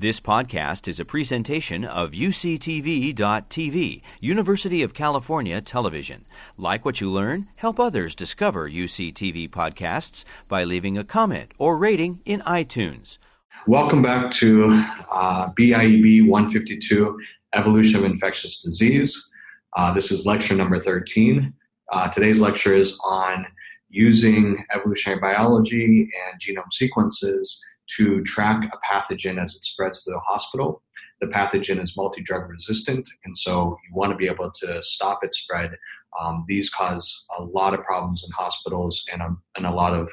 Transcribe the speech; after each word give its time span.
This 0.00 0.20
podcast 0.20 0.86
is 0.86 1.00
a 1.00 1.04
presentation 1.04 1.84
of 1.84 2.12
UCTV.tv, 2.12 4.02
University 4.20 4.82
of 4.84 4.94
California 4.94 5.60
Television. 5.60 6.24
Like 6.56 6.84
what 6.84 7.00
you 7.00 7.10
learn, 7.10 7.48
help 7.56 7.80
others 7.80 8.14
discover 8.14 8.70
UCTV 8.70 9.50
podcasts 9.50 10.24
by 10.46 10.62
leaving 10.62 10.96
a 10.96 11.02
comment 11.02 11.50
or 11.58 11.76
rating 11.76 12.20
in 12.24 12.42
iTunes. 12.42 13.18
Welcome 13.66 14.00
back 14.00 14.30
to 14.34 14.66
uh, 15.10 15.48
BIEB 15.58 16.28
152 16.28 17.18
Evolution 17.54 17.98
of 17.98 18.04
Infectious 18.04 18.62
Disease. 18.62 19.28
Uh, 19.76 19.92
this 19.92 20.12
is 20.12 20.24
lecture 20.24 20.54
number 20.54 20.78
13. 20.78 21.52
Uh, 21.90 22.06
today's 22.06 22.40
lecture 22.40 22.76
is 22.76 22.96
on 23.04 23.44
using 23.88 24.64
evolutionary 24.72 25.20
biology 25.20 26.08
and 26.30 26.40
genome 26.40 26.72
sequences 26.72 27.60
to 27.96 28.22
track 28.22 28.70
a 28.72 28.78
pathogen 28.86 29.42
as 29.42 29.54
it 29.54 29.64
spreads 29.64 30.04
to 30.04 30.10
the 30.10 30.20
hospital. 30.20 30.82
The 31.20 31.26
pathogen 31.26 31.82
is 31.82 31.96
multi 31.96 32.22
drug 32.22 32.48
resistant, 32.48 33.08
and 33.24 33.36
so 33.36 33.76
you 33.88 33.94
want 33.94 34.12
to 34.12 34.16
be 34.16 34.26
able 34.26 34.50
to 34.50 34.82
stop 34.82 35.24
its 35.24 35.38
spread. 35.38 35.76
Um, 36.18 36.44
these 36.48 36.70
cause 36.70 37.26
a 37.38 37.42
lot 37.42 37.74
of 37.74 37.82
problems 37.84 38.24
in 38.24 38.30
hospitals 38.32 39.04
and 39.12 39.20
a, 39.20 39.36
and 39.56 39.66
a 39.66 39.70
lot 39.70 39.94
of 39.94 40.08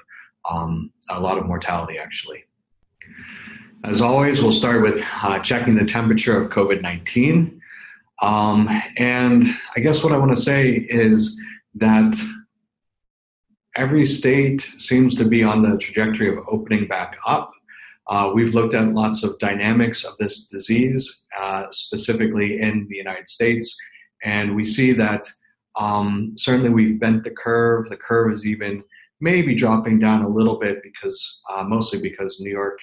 um, 0.50 0.92
a 1.10 1.20
lot 1.20 1.38
of 1.38 1.46
mortality 1.46 1.98
actually. 1.98 2.44
As 3.84 4.02
always, 4.02 4.42
we'll 4.42 4.52
start 4.52 4.82
with 4.82 5.04
uh, 5.22 5.40
checking 5.40 5.76
the 5.76 5.86
temperature 5.86 6.40
of 6.40 6.50
COVID 6.50 6.82
19. 6.82 7.62
Um, 8.22 8.70
and 8.98 9.44
I 9.76 9.80
guess 9.80 10.04
what 10.04 10.14
I 10.14 10.18
want 10.18 10.36
to 10.36 10.42
say 10.42 10.72
is 10.72 11.40
that 11.76 12.16
every 13.76 14.06
state 14.06 14.62
seems 14.62 15.16
to 15.16 15.26
be 15.26 15.44
on 15.44 15.62
the 15.62 15.78
trajectory 15.78 16.30
of 16.30 16.44
opening 16.48 16.88
back 16.88 17.18
up. 17.26 17.52
Uh, 18.08 18.32
we've 18.34 18.54
looked 18.54 18.74
at 18.76 18.94
lots 18.94 19.24
of 19.24 19.38
dynamics 19.40 20.04
of 20.04 20.16
this 20.18 20.46
disease, 20.48 21.26
uh, 21.38 21.66
specifically 21.72 22.60
in 22.60 22.88
the 22.90 22.96
United 22.96 23.28
States, 23.28 23.76
and 24.24 24.56
we 24.56 24.64
see 24.64 24.92
that 24.92 25.28
um, 25.76 26.34
certainly 26.38 26.70
we've 26.70 27.00
bent 27.00 27.24
the 27.24 27.32
curve. 27.32 27.90
The 27.90 27.98
curve 27.98 28.32
is 28.32 28.46
even 28.46 28.84
maybe 29.20 29.56
dropping 29.56 30.00
down 30.00 30.24
a 30.24 30.30
little 30.30 30.60
bit 30.60 30.82
because 30.84 31.42
uh, 31.50 31.64
mostly 31.64 32.00
because 32.00 32.40
New 32.40 32.52
York 32.52 32.78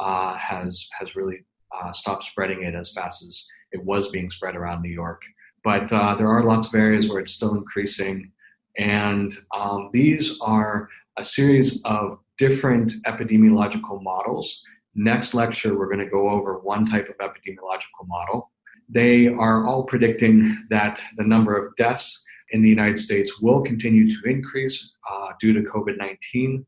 uh, 0.00 0.36
has 0.36 0.88
has 0.98 1.16
really 1.16 1.44
uh, 1.76 1.92
stopped 1.92 2.24
spreading 2.24 2.62
it 2.62 2.74
as 2.74 2.92
fast 2.92 3.22
as 3.22 3.46
it 3.72 3.84
was 3.84 4.10
being 4.10 4.30
spread 4.30 4.56
around 4.56 4.82
New 4.82 4.90
York. 4.90 5.22
But 5.64 5.92
uh, 5.92 6.14
there 6.14 6.28
are 6.28 6.44
lots 6.44 6.68
of 6.68 6.74
areas 6.74 7.08
where 7.08 7.20
it's 7.20 7.32
still 7.32 7.54
increasing, 7.54 8.30
and 8.76 9.32
um, 9.54 9.90
these 9.92 10.40
are 10.40 10.88
a 11.16 11.24
series 11.24 11.82
of 11.82 12.18
different 12.38 12.92
epidemiological 13.06 14.02
models. 14.02 14.62
Next 14.94 15.34
lecture, 15.34 15.76
we're 15.78 15.88
going 15.88 16.04
to 16.04 16.10
go 16.10 16.30
over 16.30 16.58
one 16.58 16.86
type 16.86 17.08
of 17.08 17.16
epidemiological 17.18 18.06
model. 18.06 18.50
They 18.88 19.28
are 19.28 19.66
all 19.66 19.84
predicting 19.84 20.66
that 20.70 21.02
the 21.16 21.24
number 21.24 21.56
of 21.56 21.76
deaths 21.76 22.24
in 22.50 22.62
the 22.62 22.68
United 22.68 22.98
States 22.98 23.40
will 23.40 23.60
continue 23.60 24.08
to 24.08 24.28
increase 24.28 24.92
uh, 25.10 25.28
due 25.38 25.52
to 25.52 25.60
COVID 25.68 25.98
19. 25.98 26.64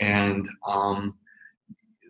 And 0.00 0.48
um, 0.66 1.14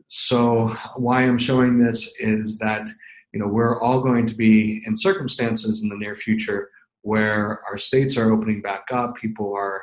so, 0.09 0.77
why 0.97 1.23
I'm 1.23 1.39
showing 1.39 1.79
this 1.79 2.15
is 2.19 2.59
that 2.59 2.89
you 3.33 3.41
know 3.41 3.49
we're 3.49 3.81
all 3.81 4.01
going 4.01 4.27
to 4.27 4.35
be 4.35 4.83
in 4.87 4.97
circumstances 4.97 5.83
in 5.83 5.89
the 5.89 5.97
near 5.97 6.17
future 6.17 6.71
where 7.03 7.61
our 7.69 7.77
states 7.77 8.17
are 8.17 8.33
opening 8.33 8.63
back 8.63 8.85
up, 8.91 9.15
people 9.17 9.55
are 9.55 9.83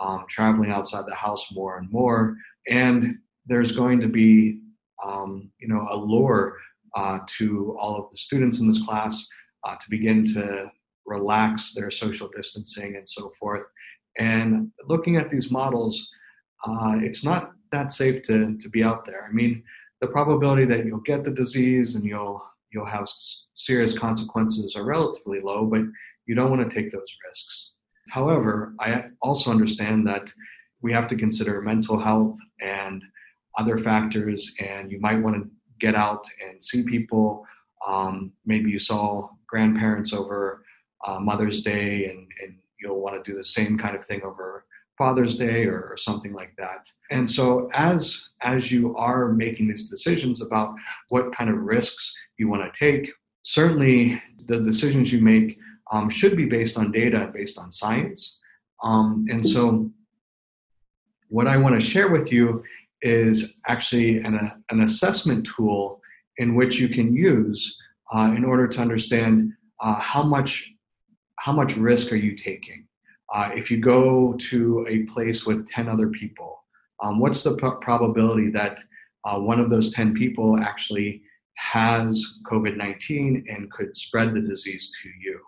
um, 0.00 0.24
traveling 0.28 0.70
outside 0.70 1.04
the 1.06 1.14
house 1.14 1.52
more 1.52 1.76
and 1.78 1.90
more, 1.90 2.36
and 2.68 3.16
there's 3.46 3.72
going 3.72 4.00
to 4.00 4.08
be 4.08 4.60
um, 5.04 5.50
you 5.58 5.68
know 5.68 5.86
a 5.90 5.96
lure 5.96 6.56
uh, 6.96 7.18
to 7.38 7.76
all 7.78 7.96
of 7.96 8.10
the 8.10 8.16
students 8.16 8.60
in 8.60 8.68
this 8.68 8.84
class 8.84 9.26
uh, 9.66 9.74
to 9.76 9.90
begin 9.90 10.24
to 10.34 10.70
relax 11.06 11.72
their 11.74 11.90
social 11.90 12.28
distancing 12.34 12.96
and 12.96 13.08
so 13.08 13.32
forth. 13.38 13.62
And 14.18 14.70
looking 14.86 15.16
at 15.16 15.30
these 15.30 15.50
models, 15.50 16.08
uh, 16.66 16.98
it's 17.00 17.24
not 17.24 17.52
that 17.72 17.92
safe 17.92 18.22
to 18.24 18.56
to 18.58 18.68
be 18.68 18.84
out 18.84 19.04
there. 19.06 19.26
I 19.28 19.32
mean, 19.32 19.62
the 20.00 20.06
probability 20.08 20.64
that 20.66 20.84
you'll 20.84 21.00
get 21.00 21.24
the 21.24 21.30
disease 21.30 21.94
and 21.94 22.04
you'll 22.04 22.42
you'll 22.72 22.86
have 22.86 23.08
serious 23.54 23.98
consequences 23.98 24.76
are 24.76 24.84
relatively 24.84 25.40
low, 25.40 25.66
but 25.66 25.82
you 26.26 26.34
don't 26.34 26.50
want 26.50 26.68
to 26.68 26.74
take 26.74 26.92
those 26.92 27.16
risks. 27.28 27.72
However, 28.10 28.74
I 28.80 29.04
also 29.22 29.50
understand 29.50 30.06
that 30.06 30.30
we 30.82 30.92
have 30.92 31.06
to 31.08 31.16
consider 31.16 31.62
mental 31.62 31.98
health 31.98 32.36
and 32.60 33.02
other 33.58 33.78
factors, 33.78 34.52
and 34.60 34.90
you 34.90 35.00
might 35.00 35.20
want 35.20 35.36
to 35.36 35.48
get 35.80 35.94
out 35.94 36.26
and 36.46 36.62
see 36.62 36.82
people. 36.82 37.46
Um, 37.86 38.32
maybe 38.44 38.70
you 38.70 38.78
saw 38.78 39.28
grandparents 39.46 40.12
over 40.12 40.64
uh, 41.06 41.18
Mother's 41.18 41.62
Day, 41.62 42.06
and, 42.06 42.26
and 42.42 42.56
you'll 42.80 43.00
want 43.00 43.22
to 43.22 43.30
do 43.30 43.36
the 43.36 43.44
same 43.44 43.78
kind 43.78 43.96
of 43.96 44.04
thing 44.04 44.22
over 44.22 44.64
Father's 44.98 45.36
Day 45.38 45.64
or, 45.64 45.88
or, 45.90 45.96
something 45.96 46.32
like 46.32 46.54
that. 46.58 46.86
And 47.10 47.28
so, 47.28 47.70
as 47.74 48.28
as 48.42 48.70
you 48.70 48.94
are 48.96 49.32
making 49.32 49.68
these 49.68 49.88
decisions 49.88 50.42
about 50.42 50.74
what 51.08 51.34
kind 51.34 51.50
of 51.50 51.56
risks 51.56 52.14
you 52.38 52.48
want 52.48 52.62
to 52.62 52.78
take, 52.78 53.10
certainly 53.42 54.22
the 54.46 54.60
decisions 54.60 55.12
you 55.12 55.20
make 55.20 55.58
um, 55.90 56.08
should 56.08 56.36
be 56.36 56.46
based 56.46 56.78
on 56.78 56.92
data, 56.92 57.30
based 57.32 57.58
on 57.58 57.72
science. 57.72 58.38
Um, 58.82 59.26
and 59.30 59.46
so, 59.46 59.90
what 61.32 61.48
I 61.48 61.56
want 61.56 61.74
to 61.74 61.80
share 61.80 62.10
with 62.10 62.30
you 62.30 62.62
is 63.00 63.56
actually 63.66 64.18
an, 64.18 64.62
an 64.68 64.82
assessment 64.82 65.46
tool 65.46 66.02
in 66.36 66.54
which 66.54 66.78
you 66.78 66.90
can 66.90 67.14
use 67.14 67.78
uh, 68.14 68.34
in 68.36 68.44
order 68.44 68.68
to 68.68 68.80
understand 68.82 69.54
uh, 69.80 69.94
how 69.94 70.22
much 70.22 70.70
how 71.38 71.52
much 71.52 71.76
risk 71.76 72.12
are 72.12 72.22
you 72.26 72.36
taking. 72.36 72.86
Uh, 73.34 73.50
if 73.54 73.70
you 73.70 73.78
go 73.78 74.34
to 74.34 74.86
a 74.88 75.04
place 75.12 75.44
with 75.46 75.66
10 75.70 75.88
other 75.88 76.08
people, 76.08 76.62
um, 77.02 77.18
what's 77.18 77.42
the 77.42 77.56
p- 77.56 77.80
probability 77.80 78.50
that 78.50 78.78
uh, 79.24 79.38
one 79.38 79.58
of 79.58 79.70
those 79.70 79.90
10 79.90 80.14
people 80.14 80.58
actually 80.60 81.22
has 81.54 82.38
COVID 82.44 82.76
19 82.76 83.46
and 83.48 83.72
could 83.72 83.96
spread 83.96 84.34
the 84.34 84.40
disease 84.42 84.92
to 85.02 85.08
you? 85.18 85.40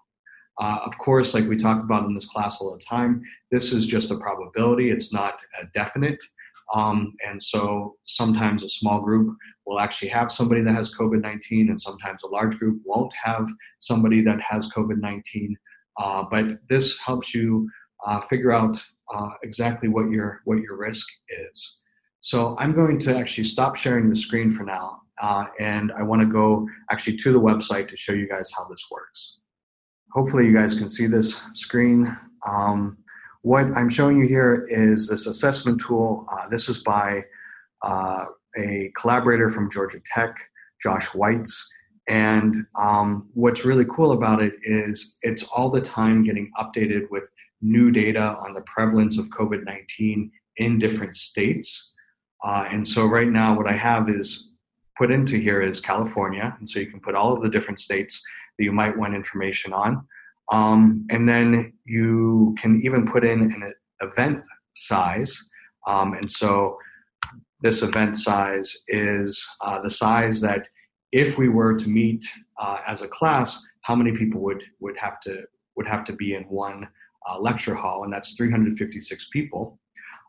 Uh, 0.60 0.78
of 0.84 0.96
course, 0.98 1.34
like 1.34 1.44
we 1.46 1.56
talk 1.56 1.82
about 1.82 2.06
in 2.06 2.14
this 2.14 2.26
class 2.26 2.60
all 2.60 2.72
the 2.72 2.84
time, 2.84 3.22
this 3.50 3.72
is 3.72 3.86
just 3.86 4.10
a 4.10 4.18
probability, 4.18 4.90
it's 4.90 5.12
not 5.12 5.42
a 5.60 5.66
definite. 5.74 6.22
Um, 6.72 7.14
and 7.26 7.42
so 7.42 7.96
sometimes 8.04 8.64
a 8.64 8.68
small 8.68 9.00
group 9.00 9.36
will 9.66 9.80
actually 9.80 10.08
have 10.08 10.32
somebody 10.32 10.62
that 10.62 10.74
has 10.74 10.94
COVID 10.94 11.20
19, 11.20 11.68
and 11.70 11.80
sometimes 11.80 12.22
a 12.24 12.28
large 12.28 12.58
group 12.58 12.80
won't 12.84 13.12
have 13.22 13.48
somebody 13.80 14.22
that 14.22 14.38
has 14.48 14.70
COVID 14.72 15.00
19. 15.00 15.56
Uh, 16.00 16.24
but 16.30 16.58
this 16.68 16.98
helps 17.00 17.34
you 17.34 17.68
uh, 18.06 18.20
figure 18.22 18.52
out 18.52 18.82
uh, 19.14 19.30
exactly 19.42 19.88
what 19.88 20.10
your 20.10 20.40
what 20.44 20.58
your 20.58 20.76
risk 20.76 21.06
is. 21.52 21.76
So 22.20 22.56
I'm 22.58 22.72
going 22.72 22.98
to 23.00 23.16
actually 23.16 23.44
stop 23.44 23.76
sharing 23.76 24.08
the 24.08 24.16
screen 24.16 24.50
for 24.50 24.64
now, 24.64 25.02
uh, 25.22 25.44
and 25.60 25.92
I 25.92 26.02
want 26.02 26.22
to 26.22 26.26
go 26.26 26.66
actually 26.90 27.16
to 27.18 27.32
the 27.32 27.40
website 27.40 27.88
to 27.88 27.96
show 27.96 28.12
you 28.12 28.28
guys 28.28 28.50
how 28.56 28.64
this 28.64 28.84
works. 28.90 29.38
Hopefully, 30.14 30.46
you 30.46 30.54
guys 30.54 30.74
can 30.74 30.88
see 30.88 31.06
this 31.06 31.42
screen. 31.54 32.16
Um, 32.46 32.98
what 33.42 33.64
I'm 33.76 33.90
showing 33.90 34.18
you 34.18 34.28
here 34.28 34.64
is 34.70 35.08
this 35.08 35.26
assessment 35.26 35.80
tool. 35.80 36.24
Uh, 36.30 36.46
this 36.48 36.68
is 36.68 36.78
by 36.78 37.24
uh, 37.82 38.26
a 38.56 38.92
collaborator 38.96 39.50
from 39.50 39.70
Georgia 39.70 40.00
Tech, 40.04 40.36
Josh 40.80 41.08
Weitz. 41.08 41.60
And 42.06 42.54
um, 42.78 43.28
what's 43.34 43.64
really 43.64 43.86
cool 43.86 44.12
about 44.12 44.40
it 44.40 44.54
is 44.62 45.18
it's 45.22 45.42
all 45.42 45.68
the 45.68 45.80
time 45.80 46.22
getting 46.22 46.50
updated 46.58 47.10
with 47.10 47.24
new 47.60 47.90
data 47.90 48.36
on 48.38 48.54
the 48.54 48.62
prevalence 48.72 49.18
of 49.18 49.30
COVID 49.30 49.64
19 49.64 50.30
in 50.58 50.78
different 50.78 51.16
states. 51.16 51.92
Uh, 52.44 52.66
and 52.70 52.86
so 52.86 53.04
right 53.06 53.28
now, 53.28 53.56
what 53.56 53.66
I 53.66 53.76
have 53.76 54.08
is 54.08 54.50
put 54.96 55.10
into 55.10 55.38
here 55.38 55.60
is 55.60 55.80
California. 55.80 56.56
And 56.60 56.70
so 56.70 56.78
you 56.78 56.86
can 56.86 57.00
put 57.00 57.16
all 57.16 57.32
of 57.32 57.42
the 57.42 57.50
different 57.50 57.80
states 57.80 58.22
that 58.58 58.64
you 58.64 58.72
might 58.72 58.96
want 58.96 59.14
information 59.14 59.72
on. 59.72 60.06
Um, 60.52 61.06
and 61.10 61.28
then 61.28 61.72
you 61.84 62.54
can 62.60 62.80
even 62.82 63.06
put 63.06 63.24
in 63.24 63.40
an 63.40 63.74
event 64.00 64.42
size. 64.74 65.42
Um, 65.86 66.14
and 66.14 66.30
so 66.30 66.78
this 67.60 67.82
event 67.82 68.16
size 68.16 68.76
is 68.88 69.44
uh, 69.62 69.80
the 69.80 69.90
size 69.90 70.40
that 70.42 70.68
if 71.12 71.38
we 71.38 71.48
were 71.48 71.74
to 71.74 71.88
meet 71.88 72.24
uh, 72.60 72.78
as 72.86 73.02
a 73.02 73.08
class, 73.08 73.64
how 73.82 73.94
many 73.94 74.12
people 74.16 74.40
would 74.40 74.62
would 74.80 74.96
have 74.96 75.20
to 75.20 75.42
would 75.76 75.86
have 75.86 76.04
to 76.04 76.12
be 76.12 76.34
in 76.34 76.42
one 76.44 76.88
uh, 77.28 77.38
lecture 77.38 77.74
hall, 77.74 78.04
and 78.04 78.12
that's 78.12 78.34
356 78.34 79.28
people. 79.32 79.78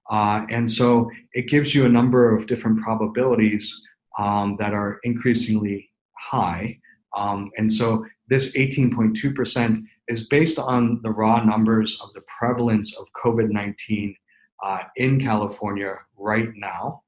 Uh, 0.10 0.46
and 0.50 0.72
so 0.72 1.10
it 1.34 1.48
gives 1.48 1.74
you 1.74 1.86
a 1.86 1.90
number 1.90 2.36
of 2.36 2.46
different 2.48 2.80
probabilities 2.82 3.82
um, 4.20 4.56
that 4.60 4.74
are 4.74 5.00
increasingly 5.04 5.90
high. 6.18 6.78
Um, 7.18 7.50
and 7.58 7.72
so 7.72 8.06
this 8.28 8.56
18.2% 8.56 9.84
is 10.08 10.28
based 10.28 10.60
on 10.60 11.00
the 11.04 11.12
raw 11.12 11.44
numbers 11.44 12.00
of 12.02 12.14
the 12.14 12.22
prevalence 12.40 12.96
of 12.98 13.08
COVID 13.24 13.50
19 13.50 14.16
uh, 14.64 14.80
in 14.96 15.20
California 15.20 15.96
right 16.18 16.50
now. 16.56 17.04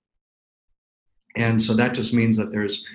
And 1.35 1.61
so 1.61 1.73
that 1.75 1.93
just 1.93 2.13
means 2.13 2.37
that 2.37 2.51
there's 2.51 2.85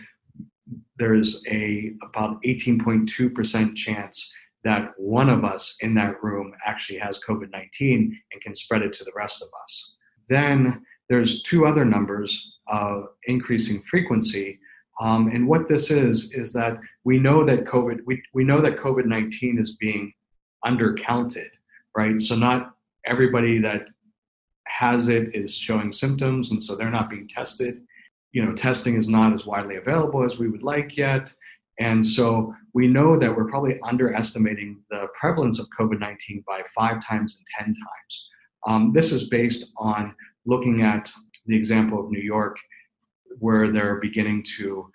there's 0.96 1.42
a 1.48 1.92
about 2.02 2.42
18.2% 2.42 3.76
chance 3.76 4.32
that 4.64 4.90
one 4.96 5.28
of 5.28 5.44
us 5.44 5.76
in 5.80 5.94
that 5.94 6.22
room 6.22 6.52
actually 6.64 6.98
has 6.98 7.20
COVID-19 7.26 8.12
and 8.32 8.42
can 8.42 8.54
spread 8.54 8.82
it 8.82 8.92
to 8.94 9.04
the 9.04 9.10
rest 9.16 9.42
of 9.42 9.48
us. 9.62 9.96
Then 10.28 10.82
there's 11.08 11.42
two 11.42 11.66
other 11.66 11.84
numbers 11.84 12.58
of 12.68 13.08
increasing 13.26 13.82
frequency. 13.82 14.58
Um, 15.02 15.26
and 15.28 15.48
what 15.48 15.68
this 15.68 15.90
is 15.90 16.32
is 16.32 16.52
that 16.52 16.78
we 17.02 17.18
know 17.18 17.44
that 17.44 17.64
COVID 17.64 18.00
we, 18.06 18.22
we 18.32 18.44
know 18.44 18.60
that 18.60 18.76
COVID-19 18.76 19.60
is 19.60 19.76
being 19.76 20.12
undercounted, 20.64 21.48
right? 21.96 22.20
So 22.20 22.36
not 22.36 22.74
everybody 23.04 23.58
that 23.58 23.88
has 24.68 25.08
it 25.08 25.34
is 25.34 25.52
showing 25.52 25.90
symptoms, 25.90 26.52
and 26.52 26.62
so 26.62 26.76
they're 26.76 26.90
not 26.90 27.10
being 27.10 27.26
tested. 27.26 27.80
You 28.30 28.44
know, 28.44 28.52
testing 28.52 28.96
is 28.96 29.08
not 29.08 29.32
as 29.32 29.44
widely 29.44 29.76
available 29.76 30.24
as 30.24 30.38
we 30.38 30.48
would 30.48 30.62
like 30.62 30.96
yet. 30.96 31.32
And 31.80 32.06
so 32.06 32.54
we 32.72 32.86
know 32.86 33.18
that 33.18 33.34
we're 33.36 33.48
probably 33.48 33.80
underestimating 33.82 34.82
the 34.88 35.08
prevalence 35.18 35.58
of 35.58 35.66
COVID 35.78 35.98
19 35.98 36.44
by 36.46 36.62
five 36.76 37.04
times 37.04 37.38
and 37.38 37.66
10 37.66 37.74
times. 37.74 38.28
Um, 38.68 38.92
this 38.94 39.10
is 39.10 39.28
based 39.28 39.72
on 39.78 40.14
looking 40.46 40.82
at 40.82 41.10
the 41.46 41.56
example 41.56 41.98
of 41.98 42.10
New 42.12 42.20
York, 42.20 42.56
where 43.38 43.70
they're 43.70 43.96
beginning 43.96 44.44
to 44.58 44.90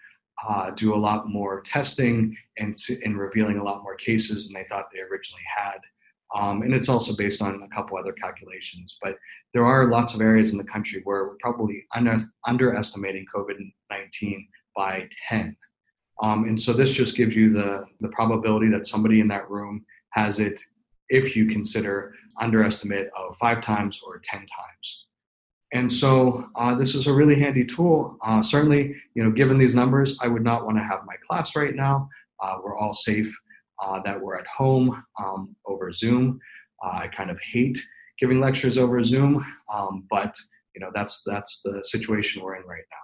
uh, 0.47 0.71
do 0.71 0.93
a 0.93 0.97
lot 0.97 1.27
more 1.27 1.61
testing 1.61 2.35
and, 2.57 2.75
and 3.03 3.17
revealing 3.17 3.57
a 3.57 3.63
lot 3.63 3.83
more 3.83 3.95
cases 3.95 4.47
than 4.47 4.53
they 4.61 4.67
thought 4.67 4.85
they 4.93 4.99
originally 4.99 5.43
had. 5.55 5.79
Um, 6.35 6.61
and 6.61 6.73
it's 6.73 6.89
also 6.89 7.15
based 7.15 7.41
on 7.41 7.63
a 7.63 7.75
couple 7.75 7.97
other 7.97 8.11
calculations. 8.11 8.97
But 9.01 9.15
there 9.53 9.65
are 9.65 9.89
lots 9.89 10.13
of 10.13 10.21
areas 10.21 10.51
in 10.51 10.57
the 10.57 10.63
country 10.63 11.01
where 11.05 11.25
we're 11.25 11.37
probably 11.39 11.85
under, 11.95 12.17
underestimating 12.45 13.25
COVID 13.33 13.55
19 13.89 14.47
by 14.75 15.07
10. 15.29 15.55
Um, 16.21 16.45
and 16.45 16.59
so 16.59 16.73
this 16.73 16.91
just 16.91 17.15
gives 17.15 17.35
you 17.35 17.53
the, 17.53 17.85
the 18.01 18.09
probability 18.09 18.69
that 18.69 18.87
somebody 18.87 19.19
in 19.19 19.27
that 19.29 19.49
room 19.49 19.85
has 20.11 20.39
it 20.39 20.61
if 21.09 21.35
you 21.35 21.47
consider 21.47 22.13
underestimate 22.39 23.07
of 23.17 23.35
five 23.37 23.61
times 23.61 24.01
or 24.05 24.21
10 24.23 24.39
times. 24.39 25.06
And 25.73 25.91
so 25.91 26.47
uh, 26.55 26.75
this 26.75 26.95
is 26.95 27.07
a 27.07 27.13
really 27.13 27.39
handy 27.39 27.65
tool. 27.65 28.17
Uh, 28.25 28.41
certainly, 28.41 28.95
you 29.15 29.23
know, 29.23 29.31
given 29.31 29.57
these 29.57 29.75
numbers, 29.75 30.17
I 30.21 30.27
would 30.27 30.43
not 30.43 30.65
want 30.65 30.77
to 30.77 30.83
have 30.83 30.99
my 31.05 31.15
class 31.27 31.55
right 31.55 31.75
now. 31.75 32.09
Uh, 32.41 32.57
we're 32.63 32.77
all 32.77 32.93
safe 32.93 33.35
uh, 33.83 33.99
that 34.05 34.19
we're 34.19 34.37
at 34.37 34.47
home 34.47 35.03
um, 35.19 35.55
over 35.65 35.91
Zoom. 35.91 36.39
Uh, 36.83 36.99
I 36.99 37.07
kind 37.07 37.29
of 37.29 37.39
hate 37.51 37.77
giving 38.19 38.39
lectures 38.39 38.77
over 38.77 39.03
Zoom, 39.03 39.45
um, 39.73 40.05
but 40.09 40.35
you 40.75 40.81
know 40.81 40.91
that's 40.93 41.23
that's 41.23 41.61
the 41.63 41.83
situation 41.83 42.41
we're 42.41 42.55
in 42.55 42.65
right 42.65 42.85
now. 42.91 42.97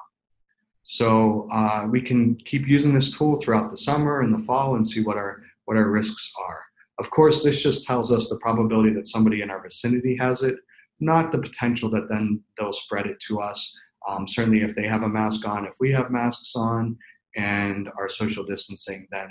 So 0.83 1.49
uh, 1.51 1.87
we 1.89 2.01
can 2.01 2.35
keep 2.35 2.67
using 2.67 2.93
this 2.93 3.15
tool 3.15 3.37
throughout 3.37 3.71
the 3.71 3.77
summer 3.77 4.21
and 4.21 4.33
the 4.33 4.43
fall 4.43 4.75
and 4.75 4.87
see 4.87 5.01
what 5.01 5.17
our 5.17 5.41
what 5.65 5.77
our 5.77 5.89
risks 5.89 6.31
are. 6.47 6.61
Of 6.99 7.09
course, 7.09 7.43
this 7.43 7.63
just 7.63 7.85
tells 7.85 8.11
us 8.11 8.29
the 8.29 8.37
probability 8.37 8.93
that 8.93 9.07
somebody 9.07 9.41
in 9.41 9.49
our 9.49 9.61
vicinity 9.61 10.15
has 10.19 10.43
it, 10.43 10.55
not 11.03 11.31
the 11.31 11.37
potential 11.37 11.89
that 11.91 12.09
then 12.09 12.41
they'll 12.57 12.73
spread 12.73 13.05
it 13.05 13.19
to 13.27 13.41
us. 13.41 13.75
Um, 14.07 14.27
certainly, 14.27 14.61
if 14.61 14.75
they 14.75 14.87
have 14.87 15.03
a 15.03 15.09
mask 15.09 15.47
on, 15.47 15.65
if 15.65 15.75
we 15.79 15.91
have 15.91 16.11
masks 16.11 16.53
on, 16.55 16.97
and 17.35 17.89
our 17.97 18.09
social 18.09 18.43
distancing, 18.43 19.07
then 19.11 19.27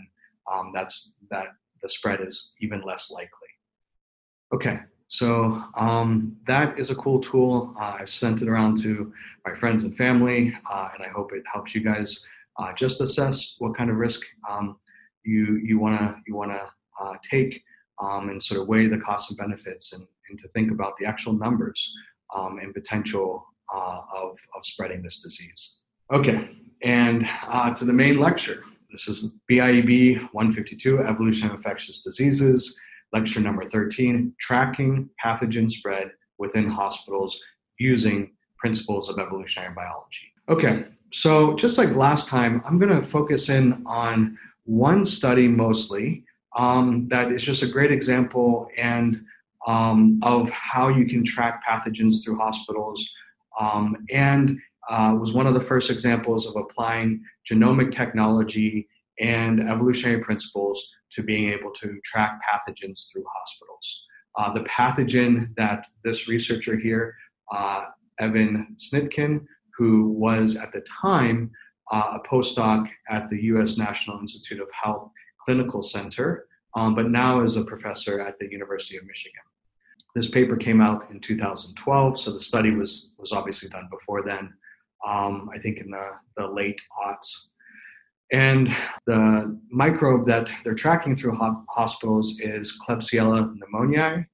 um, 0.53 0.73
that's 0.75 1.15
that 1.31 1.47
the 1.83 1.89
spread 1.89 2.21
is 2.27 2.53
even 2.61 2.83
less 2.83 3.11
likely. 3.11 3.29
Okay, 4.55 4.81
so 5.09 5.63
um, 5.77 6.37
that 6.47 6.79
is 6.79 6.91
a 6.91 6.95
cool 6.95 7.21
tool. 7.21 7.75
Uh, 7.81 7.97
I've 8.01 8.09
sent 8.09 8.43
it 8.43 8.49
around 8.49 8.81
to 8.83 9.13
my 9.47 9.55
friends 9.55 9.85
and 9.85 9.97
family, 9.97 10.55
uh, 10.71 10.89
and 10.95 11.05
I 11.05 11.09
hope 11.09 11.33
it 11.33 11.43
helps 11.53 11.75
you 11.75 11.83
guys 11.83 12.25
uh, 12.59 12.73
just 12.73 13.01
assess 13.01 13.57
what 13.59 13.77
kind 13.77 13.91
of 13.91 13.97
risk 13.97 14.23
um, 14.49 14.77
you 15.25 15.61
you 15.63 15.79
wanna 15.79 16.17
you 16.27 16.35
wanna 16.35 16.63
uh, 17.01 17.15
take, 17.29 17.63
um, 18.01 18.31
and 18.31 18.43
sort 18.43 18.61
of 18.61 18.69
weigh 18.69 18.89
the 18.89 18.99
costs 18.99 19.31
and 19.31 19.39
benefits, 19.39 19.93
and, 19.93 20.07
and 20.33 20.41
to 20.41 20.49
think 20.49 20.73
about 20.73 20.97
the 20.99 21.07
actual 21.07 21.35
numbers 21.35 21.95
um, 22.35 22.59
and 22.59 22.75
potential 22.75 23.47
uh, 23.73 24.01
of 24.15 24.37
of 24.57 24.65
spreading 24.65 25.03
this 25.03 25.23
disease. 25.23 25.77
Okay, 26.13 26.51
and 26.83 27.29
uh, 27.47 27.73
to 27.75 27.85
the 27.85 27.93
main 27.93 28.19
lecture. 28.19 28.65
This 28.91 29.09
is 29.09 29.39
BIEB 29.51 30.17
152, 30.33 31.01
Evolution 31.01 31.49
of 31.49 31.55
Infectious 31.55 32.03
Diseases 32.03 32.79
lecture 33.13 33.41
number 33.41 33.69
13 33.69 34.35
Tracking 34.41 35.09
Pathogen 35.23 35.71
Spread 35.71 36.11
Within 36.39 36.69
Hospitals 36.69 37.41
Using 37.79 38.33
Principles 38.59 39.09
of 39.09 39.19
Evolutionary 39.19 39.75
Biology. 39.75 40.33
Okay, 40.49 40.85
so 41.13 41.55
just 41.57 41.79
like 41.79 41.95
last 41.95 42.29
time, 42.29 42.63
I'm 42.65 42.79
going 42.79 42.95
to 42.95 43.03
focus 43.03 43.49
in 43.49 43.83
on 43.87 44.39
one 44.65 45.05
study 45.05 45.49
mostly 45.49 46.25
um, 46.57 47.09
that 47.09 47.33
is 47.33 47.43
just 47.43 47.63
a 47.63 47.67
great 47.67 47.91
example 47.91 48.69
and 48.77 49.25
um, 49.67 50.19
of 50.23 50.51
how 50.51 50.89
you 50.89 51.07
can 51.07 51.25
track 51.25 51.63
pathogens 51.69 52.25
through 52.25 52.37
hospitals 52.37 53.11
um, 53.61 53.97
and 54.11 54.59
uh, 54.89 55.15
was 55.19 55.33
one 55.33 55.47
of 55.47 55.55
the 55.55 55.61
first 55.61 55.91
examples 55.91 56.47
of 56.47 56.57
applying 56.57 57.23
genomic 57.49 57.93
technology 57.93 58.89
and 59.21 59.61
evolutionary 59.61 60.23
principles 60.23 60.91
to 61.13 61.23
being 61.23 61.51
able 61.51 61.71
to 61.71 62.01
track 62.05 62.41
pathogens 62.43 63.11
through 63.11 63.25
hospitals. 63.37 64.05
Uh, 64.37 64.53
the 64.53 64.61
pathogen 64.61 65.55
that 65.57 65.85
this 66.05 66.27
researcher 66.27 66.77
here, 66.77 67.15
uh, 67.53 67.85
Evan 68.19 68.75
Snitkin, 68.79 69.45
who 69.77 70.09
was 70.09 70.57
at 70.57 70.73
the 70.73 70.85
time 71.03 71.51
uh, 71.93 72.19
a 72.19 72.29
postdoc 72.29 72.89
at 73.11 73.29
the 73.31 73.43
US 73.45 73.77
National 73.77 74.19
Institute 74.19 74.61
of 74.61 74.71
Health 74.73 75.11
Clinical 75.45 75.83
Center, 75.83 76.47
um, 76.75 76.95
but 76.95 77.11
now 77.11 77.43
is 77.43 77.57
a 77.57 77.65
professor 77.65 78.21
at 78.21 78.39
the 78.39 78.51
University 78.51 78.97
of 78.97 79.05
Michigan. 79.07 79.43
This 80.15 80.31
paper 80.31 80.57
came 80.57 80.81
out 80.81 81.11
in 81.11 81.21
2012, 81.21 82.19
so 82.19 82.33
the 82.33 82.41
study 82.41 82.71
was, 82.71 83.11
was 83.19 83.33
obviously 83.33 83.69
done 83.71 83.89
before 83.91 84.23
then, 84.23 84.53
um, 85.07 85.49
I 85.53 85.59
think 85.59 85.79
in 85.79 85.91
the, 85.91 86.11
the 86.37 86.47
late 86.47 86.81
aughts. 87.03 87.47
And 88.31 88.75
the 89.07 89.59
microbe 89.71 90.27
that 90.27 90.53
they're 90.65 90.75
tracking 90.75 91.17
through 91.17 91.37
ho- 91.37 91.65
hospitals 91.69 92.41
is 92.41 92.79
Klebsiella 92.87 93.55
pneumoniae. 93.55 94.27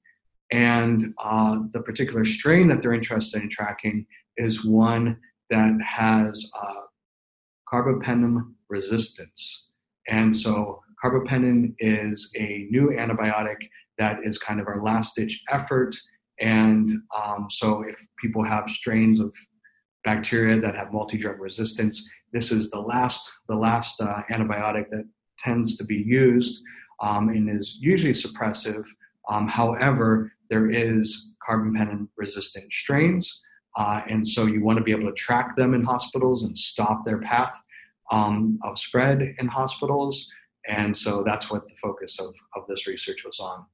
And 0.51 1.15
uh, 1.23 1.61
the 1.73 1.81
particular 1.81 2.25
strain 2.25 2.69
that 2.69 2.81
they're 2.81 2.95
interested 2.95 3.43
in 3.43 3.51
tracking 3.51 4.07
is 4.37 4.65
one 4.65 5.19
that 5.51 5.79
has 5.85 6.51
uh, 6.61 6.83
carbapenem 7.73 8.53
resistance. 8.69 9.71
And 10.09 10.35
so 10.35 10.81
carbapenem 11.05 11.75
is 11.79 12.31
a 12.37 12.67
new 12.71 12.91
antibiotic 12.91 13.57
that 13.99 14.19
is 14.25 14.39
kind 14.39 14.61
of 14.61 14.67
our 14.67 14.83
last 14.83 15.17
ditch 15.17 15.43
effort. 15.51 15.95
And 16.41 16.89
um, 17.17 17.49
so 17.51 17.83
if 17.83 18.01
people 18.23 18.45
have 18.45 18.71
strains 18.71 19.21
of 19.21 19.35
bacteria 20.05 20.61
that 20.61 20.77
have 20.77 20.93
multi-drug 20.93 21.41
resistance, 21.41 22.09
this 22.33 22.53
is 22.53 22.71
the 22.71 22.81
last 22.81 23.31
the 23.49 23.57
last 23.57 24.01
uh, 24.01 24.23
antibiotic 24.31 24.91
that 24.91 25.05
tends 25.39 25.77
to 25.77 25.85
be 25.85 25.97
used 25.97 26.63
um, 27.01 27.29
and 27.29 27.49
is 27.49 27.79
usually 27.81 28.13
suppressive. 28.13 28.85
Um, 29.29 29.49
however, 29.49 30.33
there 30.51 30.71
is 30.71 31.35
carbon 31.45 31.75
carbapenem 31.75 32.09
resistant 32.17 32.73
strains, 32.73 33.43
uh, 33.77 34.01
and 34.09 34.27
so 34.27 34.47
you 34.47 34.63
want 34.63 34.79
to 34.79 34.85
be 34.85 34.93
able 34.93 35.09
to 35.09 35.15
track 35.15 35.57
them 35.57 35.75
in 35.75 35.83
hospitals 35.83 36.43
and 36.43 36.57
stop 36.57 37.05
their 37.05 37.19
path 37.19 37.61
um, 38.11 38.59
of 38.63 38.79
spread 38.79 39.35
in 39.39 39.47
hospitals. 39.47 40.29
And 40.69 40.97
so 40.97 41.23
that's 41.25 41.51
what 41.51 41.67
the 41.67 41.75
focus 41.77 42.19
of, 42.21 42.35
of 42.55 42.63
this 42.69 42.87
research 42.87 43.25
was 43.25 43.41
on. 43.41 43.65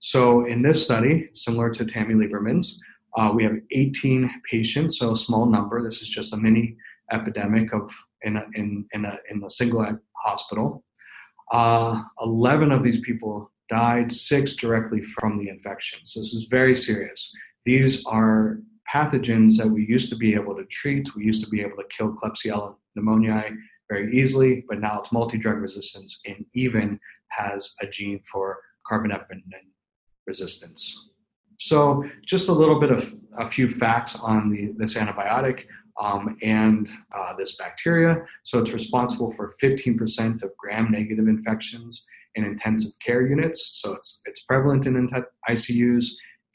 So 0.00 0.46
in 0.46 0.62
this 0.62 0.82
study, 0.82 1.28
similar 1.34 1.70
to 1.70 1.84
Tami 1.84 2.14
Lieberman's, 2.14 2.80
uh, 3.18 3.30
we 3.34 3.44
have 3.44 3.56
18 3.70 4.30
patients, 4.50 4.98
so 4.98 5.12
a 5.12 5.16
small 5.16 5.44
number. 5.44 5.82
This 5.82 6.00
is 6.00 6.08
just 6.08 6.32
a 6.32 6.38
mini 6.38 6.76
epidemic 7.12 7.72
of 7.74 7.90
in 8.22 8.36
a, 8.36 8.44
in 8.54 8.86
in 8.92 9.04
a, 9.04 9.18
in 9.30 9.42
a 9.44 9.50
single 9.50 9.86
hospital. 10.16 10.84
Uh, 11.52 12.02
Eleven 12.20 12.72
of 12.72 12.82
these 12.82 13.00
people 13.00 13.50
died, 13.68 14.12
six 14.12 14.56
directly 14.56 15.02
from 15.02 15.38
the 15.38 15.48
infection. 15.48 16.00
So 16.04 16.20
this 16.20 16.32
is 16.32 16.44
very 16.44 16.74
serious. 16.74 17.32
These 17.66 18.04
are 18.06 18.60
pathogens 18.92 19.56
that 19.58 19.68
we 19.68 19.84
used 19.84 20.08
to 20.10 20.16
be 20.16 20.34
able 20.34 20.56
to 20.56 20.64
treat. 20.66 21.14
We 21.14 21.24
used 21.24 21.44
to 21.44 21.50
be 21.50 21.60
able 21.60 21.76
to 21.76 21.84
kill 21.96 22.14
Klebsiella 22.14 22.74
pneumoniae 22.96 23.54
very 23.88 24.12
easily, 24.12 24.64
but 24.68 24.80
now 24.80 25.00
it's 25.00 25.12
multi-drug 25.12 25.58
resistance 25.58 26.20
and 26.26 26.44
even 26.54 26.98
has 27.28 27.74
a 27.80 27.86
gene 27.86 28.20
for 28.30 28.58
carbapenem 28.90 29.70
resistance. 30.26 31.08
So 31.58 32.04
just 32.24 32.48
a 32.48 32.52
little 32.52 32.80
bit 32.80 32.90
of 32.90 33.14
a 33.38 33.46
few 33.46 33.68
facts 33.68 34.18
on 34.18 34.50
the, 34.50 34.72
this 34.76 34.94
antibiotic 34.94 35.64
um, 36.00 36.36
and 36.42 36.90
uh, 37.14 37.34
this 37.36 37.56
bacteria. 37.56 38.22
So 38.44 38.58
it's 38.58 38.72
responsible 38.72 39.32
for 39.32 39.54
15% 39.62 40.42
of 40.42 40.56
gram-negative 40.56 41.28
infections 41.28 42.08
in 42.34 42.44
intensive 42.44 42.92
care 43.04 43.26
units. 43.26 43.80
So 43.82 43.92
it's 43.92 44.22
it's 44.24 44.42
prevalent 44.42 44.86
in 44.86 45.10
ICUs 45.48 46.06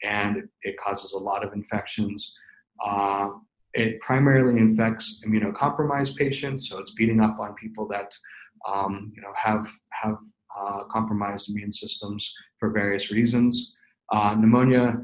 and 0.02 0.48
it 0.62 0.76
causes 0.78 1.12
a 1.12 1.18
lot 1.18 1.44
of 1.44 1.52
infections. 1.52 2.36
Uh, 2.84 3.28
it 3.74 4.00
primarily 4.00 4.58
infects 4.58 5.22
immunocompromised 5.26 6.16
patients, 6.16 6.68
so 6.68 6.78
it's 6.78 6.92
beating 6.92 7.20
up 7.20 7.38
on 7.38 7.54
people 7.54 7.86
that 7.88 8.14
um, 8.66 9.12
you 9.14 9.22
know, 9.22 9.32
have 9.36 9.70
have 9.90 10.16
uh, 10.58 10.84
compromised 10.84 11.50
immune 11.50 11.72
systems 11.72 12.32
for 12.58 12.70
various 12.70 13.10
reasons. 13.10 13.76
Uh, 14.12 14.34
pneumonia 14.38 14.98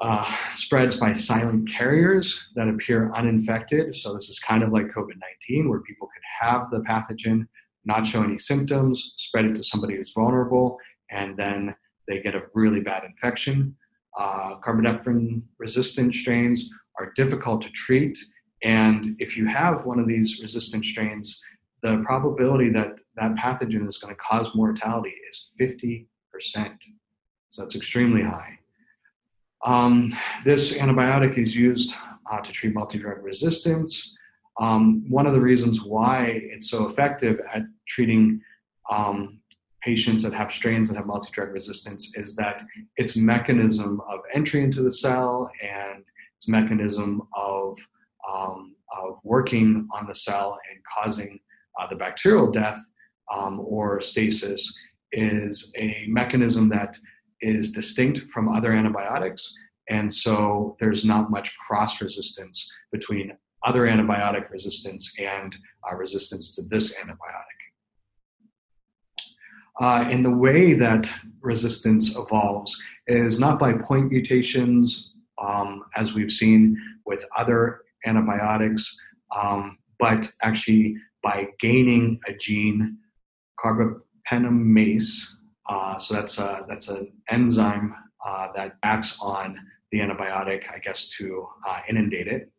uh, 0.00 0.34
spreads 0.54 0.96
by 0.96 1.12
silent 1.12 1.70
carriers 1.70 2.48
that 2.54 2.68
appear 2.68 3.12
uninfected. 3.14 3.94
So 3.94 4.14
this 4.14 4.28
is 4.28 4.38
kind 4.38 4.62
of 4.62 4.72
like 4.72 4.86
COVID-19, 4.86 5.68
where 5.68 5.80
people 5.80 6.08
could 6.08 6.48
have 6.48 6.70
the 6.70 6.78
pathogen, 6.80 7.46
not 7.84 8.06
show 8.06 8.22
any 8.22 8.38
symptoms, 8.38 9.14
spread 9.16 9.44
it 9.44 9.56
to 9.56 9.64
somebody 9.64 9.96
who's 9.96 10.12
vulnerable, 10.14 10.78
and 11.10 11.36
then 11.36 11.74
they 12.08 12.20
get 12.20 12.34
a 12.34 12.42
really 12.54 12.80
bad 12.80 13.04
infection. 13.04 13.76
Uh, 14.18 14.56
carbapenem 14.64 15.42
resistant 15.58 16.14
strains 16.14 16.70
are 16.98 17.12
difficult 17.14 17.62
to 17.62 17.70
treat. 17.70 18.18
And 18.62 19.16
if 19.18 19.36
you 19.36 19.46
have 19.46 19.86
one 19.86 19.98
of 19.98 20.06
these 20.06 20.40
resistant 20.42 20.84
strains, 20.84 21.42
the 21.82 22.02
probability 22.04 22.70
that 22.70 22.98
that 23.16 23.34
pathogen 23.36 23.88
is 23.88 23.98
going 23.98 24.14
to 24.14 24.20
cause 24.20 24.54
mortality 24.54 25.14
is 25.30 25.50
50%. 25.60 26.06
So 27.50 27.64
it's 27.64 27.76
extremely 27.76 28.22
high. 28.22 28.58
Um, 29.64 30.14
this 30.44 30.78
antibiotic 30.78 31.36
is 31.36 31.54
used 31.54 31.94
uh, 32.30 32.40
to 32.40 32.52
treat 32.52 32.74
multi 32.74 32.98
drug 32.98 33.22
resistance. 33.22 34.16
Um, 34.58 35.04
one 35.08 35.26
of 35.26 35.32
the 35.32 35.40
reasons 35.40 35.82
why 35.82 36.40
it's 36.44 36.70
so 36.70 36.86
effective 36.86 37.40
at 37.52 37.62
treating 37.86 38.40
um, 38.90 39.40
patients 39.82 40.22
that 40.22 40.32
have 40.32 40.52
strains 40.52 40.88
that 40.88 40.96
have 40.96 41.06
multi 41.06 41.30
drug 41.32 41.50
resistance 41.50 42.12
is 42.16 42.36
that 42.36 42.62
its 42.96 43.16
mechanism 43.16 44.00
of 44.08 44.20
entry 44.34 44.62
into 44.62 44.82
the 44.82 44.92
cell 44.92 45.50
and 45.62 46.04
its 46.36 46.48
mechanism 46.48 47.22
of, 47.34 47.78
um, 48.30 48.74
of 48.98 49.18
working 49.24 49.88
on 49.94 50.06
the 50.06 50.14
cell 50.14 50.58
and 50.70 50.80
causing 50.94 51.38
uh, 51.78 51.86
the 51.88 51.96
bacterial 51.96 52.50
death 52.50 52.78
um, 53.34 53.60
or 53.60 54.00
stasis 54.00 54.74
is 55.12 55.72
a 55.76 56.04
mechanism 56.08 56.68
that 56.68 56.96
is 57.40 57.72
distinct 57.72 58.30
from 58.32 58.48
other 58.48 58.72
antibiotics. 58.72 59.54
And 59.88 60.12
so 60.12 60.76
there's 60.78 61.04
not 61.04 61.30
much 61.30 61.56
cross 61.58 62.00
resistance 62.00 62.70
between 62.92 63.32
other 63.66 63.82
antibiotic 63.82 64.50
resistance 64.50 65.12
and 65.18 65.54
uh, 65.90 65.94
resistance 65.96 66.54
to 66.54 66.62
this 66.62 66.96
antibiotic. 66.98 67.60
Uh, 69.80 70.04
and 70.10 70.24
the 70.24 70.30
way 70.30 70.74
that 70.74 71.10
resistance 71.40 72.16
evolves 72.16 72.80
is 73.06 73.40
not 73.40 73.58
by 73.58 73.72
point 73.72 74.10
mutations, 74.10 75.14
um, 75.42 75.84
as 75.96 76.12
we've 76.12 76.30
seen 76.30 76.76
with 77.06 77.24
other 77.36 77.80
antibiotics, 78.04 78.96
um, 79.34 79.78
but 79.98 80.30
actually 80.42 80.96
by 81.22 81.48
gaining 81.60 82.20
a 82.26 82.32
gene, 82.34 82.98
carbapenemase. 83.62 85.26
Uh, 85.68 85.98
so 85.98 86.14
that's 86.14 86.38
a, 86.38 86.64
that's 86.68 86.88
an 86.88 87.12
enzyme 87.28 87.94
uh, 88.26 88.48
that 88.54 88.76
acts 88.82 89.18
on 89.20 89.56
the 89.92 90.00
antibiotic, 90.00 90.70
I 90.72 90.78
guess, 90.78 91.08
to 91.18 91.46
uh, 91.68 91.80
inundate 91.88 92.28
it. 92.28 92.50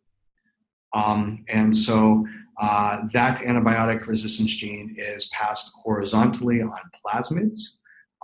Um, 0.93 1.45
and 1.47 1.75
so 1.75 2.25
uh, 2.61 3.01
that 3.13 3.37
antibiotic 3.39 4.07
resistance 4.07 4.53
gene 4.53 4.95
is 4.97 5.27
passed 5.29 5.71
horizontally 5.83 6.61
on 6.61 6.79
plasmids. 7.05 7.59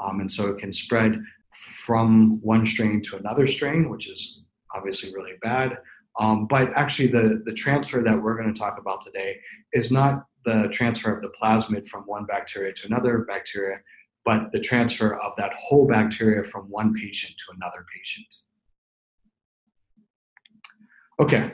Um, 0.03 0.20
and 0.20 0.32
so 0.32 0.50
it 0.50 0.60
can 0.60 0.74
spread 0.74 1.20
from 1.86 2.39
one 2.41 2.65
strain 2.65 3.01
to 3.03 3.15
another 3.15 3.48
strain, 3.48 3.89
which 3.89 4.10
is 4.10 4.41
obviously 4.75 5.13
really 5.13 5.34
bad. 5.41 5.77
Um, 6.20 6.48
but 6.48 6.72
actually, 6.74 7.08
the, 7.08 7.42
the 7.46 7.54
transfer 7.54 8.02
that 8.02 8.22
we're 8.22 8.36
going 8.36 8.54
to 8.54 8.60
talk 8.60 8.80
about 8.80 9.02
today 9.02 9.38
is 9.74 9.92
not 9.92 10.26
the 10.46 10.68
transfer 10.72 11.14
of 11.14 11.22
the 11.22 11.32
plasmid 11.42 11.88
from 11.88 12.04
one 12.04 12.26
bacteria 12.26 12.74
to 12.74 12.88
another 12.88 13.20
bacteria, 13.20 13.80
but 14.26 14.52
the 14.52 14.60
transfer 14.60 15.16
of 15.16 15.34
that 15.38 15.54
whole 15.54 15.88
bacteria 15.88 16.44
from 16.44 16.64
one 16.70 16.94
patient 16.94 17.34
to 17.38 17.56
another 17.56 17.86
patient. 17.94 18.28
Okay, 21.20 21.52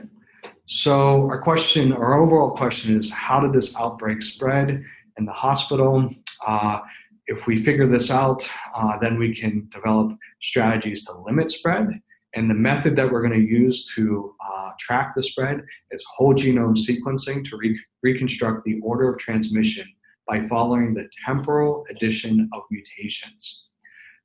so 0.66 1.28
our 1.30 1.42
question, 1.42 1.92
our 1.92 2.16
overall 2.16 2.52
question 2.52 2.96
is 2.96 3.12
how 3.12 3.40
did 3.40 3.54
this 3.54 3.76
outbreak 3.78 4.22
spread 4.22 4.84
in 5.18 5.26
the 5.26 5.32
hospital? 5.32 6.10
Uh, 6.46 6.80
if 7.28 7.48
we 7.48 7.58
figure 7.58 7.88
this 7.88 8.12
out, 8.12 8.48
uh, 8.76 8.98
then 9.00 9.18
we 9.18 9.36
can 9.36 9.68
develop 9.72 10.18
strategies 10.42 11.06
to 11.06 11.18
limit 11.20 11.52
spread. 11.52 12.02
And 12.36 12.50
the 12.50 12.56
method 12.56 12.96
that 12.96 13.12
we're 13.12 13.22
going 13.22 13.40
to 13.40 13.48
use 13.48 13.94
to 13.96 14.36
uh, 14.44 14.72
track 14.80 15.14
the 15.16 15.24
spread 15.24 15.62
is 15.92 16.04
whole 16.16 16.34
genome 16.34 16.78
sequencing 16.78 17.46
to 17.46 17.58
re- 17.58 17.80
reconstruct 18.02 18.64
the 18.66 18.80
order 18.82 19.08
of 19.08 19.20
transmission 19.20 19.88
by 20.28 20.48
following 20.48 20.94
the 20.94 21.08
temporal 21.26 21.86
addition 21.92 22.50
of 22.54 22.62
mutations. 22.72 23.66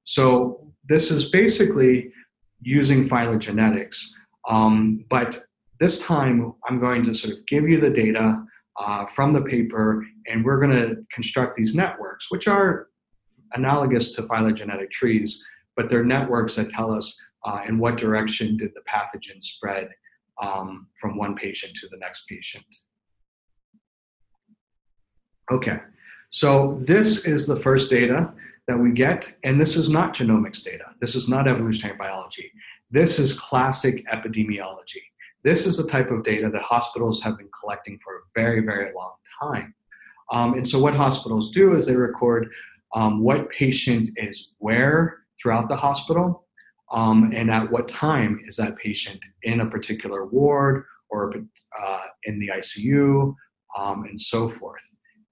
So 0.04 0.72
this 0.88 1.10
is 1.10 1.30
basically 1.30 2.10
using 2.62 3.08
phylogenetics, 3.08 4.04
um, 4.48 5.04
but 5.10 5.38
this 5.80 6.00
time 6.00 6.54
I'm 6.66 6.80
going 6.80 7.02
to 7.04 7.14
sort 7.14 7.34
of 7.34 7.46
give 7.46 7.68
you 7.68 7.78
the 7.78 7.90
data 7.90 8.42
uh, 8.80 9.06
from 9.06 9.32
the 9.32 9.42
paper, 9.42 10.06
and 10.26 10.44
we're 10.44 10.60
going 10.60 10.76
to 10.76 10.96
construct 11.12 11.56
these 11.56 11.74
networks, 11.74 12.30
which 12.30 12.48
are 12.48 12.88
analogous 13.52 14.14
to 14.14 14.22
phylogenetic 14.22 14.90
trees, 14.90 15.44
but 15.76 15.88
they're 15.88 16.04
networks 16.04 16.54
that 16.56 16.70
tell 16.70 16.92
us 16.92 17.20
uh, 17.44 17.60
in 17.66 17.78
what 17.78 17.96
direction 17.96 18.56
did 18.56 18.72
the 18.74 18.82
pathogen 18.88 19.42
spread 19.42 19.90
um, 20.42 20.88
from 21.00 21.16
one 21.16 21.34
patient 21.34 21.74
to 21.76 21.88
the 21.88 21.96
next 21.96 22.26
patient. 22.28 22.64
Okay, 25.50 25.78
so 26.30 26.78
this 26.82 27.24
is 27.24 27.46
the 27.46 27.56
first 27.56 27.90
data 27.90 28.32
that 28.66 28.78
we 28.78 28.92
get, 28.92 29.34
and 29.44 29.58
this 29.58 29.76
is 29.76 29.88
not 29.88 30.14
genomics 30.14 30.62
data. 30.62 30.84
This 31.00 31.14
is 31.14 31.28
not 31.28 31.48
evolutionary 31.48 31.96
biology. 31.96 32.52
This 32.90 33.18
is 33.18 33.38
classic 33.38 34.06
epidemiology. 34.08 35.02
This 35.42 35.66
is 35.66 35.78
the 35.78 35.88
type 35.88 36.10
of 36.10 36.24
data 36.24 36.50
that 36.50 36.62
hospitals 36.62 37.22
have 37.22 37.38
been 37.38 37.48
collecting 37.58 37.98
for 38.04 38.16
a 38.16 38.20
very, 38.34 38.60
very 38.60 38.92
long 38.94 39.12
time. 39.40 39.74
Um, 40.30 40.54
and 40.54 40.68
so, 40.68 40.78
what 40.78 40.94
hospitals 40.94 41.52
do 41.52 41.76
is 41.76 41.86
they 41.86 41.96
record 41.96 42.50
um, 42.94 43.22
what 43.22 43.50
patient 43.50 44.10
is 44.16 44.52
where 44.58 45.20
throughout 45.40 45.68
the 45.68 45.76
hospital, 45.76 46.44
um, 46.92 47.32
and 47.34 47.50
at 47.50 47.70
what 47.70 47.88
time 47.88 48.40
is 48.46 48.56
that 48.56 48.76
patient 48.76 49.24
in 49.42 49.60
a 49.60 49.66
particular 49.66 50.26
ward 50.26 50.84
or 51.10 51.34
uh, 51.82 52.00
in 52.24 52.38
the 52.38 52.48
ICU, 52.48 53.34
um, 53.78 54.04
and 54.04 54.20
so 54.20 54.48
forth. 54.48 54.82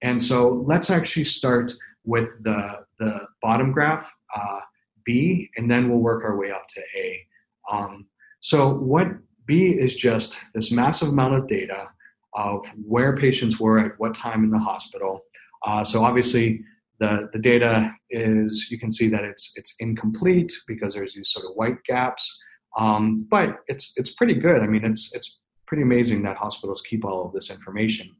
And 0.01 0.21
so, 0.21 0.63
let's 0.67 0.89
actually 0.89 1.25
start 1.25 1.71
with 2.03 2.29
the, 2.43 2.85
the 2.99 3.27
bottom 3.41 3.71
graph, 3.71 4.11
uh, 4.35 4.59
B, 5.05 5.49
and 5.57 5.69
then 5.69 5.89
we'll 5.89 5.99
work 5.99 6.23
our 6.23 6.37
way 6.37 6.51
up 6.51 6.67
to 6.69 6.81
A. 6.95 7.25
Um, 7.71 8.07
so, 8.41 8.73
what 8.73 9.07
B 9.47 9.69
is 9.69 9.95
just 9.95 10.37
this 10.53 10.71
massive 10.71 11.09
amount 11.09 11.35
of 11.35 11.47
data 11.47 11.87
of 12.33 12.67
where 12.85 13.17
patients 13.17 13.59
were 13.59 13.79
at 13.79 13.99
what 13.99 14.13
time 14.13 14.43
in 14.43 14.51
the 14.51 14.59
hospital. 14.59 15.21
Uh, 15.65 15.83
so 15.83 16.03
obviously, 16.03 16.63
the, 16.99 17.29
the 17.33 17.39
data 17.39 17.91
is 18.09 18.69
you 18.71 18.79
can 18.79 18.89
see 18.89 19.07
that 19.09 19.23
it's 19.23 19.53
it's 19.55 19.75
incomplete 19.79 20.51
because 20.67 20.93
there's 20.95 21.13
these 21.13 21.29
sort 21.31 21.45
of 21.45 21.51
white 21.55 21.83
gaps. 21.85 22.39
Um, 22.77 23.25
but 23.29 23.59
it's 23.67 23.93
it's 23.97 24.11
pretty 24.11 24.35
good. 24.35 24.61
I 24.61 24.67
mean, 24.67 24.85
it's 24.85 25.13
it's 25.13 25.39
pretty 25.65 25.83
amazing 25.83 26.23
that 26.23 26.37
hospitals 26.37 26.81
keep 26.81 27.05
all 27.05 27.25
of 27.25 27.33
this 27.33 27.49
information. 27.49 28.15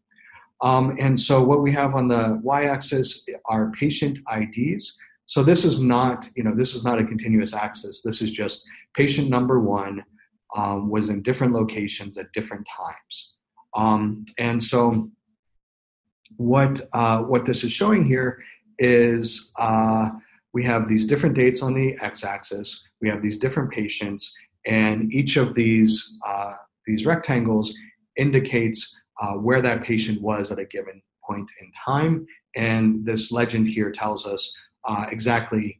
Um, 0.62 0.96
and 1.00 1.19
so 1.19 1.43
what 1.43 1.62
we 1.62 1.72
have 1.74 1.93
on 1.96 2.07
the 2.07 2.39
y-axis 2.43 3.24
are 3.46 3.72
patient 3.72 4.17
IDs. 4.36 4.98
So 5.27 5.43
this 5.43 5.65
is 5.65 5.79
not 5.79 6.27
you 6.36 6.43
know 6.43 6.55
this 6.55 6.75
is 6.75 6.84
not 6.84 7.00
a 7.00 7.05
continuous 7.05 7.53
axis. 7.53 8.01
This 8.01 8.22
is 8.22 8.31
just 8.31 8.63
patient 8.96 9.29
number 9.29 9.60
one 9.60 10.03
um, 10.55 10.89
was 10.89 11.10
in 11.10 11.22
different 11.22 11.53
locations 11.53 12.17
at 12.17 12.31
different 12.34 12.67
times. 12.67 13.34
Um, 13.75 14.25
and 14.38 14.63
so, 14.63 15.10
what 16.38 16.81
uh, 16.93 17.19
what 17.19 17.46
this 17.46 17.63
is 17.63 17.72
showing 17.72 18.05
here 18.05 18.43
is 18.79 19.51
uh, 19.57 20.10
we 20.53 20.63
have 20.63 20.88
these 20.88 21.05
different 21.05 21.36
dates 21.36 21.62
on 21.62 21.74
the 21.74 21.96
x-axis. 22.01 22.84
We 23.01 23.10
have 23.10 23.22
these 23.22 23.38
different 23.38 23.72
patients, 23.72 24.34
and 24.65 25.13
each 25.13 25.38
of 25.38 25.53
these 25.55 26.13
uh, 26.27 26.53
these 26.86 27.05
rectangles 27.05 27.74
indicates 28.15 28.96
uh, 29.22 29.34
where 29.34 29.62
that 29.62 29.84
patient 29.84 30.22
was 30.22 30.51
at 30.51 30.60
a 30.60 30.65
given 30.65 31.01
point 31.27 31.50
in 31.62 31.72
time. 31.86 32.25
And 32.55 33.05
this 33.05 33.31
legend 33.31 33.67
here 33.67 33.91
tells 33.91 34.25
us 34.25 34.55
uh, 34.88 35.05
exactly, 35.12 35.79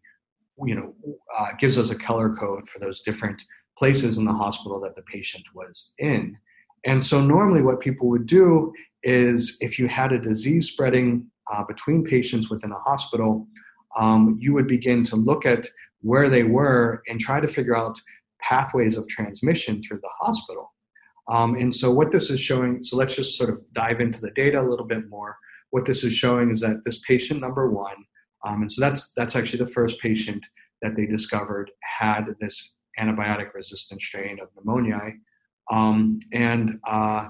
you 0.64 0.76
know, 0.76 0.94
uh, 1.38 1.48
gives 1.60 1.78
us 1.78 1.92
a 1.92 1.98
color 1.98 2.36
code 2.36 2.68
for 2.70 2.80
those 2.80 3.02
different 3.02 3.42
places 3.78 4.18
in 4.18 4.26
the 4.26 4.34
hospital 4.34 4.80
that 4.82 4.96
the 4.96 5.02
patient 5.04 5.44
was 5.54 5.92
in. 6.00 6.38
And 6.86 7.04
so, 7.04 7.22
normally, 7.22 7.62
what 7.62 7.80
people 7.80 8.08
would 8.10 8.26
do 8.26 8.74
is 9.04 9.58
if 9.62 9.80
you 9.80 9.88
had 9.88 10.12
a 10.12 10.20
disease 10.20 10.70
spreading 10.70 11.28
uh, 11.54 11.64
between 11.64 12.04
patients 12.04 12.50
within 12.50 12.72
a 12.72 12.80
hospital, 12.80 13.48
um, 13.98 14.38
you 14.40 14.54
would 14.54 14.68
begin 14.68 15.04
to 15.06 15.16
look 15.16 15.46
at 15.46 15.68
where 16.02 16.30
they 16.30 16.44
were 16.44 17.02
and 17.08 17.20
try 17.20 17.40
to 17.40 17.48
figure 17.48 17.76
out 17.76 18.00
pathways 18.42 18.98
of 18.98 19.08
transmission 19.08 19.82
through 19.82 20.00
the 20.02 20.10
hospital. 20.20 20.74
Um, 21.30 21.56
and 21.56 21.76
so, 21.76 21.92
what 21.92 22.12
this 22.12 22.30
is 22.30 22.40
showing, 22.40 22.82
so 22.82 22.96
let's 22.96 23.16
just 23.16 23.38
sort 23.38 23.50
of 23.50 23.62
dive 23.74 24.00
into 24.00 24.22
the 24.22 24.32
data 24.32 24.62
a 24.62 24.68
little 24.68 24.86
bit 24.86 25.10
more. 25.10 25.38
what 25.72 25.86
this 25.86 26.04
is 26.06 26.14
showing 26.14 26.50
is 26.50 26.62
that 26.62 26.84
this 26.86 27.02
patient 27.02 27.42
number 27.42 27.70
one, 27.70 27.98
um, 28.46 28.62
and 28.62 28.72
so 28.72 28.80
that's 28.80 29.12
that's 29.14 29.36
actually 29.36 29.60
the 29.60 29.72
first 29.72 30.00
patient 30.00 30.46
that 30.82 30.96
they 30.96 31.06
discovered 31.06 31.70
had 31.82 32.24
this 32.40 32.74
antibiotic 32.98 33.54
resistant 33.54 34.02
strain 34.02 34.40
of 34.40 34.48
pneumonia, 34.56 35.02
um, 35.70 36.20
and 36.32 36.80
uh, 36.88 37.28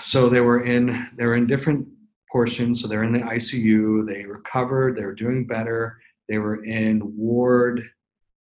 so 0.00 0.30
they 0.30 0.40
were 0.40 0.62
in 0.62 1.08
they 1.18 1.26
were 1.26 1.36
in 1.36 1.46
different 1.46 1.86
portions. 2.30 2.80
So 2.80 2.88
they're 2.88 3.04
in 3.04 3.12
the 3.12 3.20
ICU. 3.20 4.06
They 4.06 4.24
recovered. 4.24 4.96
They 4.96 5.04
were 5.04 5.14
doing 5.14 5.46
better. 5.46 5.98
They 6.28 6.38
were 6.38 6.64
in 6.64 7.00
ward. 7.16 7.82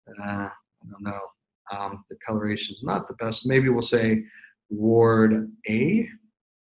Uh, 0.09 0.49
I 0.49 0.91
don't 0.91 1.03
know. 1.03 1.21
Um, 1.71 2.05
the 2.11 2.17
coloration 2.25 2.75
is 2.75 2.83
not 2.83 3.09
the 3.09 3.15
best. 3.15 3.47
Maybe 3.47 3.69
we'll 3.69 3.83
say 3.83 4.25
ward 4.71 5.51
A 5.69 6.09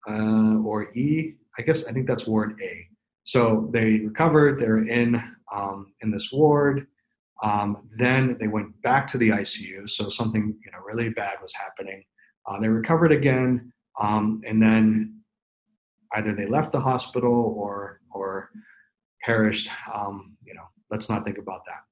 uh, 0.07 0.57
or 0.63 0.95
E. 0.95 1.35
I 1.57 1.61
guess 1.61 1.87
I 1.87 1.91
think 1.91 2.07
that's 2.07 2.27
ward 2.27 2.59
A. 2.61 2.87
So 3.23 3.69
they 3.73 3.99
recovered. 3.99 4.61
They're 4.61 4.87
in 4.87 5.21
um, 5.53 5.93
in 6.01 6.11
this 6.11 6.31
ward. 6.31 6.87
Um, 7.43 7.89
then 7.97 8.37
they 8.39 8.47
went 8.47 8.81
back 8.81 9.07
to 9.07 9.17
the 9.17 9.29
ICU. 9.29 9.89
So 9.89 10.09
something 10.09 10.55
you 10.63 10.71
know 10.71 10.79
really 10.85 11.09
bad 11.09 11.35
was 11.41 11.53
happening. 11.53 12.03
Uh, 12.45 12.59
they 12.59 12.69
recovered 12.69 13.11
again, 13.11 13.73
um, 13.99 14.41
and 14.47 14.61
then 14.61 15.16
either 16.15 16.33
they 16.33 16.45
left 16.45 16.71
the 16.71 16.79
hospital 16.79 17.53
or 17.57 18.01
or 18.11 18.49
perished. 19.23 19.69
Um, 19.93 20.37
you 20.43 20.53
know, 20.53 20.63
let's 20.89 21.09
not 21.09 21.23
think 21.25 21.37
about 21.37 21.61
that. 21.65 21.83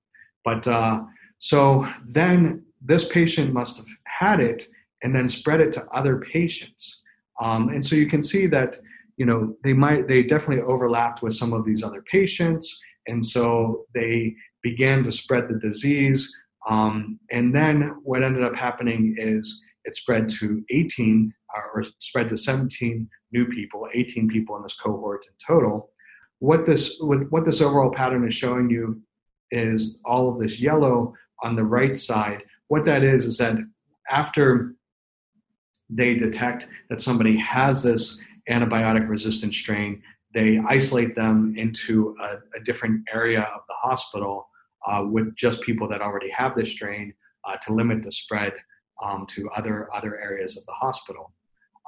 But 0.44 0.68
uh, 0.68 1.04
so 1.40 1.88
then 2.08 2.64
this 2.82 3.08
patient 3.08 3.54
must 3.54 3.78
have 3.78 3.88
had 4.06 4.40
it 4.40 4.66
and 5.04 5.14
then 5.16 5.28
spread 5.28 5.60
it 5.62 5.74
to 5.74 5.86
other 5.92 6.20
patients. 6.20 7.02
Um, 7.42 7.70
and 7.70 7.86
so 7.86 7.96
you 7.96 8.08
can 8.08 8.24
see 8.24 8.48
that 8.48 8.78
you 9.18 9.26
know 9.26 9.56
they 9.64 9.74
might 9.74 10.08
they 10.08 10.24
definitely 10.24 10.64
overlapped 10.64 11.22
with 11.22 11.34
some 11.34 11.54
of 11.54 11.66
these 11.66 11.84
other 11.84 12.04
patients, 12.12 12.80
and 13.08 13.26
so 13.26 13.86
they 13.94 14.36
began 14.62 15.04
to 15.04 15.12
spread 15.12 15.48
the 15.48 15.60
disease. 15.60 16.36
Um, 16.68 17.20
and 17.32 17.54
then 17.54 17.96
what 18.04 18.24
ended 18.24 18.44
up 18.44 18.56
happening 18.56 19.16
is 19.20 19.62
it 19.84 19.96
spread 19.96 20.28
to 20.30 20.64
18 20.72 21.32
or 21.74 21.84
spread 22.00 22.30
to 22.30 22.38
17 22.38 23.10
new 23.32 23.46
people, 23.46 23.88
18 23.94 24.28
people 24.28 24.56
in 24.56 24.64
this 24.64 24.76
cohort 24.76 25.26
in 25.26 25.34
total. 25.46 25.92
What 26.40 26.66
this 26.66 26.98
what 27.00 27.46
this 27.46 27.62
overall 27.62 27.92
pattern 27.92 28.28
is 28.28 28.34
showing 28.34 28.70
you 28.70 29.02
is 29.52 30.02
all 30.06 30.30
of 30.30 30.40
this 30.40 30.60
yellow 30.60 31.14
on 31.44 31.56
the 31.56 31.64
right 31.64 31.98
side. 31.98 32.44
What 32.68 32.86
that 32.86 33.04
is 33.04 33.26
is 33.26 33.38
that 33.38 33.56
after 34.10 34.76
they 35.90 36.16
detect 36.16 36.68
that 36.90 37.02
somebody 37.02 37.38
has 37.38 37.84
this 37.84 38.20
antibiotic 38.50 39.08
resistant 39.08 39.54
strain, 39.54 40.02
they 40.34 40.60
isolate 40.68 41.16
them 41.16 41.54
into 41.58 42.16
a, 42.22 42.38
a 42.58 42.64
different 42.64 43.08
area 43.14 43.42
of 43.42 43.62
the 43.68 43.76
hospital 43.76 44.50
uh, 44.86 45.04
with 45.04 45.36
just 45.36 45.62
people 45.62 45.88
that 45.88 46.02
already 46.02 46.30
have 46.30 46.56
this 46.56 46.72
strain 46.72 47.14
uh, 47.46 47.56
to 47.58 47.74
limit 47.74 48.04
the 48.04 48.12
spread 48.12 48.54
um, 49.04 49.26
to 49.28 49.50
other 49.52 49.94
other 49.94 50.20
areas 50.20 50.58
of 50.58 50.66
the 50.66 50.74
hospital. 50.74 51.32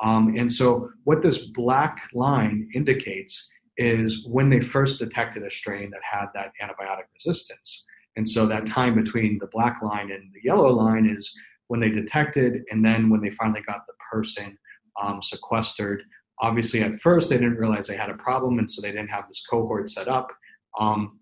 Um, 0.04 0.36
and 0.38 0.52
so, 0.52 0.90
what 1.04 1.22
this 1.22 1.46
black 1.46 2.10
line 2.14 2.70
indicates 2.74 3.52
is 3.78 4.26
when 4.28 4.50
they 4.50 4.60
first 4.60 5.00
detected 5.00 5.44
a 5.44 5.50
strain 5.50 5.90
that 5.92 6.02
had 6.04 6.28
that 6.34 6.52
antibiotic 6.62 7.06
resistance. 7.14 7.86
And 8.16 8.28
so, 8.28 8.46
that 8.46 8.68
time 8.68 8.96
between 8.96 9.40
the 9.40 9.48
black 9.48 9.82
line 9.82 10.12
and 10.12 10.32
the 10.34 10.42
yellow 10.44 10.72
line 10.72 11.08
is 11.08 11.36
when 11.68 11.80
they 11.80 11.90
detected, 11.90 12.64
and 12.72 12.86
then 12.86 13.10
when 13.10 13.22
they 13.22 13.32
finally 13.32 13.62
got 13.68 13.86
the 13.88 13.94
person 14.12 14.58
um, 15.02 15.22
sequestered. 15.22 16.04
Obviously, 16.40 16.82
at 16.82 17.00
first, 17.00 17.30
they 17.30 17.38
didn't 17.38 17.58
realize 17.58 17.88
they 17.88 17.98
had 17.98 18.10
a 18.10 18.16
problem, 18.16 18.60
and 18.60 18.70
so 18.70 18.82
they 18.82 18.92
didn't 18.92 19.10
have 19.10 19.28
this 19.28 19.44
cohort 19.50 19.90
set 19.90 20.08
up. 20.08 20.32
Um, 20.80 21.20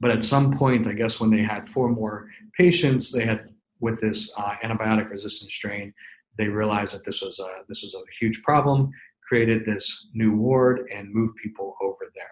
but 0.00 0.10
at 0.10 0.24
some 0.24 0.56
point, 0.56 0.86
I 0.86 0.94
guess 0.94 1.20
when 1.20 1.30
they 1.30 1.42
had 1.42 1.68
four 1.68 1.88
more 1.90 2.28
patients, 2.56 3.12
they 3.12 3.26
had 3.26 3.50
with 3.80 4.00
this 4.00 4.32
uh, 4.36 4.54
antibiotic 4.62 5.10
resistant 5.10 5.50
strain, 5.50 5.92
they 6.40 6.48
realized 6.48 6.94
that 6.94 7.04
this 7.04 7.20
was 7.20 7.38
a 7.38 7.48
this 7.68 7.82
was 7.82 7.94
a 7.94 8.02
huge 8.18 8.42
problem, 8.42 8.90
created 9.28 9.66
this 9.66 10.08
new 10.14 10.32
ward, 10.34 10.88
and 10.94 11.12
moved 11.12 11.36
people 11.36 11.76
over 11.82 12.10
there. 12.14 12.24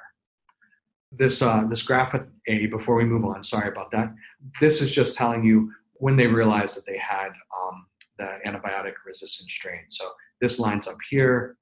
This 1.13 1.43
uh, 1.43 1.65
this 1.69 1.83
graph 1.83 2.15
at 2.15 2.27
A, 2.47 2.67
before 2.67 2.97
we 2.97 3.05
move 3.05 3.27
on, 3.27 3.45
sorry 3.45 3.69
about 3.69 3.91
that. 3.91 4.15
This 4.61 4.81
is 4.81 4.91
just 4.91 5.15
telling 5.15 5.45
you 5.45 5.71
when 5.95 6.17
they 6.17 6.27
realized 6.27 6.77
that 6.77 6.87
they 6.87 6.99
had 6.99 7.29
um, 7.29 7.87
the 8.19 8.39
antibiotic 8.47 8.95
resistant 9.07 9.51
strain. 9.51 9.83
So 9.89 10.11
this 10.41 10.59
lines 10.59 10.87
up 10.87 10.99
here, 11.11 11.59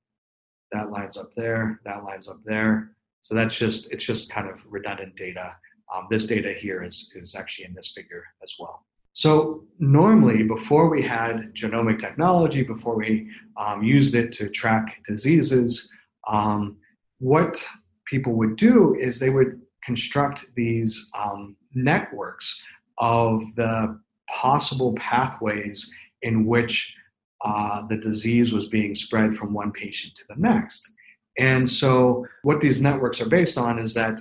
that 0.70 0.90
lines 0.90 1.16
up 1.16 1.30
there, 1.36 1.80
that 1.84 2.04
lines 2.04 2.28
up 2.28 2.38
there. 2.44 2.92
So 3.22 3.34
that's 3.34 3.56
just 3.58 3.90
it's 3.90 4.04
just 4.04 4.30
kind 4.30 4.48
of 4.48 4.64
redundant 4.68 5.16
data. 5.16 5.56
Um, 5.92 6.06
this 6.10 6.26
data 6.26 6.54
here 6.56 6.84
is 6.84 7.12
is 7.16 7.34
actually 7.34 7.64
in 7.64 7.74
this 7.74 7.90
figure 7.92 8.22
as 8.40 8.54
well. 8.56 8.86
So 9.16 9.64
normally, 9.78 10.42
before 10.42 10.90
we 10.90 11.00
had 11.00 11.54
genomic 11.54 11.98
technology, 11.98 12.62
before 12.62 12.96
we 12.96 13.30
um, 13.56 13.82
used 13.82 14.14
it 14.14 14.30
to 14.32 14.50
track 14.50 15.02
diseases, 15.08 15.90
um, 16.28 16.76
what 17.18 17.66
people 18.04 18.34
would 18.34 18.56
do 18.56 18.94
is 18.94 19.18
they 19.18 19.30
would 19.30 19.62
construct 19.82 20.44
these 20.54 21.10
um, 21.18 21.56
networks 21.72 22.62
of 22.98 23.40
the 23.54 23.98
possible 24.28 24.92
pathways 24.96 25.90
in 26.20 26.44
which 26.44 26.94
uh, 27.42 27.86
the 27.86 27.96
disease 27.96 28.52
was 28.52 28.66
being 28.66 28.94
spread 28.94 29.34
from 29.34 29.54
one 29.54 29.72
patient 29.72 30.14
to 30.16 30.24
the 30.28 30.36
next. 30.38 30.92
And 31.38 31.70
so, 31.70 32.26
what 32.42 32.60
these 32.60 32.82
networks 32.82 33.22
are 33.22 33.30
based 33.30 33.56
on 33.56 33.78
is 33.78 33.94
that 33.94 34.20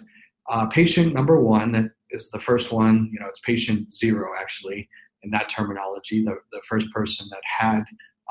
uh, 0.49 0.67
patient 0.67 1.13
number 1.13 1.41
one, 1.41 1.73
that 1.73 1.91
is 2.15 2.31
the 2.31 2.39
first 2.39 2.71
one, 2.71 3.09
you 3.11 3.19
know, 3.19 3.27
it's 3.27 3.39
patient 3.39 3.91
zero 3.93 4.31
actually 4.39 4.89
in 5.25 5.31
that 5.31 5.49
terminology, 5.49 6.23
the, 6.23 6.37
the 6.51 6.61
first 6.63 6.89
person 6.91 7.27
that 7.31 7.41
had 7.59 7.83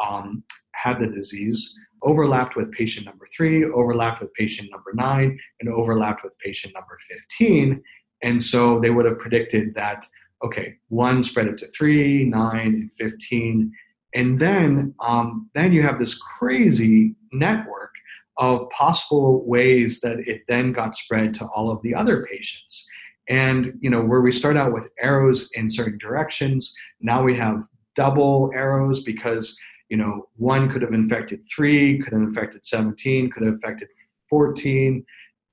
um, 0.03 0.45
had 0.73 0.99
the 1.01 1.07
disease 1.07 1.75
overlapped 2.03 2.57
with 2.57 2.71
patient 2.73 3.07
number 3.07 3.27
three, 3.37 3.65
overlapped 3.65 4.21
with 4.21 4.33
patient 4.35 4.71
number 4.71 4.93
nine, 4.95 5.39
and 5.61 5.69
overlapped 5.69 6.23
with 6.23 6.39
patient 6.39 6.75
number 6.75 6.99
15. 7.41 7.83
And 8.23 8.43
so 8.43 8.79
they 8.81 8.91
would 8.91 9.07
have 9.07 9.19
predicted 9.19 9.75
that, 9.75 10.07
okay, 10.45 10.77
one 10.89 11.25
spread 11.25 11.49
it 11.49 11.59
to 11.59 11.67
three, 11.69 12.25
nine, 12.25 12.75
and 12.75 12.93
15. 12.93 13.73
And 14.15 14.39
then, 14.39 14.95
um, 15.01 15.51
then 15.55 15.73
you 15.73 15.83
have 15.83 15.99
this 15.99 16.15
crazy 16.15 17.15
network 17.33 17.91
of 18.37 18.69
possible 18.71 19.47
ways 19.47 20.01
that 20.01 20.19
it 20.21 20.43
then 20.49 20.73
got 20.73 20.97
spread 20.97 21.35
to 21.35 21.47
all 21.47 21.71
of 21.71 21.81
the 21.83 21.95
other 21.95 22.27
patients. 22.31 22.89
And 23.29 23.79
you 23.81 23.91
know, 23.91 24.03
where 24.03 24.21
we 24.21 24.33
start 24.33 24.57
out 24.57 24.73
with 24.73 24.91
arrows 25.01 25.51
in 25.55 25.71
certain 25.71 25.99
directions, 25.99 26.75
now 27.01 27.23
we 27.23 27.37
have 27.37 27.65
double 27.97 28.51
arrows 28.55 29.03
because 29.03 29.59
you 29.89 29.97
know 29.97 30.29
one 30.37 30.71
could 30.71 30.83
have 30.83 30.95
infected 30.95 31.41
three, 31.55 31.99
could 31.99 32.13
have 32.13 32.23
infected 32.23 32.65
17, 32.65 33.31
could 33.31 33.45
have 33.45 33.55
infected 33.55 33.89
14, 34.29 35.05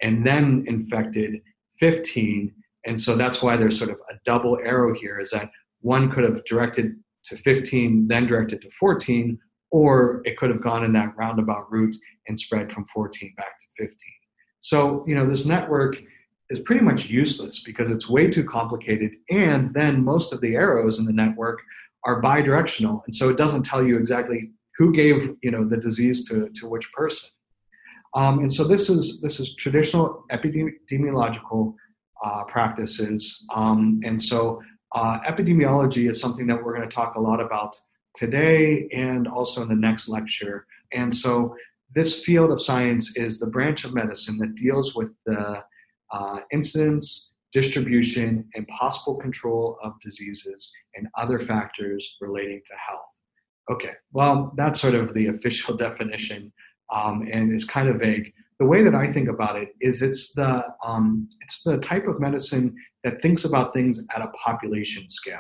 and 0.02 0.26
then 0.26 0.64
infected 0.68 1.42
15. 1.80 2.54
And 2.86 3.00
so 3.00 3.16
that's 3.16 3.42
why 3.42 3.58
there's 3.58 3.78
sort 3.78 3.92
of 3.92 3.98
a 4.10 4.16
double 4.26 4.58
arrow 4.64 4.94
here 4.94 5.20
is 5.20 5.32
that 5.32 5.52
one 5.82 6.12
could 6.12 6.24
have 6.24 6.44
directed 6.46 6.96
to 7.26 7.38
15, 7.38 8.08
then 8.08 8.26
directed 8.26 8.62
to 8.62 8.70
14, 8.72 9.38
or 9.72 10.22
it 10.26 10.38
could 10.38 10.50
have 10.50 10.62
gone 10.62 10.84
in 10.84 10.94
that 10.94 11.16
roundabout 11.16 11.72
route 11.72 11.96
and 12.28 12.40
spread 12.40 12.72
from 12.72 12.86
14 12.94 13.34
back 13.38 13.60
to 13.60 13.66
15. 13.84 13.98
So, 14.60 15.04
you 15.08 15.16
know, 15.16 15.28
this 15.28 15.46
network 15.46 15.98
is 16.52 16.60
pretty 16.60 16.84
much 16.84 17.10
useless 17.10 17.64
because 17.64 17.90
it's 17.90 18.10
way 18.10 18.30
too 18.30 18.44
complicated. 18.44 19.12
And 19.30 19.74
then 19.74 20.04
most 20.04 20.34
of 20.34 20.42
the 20.42 20.56
arrows 20.56 21.00
in 21.00 21.06
the 21.06 21.14
network 21.14 21.62
are 22.04 22.22
bidirectional. 22.22 23.02
And 23.06 23.16
so 23.16 23.30
it 23.30 23.38
doesn't 23.38 23.64
tell 23.64 23.84
you 23.84 23.98
exactly 23.98 24.52
who 24.78 24.92
gave, 24.92 25.36
you 25.42 25.52
know, 25.52 25.64
the 25.64 25.78
disease 25.78 26.28
to, 26.28 26.50
to 26.56 26.68
which 26.68 26.92
person. 26.94 27.30
Um, 28.14 28.40
and 28.40 28.54
so 28.54 28.66
this 28.66 28.90
is, 28.90 29.22
this 29.22 29.40
is 29.40 29.56
traditional 29.56 30.26
epidemiological 30.32 31.76
uh, 32.24 32.44
practices. 32.44 33.46
Um, 33.56 34.02
and 34.04 34.22
so 34.22 34.62
uh, 34.94 35.20
epidemiology 35.22 36.10
is 36.12 36.20
something 36.20 36.48
that 36.48 36.62
we're 36.62 36.76
going 36.76 36.88
to 36.90 36.94
talk 36.94 37.16
a 37.16 37.22
lot 37.22 37.40
about 37.40 37.76
today 38.14 38.90
and 38.94 39.28
also 39.28 39.62
in 39.62 39.70
the 39.70 39.76
next 39.76 40.10
lecture. 40.10 40.66
And 40.92 41.16
so 41.16 41.56
this 41.96 42.22
field 42.24 42.52
of 42.52 42.62
science 42.62 43.16
is 43.16 43.40
the 43.40 43.48
branch 43.48 43.86
of 43.86 43.94
medicine 43.94 44.38
that 44.40 44.56
deals 44.56 44.94
with 44.96 45.14
the 45.26 45.64
uh, 46.12 46.40
incidence, 46.52 47.32
distribution, 47.54 48.48
and 48.56 48.68
possible 48.68 49.16
control 49.16 49.78
of 49.84 50.00
diseases 50.02 50.74
and 50.96 51.08
other 51.18 51.40
factors 51.40 52.18
relating 52.22 52.62
to 52.66 52.74
health. 52.88 53.02
Okay, 53.70 53.94
well, 54.12 54.54
that's 54.58 54.82
sort 54.82 54.96
of 54.96 55.14
the 55.14 55.28
official 55.36 55.76
definition, 55.76 56.52
um, 56.94 57.28
and 57.32 57.54
it's 57.54 57.66
kind 57.66 57.90
of 57.90 57.98
vague. 57.98 58.34
The 58.60 58.66
way 58.66 58.84
that 58.84 58.94
I 58.94 59.12
think 59.12 59.28
about 59.28 59.56
it 59.56 59.70
is 59.80 60.02
it's 60.02 60.34
the 60.34 60.64
um, 60.86 61.30
it's 61.42 61.64
the 61.64 61.78
type 61.78 62.08
of 62.08 62.20
medicine 62.20 62.76
that 63.04 63.22
thinks 63.22 63.44
about 63.44 63.74
things 63.74 64.04
at 64.16 64.22
a 64.22 64.28
population 64.46 65.10
scale. 65.10 65.40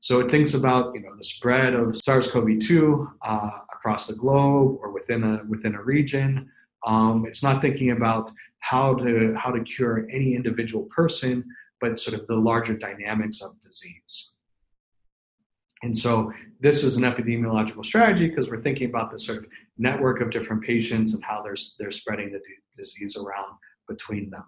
So 0.00 0.20
it 0.20 0.30
thinks 0.30 0.54
about 0.54 0.94
you 0.94 1.00
know 1.00 1.16
the 1.16 1.24
spread 1.24 1.74
of 1.74 1.96
SARS-CoV-2 1.96 3.12
uh, 3.22 3.50
across 3.72 4.06
the 4.06 4.14
globe 4.14 4.78
or 4.80 4.92
within 4.92 5.24
a 5.24 5.42
within 5.48 5.74
a 5.74 5.82
region, 5.82 6.50
Um, 6.86 7.24
it's 7.26 7.42
not 7.42 7.62
thinking 7.62 7.90
about 7.90 8.30
how 8.70 8.94
to 8.94 9.34
how 9.36 9.50
to 9.50 9.62
cure 9.62 10.06
any 10.10 10.34
individual 10.34 10.84
person, 10.84 11.44
but 11.80 12.00
sort 12.00 12.18
of 12.18 12.26
the 12.26 12.36
larger 12.36 12.74
dynamics 12.74 13.42
of 13.42 13.60
disease. 13.60 14.34
And 15.82 15.94
so 15.94 16.32
this 16.60 16.82
is 16.82 16.96
an 16.96 17.02
epidemiological 17.02 17.84
strategy 17.84 18.26
because 18.26 18.48
we're 18.48 18.62
thinking 18.62 18.88
about 18.88 19.12
the 19.12 19.18
sort 19.18 19.36
of 19.38 19.46
network 19.76 20.22
of 20.22 20.30
different 20.30 20.62
patients 20.62 21.12
and 21.12 21.22
how 21.22 21.42
they're, 21.42 21.56
they're 21.78 21.90
spreading 21.90 22.32
the 22.32 22.38
d- 22.38 22.44
disease 22.74 23.18
around 23.18 23.52
between 23.86 24.30
them. 24.30 24.44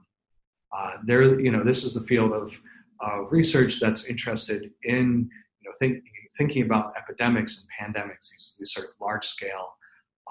Uh, 0.74 0.92
there, 1.04 1.38
you 1.38 1.50
know, 1.50 1.62
this 1.62 1.84
is 1.84 1.92
the 1.92 2.00
field 2.00 2.32
of 2.32 2.58
uh, 3.06 3.20
research 3.24 3.80
that's 3.80 4.06
interested 4.06 4.70
in, 4.84 5.28
you 5.60 5.68
know, 5.68 5.74
think, 5.78 6.02
thinking 6.38 6.62
about 6.62 6.94
epidemics 6.96 7.60
and 7.60 7.94
pandemics, 7.94 8.30
these, 8.30 8.56
these 8.58 8.72
sort 8.72 8.86
of 8.86 8.92
large 8.98 9.26
scale 9.26 9.74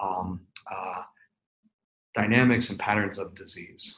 um, 0.02 0.40
uh, 0.72 1.02
dynamics 2.16 2.70
and 2.70 2.78
patterns 2.78 3.18
of 3.18 3.34
disease. 3.36 3.94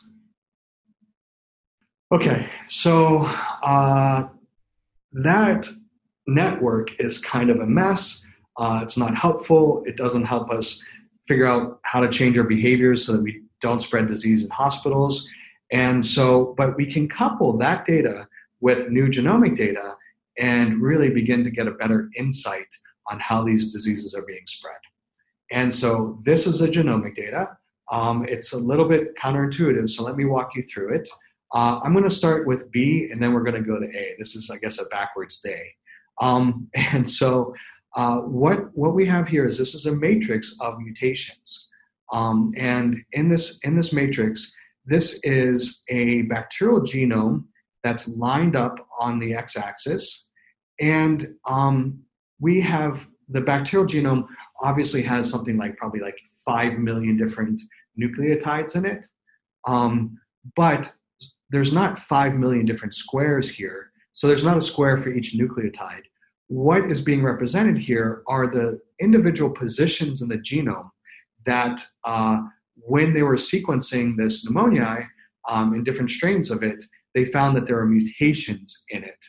Okay, 2.13 2.49
so 2.67 3.25
uh, 3.63 4.29
that 5.13 5.69
network 6.27 6.89
is 6.99 7.19
kind 7.19 7.49
of 7.49 7.61
a 7.61 7.67
mess. 7.67 8.25
Uh, 8.57 8.81
it's 8.83 8.99
not 8.99 9.15
helpful. 9.17 9.83
It 9.87 9.97
doesn't 9.97 10.25
help 10.25 10.51
us 10.51 10.85
figure 11.27 11.47
out 11.47 11.79
how 11.83 12.01
to 12.01 12.09
change 12.09 12.37
our 12.37 12.45
behaviors 12.45 13.07
so 13.07 13.13
that 13.13 13.23
we 13.23 13.43
don't 13.61 13.83
spread 13.83 14.09
disease 14.09 14.43
in 14.43 14.51
hospitals. 14.51 15.29
And 15.71 16.05
so, 16.05 16.55
but 16.57 16.77
we 16.77 16.91
can 16.91 17.09
couple 17.09 17.57
that 17.59 17.85
data 17.85 18.27
with 18.61 18.91
new 18.91 19.09
genomic 19.09 19.57
data 19.57 19.95
and 20.39 20.81
really 20.81 21.11
begin 21.11 21.45
to 21.45 21.51
get 21.51 21.69
a 21.69 21.73
better 21.73 22.09
insight 22.17 22.75
on 23.11 23.21
how 23.21 23.45
these 23.45 23.73
diseases 23.73 24.15
are 24.15 24.23
being 24.23 24.47
spread. 24.47 24.77
And 25.51 25.73
so, 25.73 26.19
this 26.25 26.47
is 26.47 26.59
the 26.61 26.69
genomic 26.69 27.17
data. 27.17 27.59
Um, 27.91 28.27
it's 28.29 28.53
a 28.53 28.59
little 28.59 28.89
bit 28.89 29.17
counterintuitive, 29.17 29.89
so 29.91 30.03
let 30.03 30.17
me 30.17 30.25
walk 30.25 30.55
you 30.55 30.65
through 30.73 30.95
it. 30.95 31.09
Uh, 31.55 31.81
I'm 31.83 31.93
going 31.93 32.05
to 32.05 32.11
start 32.11 32.47
with 32.47 32.71
B 32.71 33.09
and 33.11 33.23
then 33.23 33.33
we're 33.33 33.43
going 33.43 33.63
to 33.63 33.67
go 33.67 33.79
to 33.81 33.87
A. 33.87 34.15
This 34.19 34.35
is, 34.35 34.51
I 34.51 34.59
guess, 34.59 34.79
a 34.79 34.85
backwards 34.87 35.41
day. 35.41 35.75
Um, 36.21 36.69
and 36.75 37.09
so, 37.09 37.55
uh, 37.97 38.17
what 38.19 38.77
what 38.77 38.95
we 38.95 39.07
have 39.07 39.29
here 39.29 39.47
is 39.47 39.59
this 39.59 39.75
is 39.75 39.87
a 39.87 39.93
matrix 39.93 40.57
of 40.61 40.79
mutations, 40.79 41.67
um, 42.13 42.53
and 42.57 42.97
in 43.13 43.29
this 43.29 43.59
in 43.63 43.77
this 43.77 43.93
matrix, 43.93 44.55
this 44.85 45.21
is 45.25 45.83
a 45.89 46.23
bacterial 46.23 46.81
genome 46.81 47.45
that's 47.83 48.09
lined 48.09 48.57
up 48.57 48.77
on 49.01 49.19
the 49.19 49.35
x-axis, 49.35 50.27
and 50.79 51.35
um, 51.49 51.99
we 52.39 52.61
have 52.61 53.09
the 53.31 53.41
bacterial 53.41 53.89
genome 53.89 54.27
obviously 54.61 55.03
has 55.03 55.31
something 55.31 55.57
like 55.57 55.77
probably 55.77 56.01
like 56.01 56.19
five 56.49 56.73
million 56.89 57.15
different 57.23 57.61
nucleotides 58.03 58.73
in 58.79 58.85
it, 58.95 59.03
um, 59.73 59.95
but 60.63 60.83
there's 61.53 61.73
not 61.81 61.99
five 62.15 62.33
million 62.43 62.65
different 62.71 62.95
squares 63.05 63.49
here. 63.59 63.81
So 64.19 64.23
there's 64.27 64.49
not 64.51 64.61
a 64.63 64.69
square 64.73 64.97
for 64.99 65.11
each 65.17 65.31
nucleotide. 65.41 66.07
What 66.65 66.83
is 66.93 67.03
being 67.03 67.23
represented 67.33 67.77
here 67.91 68.11
are 68.35 68.47
the 68.59 68.81
individual 69.07 69.51
positions 69.63 70.23
in 70.23 70.29
the 70.29 70.43
genome 70.51 70.91
that, 71.53 71.77
uh, 72.13 72.39
when 72.95 73.13
they 73.15 73.25
were 73.29 73.37
sequencing 73.53 74.07
this 74.17 74.45
pneumonia 74.45 74.91
um, 75.53 75.75
in 75.75 75.85
different 75.85 76.11
strains 76.19 76.49
of 76.51 76.63
it, 76.63 76.81
they 77.15 77.25
found 77.37 77.51
that 77.57 77.67
there 77.67 77.81
are 77.83 77.87
mutations 77.87 78.85
in 78.91 79.03
it. 79.13 79.23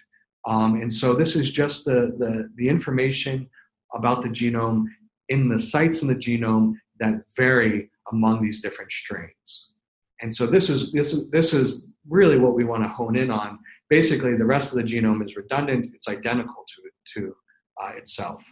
Um, 0.51 0.71
and 0.82 0.91
so 1.01 1.08
this 1.13 1.36
is 1.36 1.51
just 1.62 1.77
the, 1.86 1.99
the, 2.21 2.32
the 2.60 2.67
information 2.75 3.49
about 3.93 4.21
the 4.21 4.29
genome 4.29 4.86
in 5.29 5.41
the 5.49 5.62
sites 5.73 6.01
in 6.03 6.08
the 6.08 6.21
genome 6.27 6.73
that 6.99 7.21
vary 7.35 7.89
among 8.12 8.41
these 8.41 8.62
different 8.62 8.91
strains. 8.91 9.73
And 10.21 10.33
so 10.33 10.45
this 10.45 10.69
is 10.69 10.91
this 10.91 11.13
is 11.13 11.29
this 11.31 11.53
is 11.53 11.88
really 12.07 12.38
what 12.38 12.55
we 12.55 12.63
want 12.63 12.83
to 12.83 12.89
hone 12.89 13.15
in 13.15 13.31
on 13.31 13.59
basically 13.89 14.35
the 14.35 14.45
rest 14.45 14.71
of 14.71 14.77
the 14.77 14.83
genome 14.83 15.25
is 15.25 15.35
redundant, 15.35 15.89
it's 15.93 16.07
identical 16.07 16.63
to, 16.67 17.21
to 17.21 17.35
uh, 17.81 17.91
itself. 17.97 18.45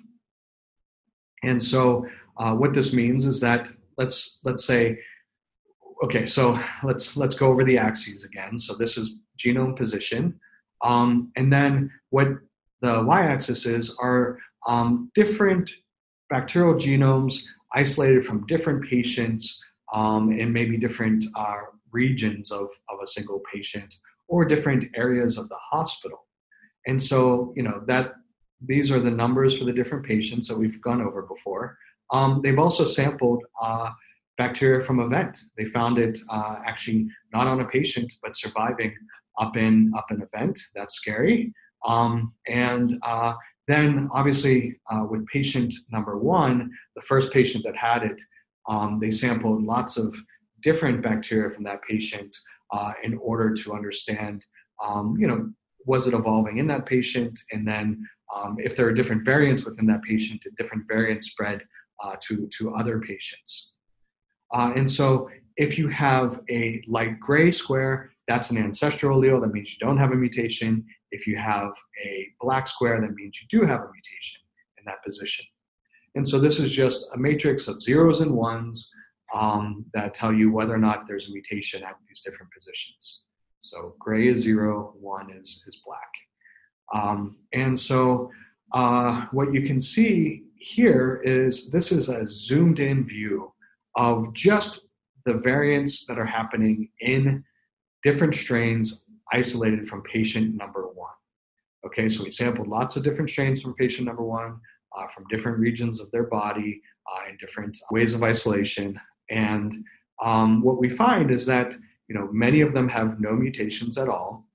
And 1.44 1.64
so 1.64 2.08
uh, 2.38 2.54
what 2.54 2.74
this 2.74 2.94
means 2.94 3.26
is 3.26 3.40
that 3.42 3.70
let's 3.98 4.40
let's 4.44 4.66
say 4.66 5.00
okay 6.04 6.26
so 6.26 6.60
let's 6.84 7.18
let's 7.18 7.36
go 7.36 7.48
over 7.48 7.64
the 7.64 7.78
axes 7.78 8.24
again 8.24 8.60
so 8.60 8.76
this 8.76 8.98
is 8.98 9.16
genome 9.38 9.76
position 9.76 10.40
um, 10.84 11.32
and 11.36 11.52
then 11.52 11.92
what 12.10 12.28
the 12.82 13.04
y-axis 13.04 13.66
is 13.66 13.96
are 14.00 14.38
um, 14.68 15.12
different 15.16 15.72
bacterial 16.30 16.76
genomes 16.76 17.44
isolated 17.82 18.26
from 18.26 18.48
different 18.54 18.82
patients 18.96 19.44
um, 19.94 20.24
and 20.40 20.50
maybe 20.58 20.76
different 20.78 21.22
uh, 21.36 21.62
regions 21.92 22.46
of, 22.52 22.68
of 22.92 22.98
a 23.04 23.08
single 23.16 23.42
patient 23.54 23.92
or 24.28 24.40
different 24.54 24.84
areas 25.04 25.38
of 25.38 25.46
the 25.50 25.62
hospital. 25.72 26.22
And 26.90 27.02
so, 27.12 27.20
you 27.58 27.64
know, 27.68 27.78
that 27.92 28.06
these 28.72 28.92
are 28.94 29.00
the 29.08 29.18
numbers 29.24 29.58
for 29.58 29.66
the 29.66 29.78
different 29.80 30.06
patients 30.14 30.48
that 30.48 30.58
we've 30.58 30.82
gone 30.82 31.02
over 31.08 31.22
before. 31.36 31.78
Um, 32.16 32.42
they've 32.42 32.64
also 32.66 32.86
sampled 32.86 33.42
uh, 33.62 33.90
bacteria 34.38 34.82
from 34.82 35.00
a 35.00 35.08
vent. 35.08 35.38
They 35.58 35.66
found 35.66 35.98
it 35.98 36.16
uh, 36.30 36.56
actually 36.66 37.08
not 37.34 37.48
on 37.48 37.60
a 37.62 37.66
patient, 37.66 38.10
but 38.24 38.36
surviving 38.36 38.94
up 39.44 39.54
in 39.66 39.92
up 40.00 40.08
in 40.12 40.22
a 40.22 40.28
vent. 40.36 40.58
That's 40.76 40.96
scary. 40.96 41.54
Um, 41.86 42.34
and 42.48 42.88
uh, 43.04 43.34
then, 43.68 44.10
obviously, 44.14 44.80
uh, 44.90 45.06
with 45.10 45.28
patient 45.28 45.74
number 45.92 46.18
one, 46.18 46.72
the 46.96 47.02
first 47.02 47.32
patient 47.34 47.64
that 47.66 47.76
had 47.76 48.04
it, 48.04 48.22
um, 48.70 49.00
they 49.00 49.12
sampled 49.12 49.64
lots 49.64 49.98
of 49.98 50.16
different 50.62 51.02
bacteria 51.02 51.50
from 51.54 51.64
that 51.66 51.82
patient 51.84 52.36
uh, 52.72 52.94
in 53.04 53.18
order 53.18 53.54
to 53.54 53.74
understand, 53.74 54.44
um, 54.84 55.16
you 55.20 55.28
know, 55.28 55.52
was 55.86 56.08
it 56.08 56.14
evolving 56.14 56.58
in 56.58 56.68
that 56.68 56.86
patient, 56.86 57.40
and 57.52 57.68
then 57.68 58.06
um, 58.36 58.58
if 58.60 58.76
there 58.76 58.88
are 58.88 58.94
different 58.94 59.24
variants 59.24 59.64
within 59.64 59.86
that 59.88 60.02
patient, 60.04 60.42
did 60.44 60.56
different 60.56 60.84
variants 60.88 61.28
spread 61.28 61.62
uh, 62.04 62.16
to 62.28 62.50
to 62.58 62.76
other 62.76 63.00
patients? 63.00 63.74
Uh, 64.54 64.74
and 64.76 64.90
so, 64.90 65.30
if 65.56 65.78
you 65.78 65.88
have 65.88 66.42
a 66.50 66.82
light 66.88 67.20
gray 67.20 67.52
square, 67.52 68.12
that's 68.28 68.52
an 68.52 68.58
ancestral 68.58 69.20
allele. 69.20 69.42
That 69.42 69.54
means 69.54 69.72
you 69.72 69.80
don't 69.80 69.98
have 69.98 70.12
a 70.12 70.16
mutation. 70.16 70.86
If 71.12 71.28
you 71.28 71.38
have 71.38 71.72
a 72.04 72.28
black 72.42 72.68
square, 72.68 73.00
that 73.00 73.14
means 73.14 73.40
you 73.42 73.48
do 73.50 73.66
have 73.66 73.80
a 73.80 73.92
mutation 73.92 74.42
in 74.78 74.86
that 74.86 75.04
position. 75.06 75.46
And 76.16 76.28
so 76.28 76.40
this 76.40 76.60
is 76.60 76.72
just 76.72 77.10
a 77.14 77.18
matrix 77.18 77.68
of 77.68 77.82
zeros 77.82 78.22
and 78.22 78.32
ones 78.32 78.92
um, 79.34 79.86
that 79.94 80.14
tell 80.14 80.34
you 80.34 80.52
whether 80.52 80.74
or 80.74 80.80
not 80.80 81.08
there's 81.08 81.28
a 81.28 81.32
mutation 81.32 81.84
at 81.84 81.96
these 82.08 82.22
different 82.22 82.52
positions. 82.52 83.22
So 83.60 83.96
gray 84.00 84.28
is 84.30 84.42
zero, 84.42 84.94
one 85.00 85.30
is, 85.32 85.64
is 85.68 85.82
black. 85.86 86.12
Um, 86.94 87.38
and 87.54 87.80
so 87.80 88.32
uh, 88.74 89.26
what 89.32 89.54
you 89.54 89.68
can 89.68 89.80
see 89.80 90.44
here 90.56 91.22
is 91.24 91.72
this 91.72 91.92
is 91.92 92.10
a 92.10 92.26
zoomed 92.28 92.80
in 92.80 93.06
view 93.06 93.54
of 93.96 94.34
just 94.34 94.80
the 95.26 95.34
variants 95.34 96.06
that 96.06 96.18
are 96.18 96.26
happening 96.26 96.90
in 97.02 97.44
different 98.04 98.36
strains 98.36 99.07
isolated 99.32 99.88
from 99.88 100.04
patient 100.04 100.56
number 100.56 100.88
one. 100.94 101.12
Okay, 101.86 102.10
so 102.10 102.24
we 102.24 102.32
sampled 102.32 102.68
lots 102.68 102.96
of 102.96 103.04
different 103.04 103.30
strains 103.30 103.62
from 103.62 103.74
patient 103.76 104.08
number 104.08 104.24
one, 104.24 104.60
uh, 104.98 105.08
from 105.08 105.26
different 105.30 105.60
regions 105.60 106.00
of 106.00 106.10
their 106.12 106.24
body, 106.24 106.82
uh, 107.12 107.30
in 107.30 107.38
different 107.38 107.78
ways 107.92 108.14
of 108.14 108.24
isolation, 108.24 109.00
and 109.30 109.74
um, 110.22 110.62
what 110.62 110.80
we 110.80 110.90
find 110.90 111.32
is 111.32 111.46
that 111.46 111.76
you 112.08 112.16
know 112.16 112.30
many 112.32 112.62
of 112.62 112.74
them 112.74 112.90
have 112.90 113.20
no 113.20 113.34
mutations 113.34 113.98
at 113.98 114.10
all, 114.10 114.46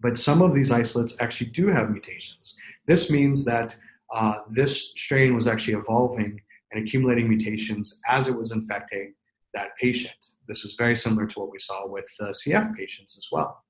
but 0.00 0.18
some 0.18 0.42
of 0.42 0.54
these 0.54 0.72
isolates 0.72 1.16
actually 1.20 1.50
do 1.50 1.68
have 1.68 1.90
mutations. 1.90 2.56
This 2.86 3.10
means 3.10 3.44
that 3.44 3.76
uh, 4.12 4.38
this 4.50 4.92
strain 4.96 5.34
was 5.34 5.46
actually 5.46 5.74
evolving 5.74 6.40
and 6.70 6.86
accumulating 6.86 7.28
mutations 7.28 8.00
as 8.08 8.28
it 8.28 8.36
was 8.36 8.52
infecting 8.52 9.14
that 9.54 9.76
patient. 9.80 10.14
This 10.48 10.64
is 10.64 10.74
very 10.74 10.96
similar 10.96 11.26
to 11.26 11.40
what 11.40 11.50
we 11.50 11.58
saw 11.58 11.86
with 11.86 12.06
uh, 12.20 12.26
CF 12.26 12.74
patients 12.76 13.16
as 13.18 13.26
well 13.30 13.62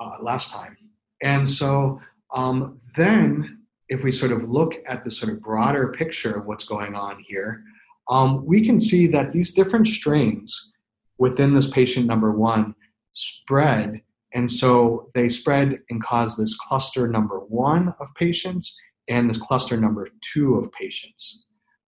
uh, 0.00 0.16
last 0.20 0.52
time. 0.52 0.76
And 1.22 1.48
so 1.48 2.00
um, 2.34 2.80
then, 2.96 3.60
if 3.88 4.02
we 4.02 4.12
sort 4.12 4.32
of 4.32 4.48
look 4.48 4.74
at 4.88 5.04
the 5.04 5.10
sort 5.10 5.32
of 5.32 5.40
broader 5.40 5.92
picture 5.92 6.34
of 6.36 6.46
what's 6.46 6.64
going 6.64 6.94
on 6.94 7.22
here, 7.26 7.62
um, 8.10 8.44
we 8.44 8.64
can 8.64 8.80
see 8.80 9.06
that 9.08 9.32
these 9.32 9.52
different 9.52 9.86
strains 9.86 10.72
within 11.18 11.54
this 11.54 11.70
patient 11.70 12.06
number 12.06 12.32
one 12.32 12.74
spread. 13.12 14.00
And 14.34 14.50
so 14.50 15.10
they 15.14 15.28
spread 15.28 15.78
and 15.90 16.02
cause 16.02 16.36
this 16.36 16.56
cluster 16.56 17.06
number 17.06 17.38
one 17.38 17.94
of 18.00 18.08
patients 18.16 18.76
and 19.08 19.30
this 19.30 19.38
cluster 19.38 19.76
number 19.76 20.08
two 20.32 20.56
of 20.56 20.72
patients. 20.72 21.44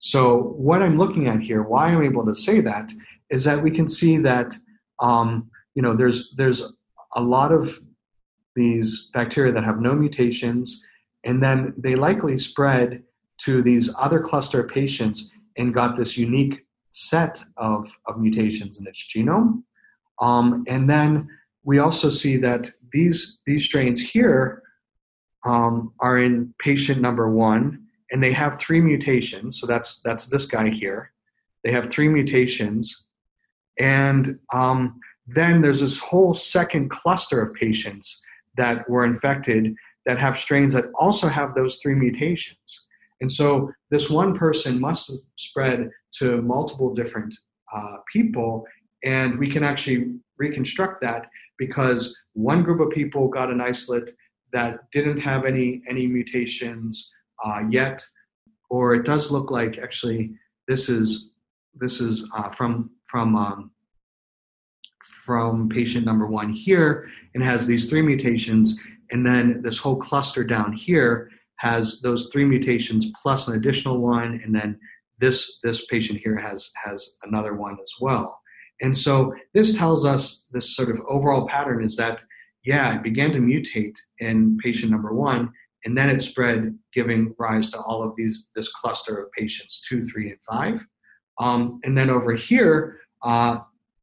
So, 0.06 0.54
what 0.56 0.82
I'm 0.82 0.98
looking 0.98 1.26
at 1.26 1.40
here, 1.40 1.64
why 1.64 1.88
I'm 1.88 2.04
able 2.04 2.24
to 2.26 2.34
say 2.34 2.60
that, 2.60 2.92
is 3.28 3.42
that 3.42 3.60
we 3.60 3.72
can 3.72 3.88
see 3.88 4.18
that 4.18 4.54
um, 5.00 5.50
you 5.74 5.82
know 5.82 5.96
there's 5.96 6.32
there's 6.36 6.62
a 7.16 7.20
lot 7.20 7.50
of 7.50 7.80
these 8.54 9.10
bacteria 9.12 9.52
that 9.52 9.64
have 9.64 9.80
no 9.80 9.96
mutations, 9.96 10.80
and 11.24 11.42
then 11.42 11.74
they 11.76 11.96
likely 11.96 12.38
spread 12.38 13.02
to 13.38 13.62
these 13.62 13.92
other 13.98 14.20
cluster 14.20 14.60
of 14.60 14.70
patients 14.70 15.32
and 15.56 15.74
got 15.74 15.96
this 15.96 16.16
unique 16.16 16.64
set 16.92 17.42
of, 17.56 17.90
of 18.06 18.16
mutations 18.16 18.78
in 18.78 18.86
its 18.86 19.04
genome. 19.12 19.64
Um, 20.20 20.64
and 20.68 20.88
then 20.88 21.28
we 21.64 21.80
also 21.80 22.10
see 22.10 22.36
that 22.36 22.70
these, 22.92 23.40
these 23.44 23.64
strains 23.64 24.00
here 24.00 24.62
um, 25.44 25.92
are 25.98 26.16
in 26.16 26.54
patient 26.60 27.00
number 27.00 27.28
one, 27.28 27.85
and 28.16 28.22
they 28.22 28.32
have 28.32 28.58
three 28.58 28.80
mutations. 28.80 29.60
So 29.60 29.66
that's, 29.66 30.00
that's 30.00 30.28
this 30.28 30.46
guy 30.46 30.70
here. 30.70 31.12
They 31.62 31.70
have 31.70 31.90
three 31.90 32.08
mutations. 32.08 33.04
And 33.78 34.38
um, 34.54 35.00
then 35.26 35.60
there's 35.60 35.82
this 35.82 35.98
whole 35.98 36.32
second 36.32 36.88
cluster 36.88 37.42
of 37.42 37.52
patients 37.52 38.22
that 38.56 38.88
were 38.88 39.04
infected 39.04 39.74
that 40.06 40.18
have 40.18 40.38
strains 40.38 40.72
that 40.72 40.86
also 40.98 41.28
have 41.28 41.54
those 41.54 41.76
three 41.76 41.94
mutations. 41.94 42.86
And 43.20 43.30
so 43.30 43.70
this 43.90 44.08
one 44.08 44.34
person 44.34 44.80
must 44.80 45.10
have 45.10 45.18
spread 45.36 45.90
to 46.12 46.40
multiple 46.40 46.94
different 46.94 47.36
uh, 47.70 47.96
people, 48.10 48.64
and 49.04 49.38
we 49.38 49.50
can 49.50 49.62
actually 49.62 50.14
reconstruct 50.38 51.02
that 51.02 51.26
because 51.58 52.18
one 52.32 52.62
group 52.62 52.80
of 52.80 52.88
people 52.88 53.28
got 53.28 53.50
an 53.50 53.60
isolate 53.60 54.10
that 54.54 54.90
didn't 54.90 55.18
have 55.18 55.44
any 55.44 55.82
any 55.86 56.06
mutations 56.06 57.10
uh, 57.44 57.62
yet, 57.70 58.04
or 58.70 58.94
it 58.94 59.04
does 59.04 59.30
look 59.30 59.50
like 59.50 59.78
actually 59.78 60.34
this 60.68 60.88
is 60.88 61.30
this 61.74 62.00
is 62.00 62.28
uh, 62.36 62.50
from 62.50 62.90
from 63.10 63.36
um, 63.36 63.70
from 65.24 65.68
patient 65.68 66.04
number 66.04 66.26
one 66.26 66.52
here 66.52 67.08
and 67.34 67.42
has 67.42 67.66
these 67.66 67.88
three 67.88 68.02
mutations, 68.02 68.78
and 69.10 69.24
then 69.24 69.60
this 69.62 69.78
whole 69.78 69.96
cluster 69.96 70.44
down 70.44 70.72
here 70.72 71.30
has 71.58 72.00
those 72.00 72.28
three 72.32 72.44
mutations 72.44 73.10
plus 73.22 73.48
an 73.48 73.56
additional 73.56 73.98
one, 73.98 74.40
and 74.44 74.54
then 74.54 74.78
this 75.18 75.58
this 75.62 75.86
patient 75.86 76.20
here 76.22 76.36
has 76.36 76.70
has 76.84 77.16
another 77.22 77.54
one 77.54 77.76
as 77.82 77.92
well. 78.00 78.40
And 78.82 78.96
so 78.96 79.34
this 79.54 79.76
tells 79.76 80.04
us 80.04 80.44
this 80.50 80.76
sort 80.76 80.90
of 80.90 81.00
overall 81.08 81.48
pattern 81.48 81.82
is 81.82 81.96
that 81.96 82.22
yeah, 82.64 82.96
it 82.96 83.02
began 83.02 83.30
to 83.30 83.38
mutate 83.38 83.96
in 84.18 84.58
patient 84.58 84.90
number 84.90 85.14
one, 85.14 85.52
and 85.86 85.96
then 85.96 86.10
it 86.10 86.20
spread, 86.20 86.76
giving 86.92 87.32
rise 87.38 87.70
to 87.70 87.80
all 87.80 88.02
of 88.02 88.12
these 88.16 88.48
this 88.56 88.70
cluster 88.72 89.16
of 89.18 89.30
patients 89.32 89.86
two, 89.88 90.06
three, 90.06 90.30
and 90.30 90.40
five. 90.42 90.84
Um, 91.38 91.78
and 91.84 91.96
then 91.96 92.10
over 92.10 92.34
here, 92.34 92.98
uh, 93.22 93.60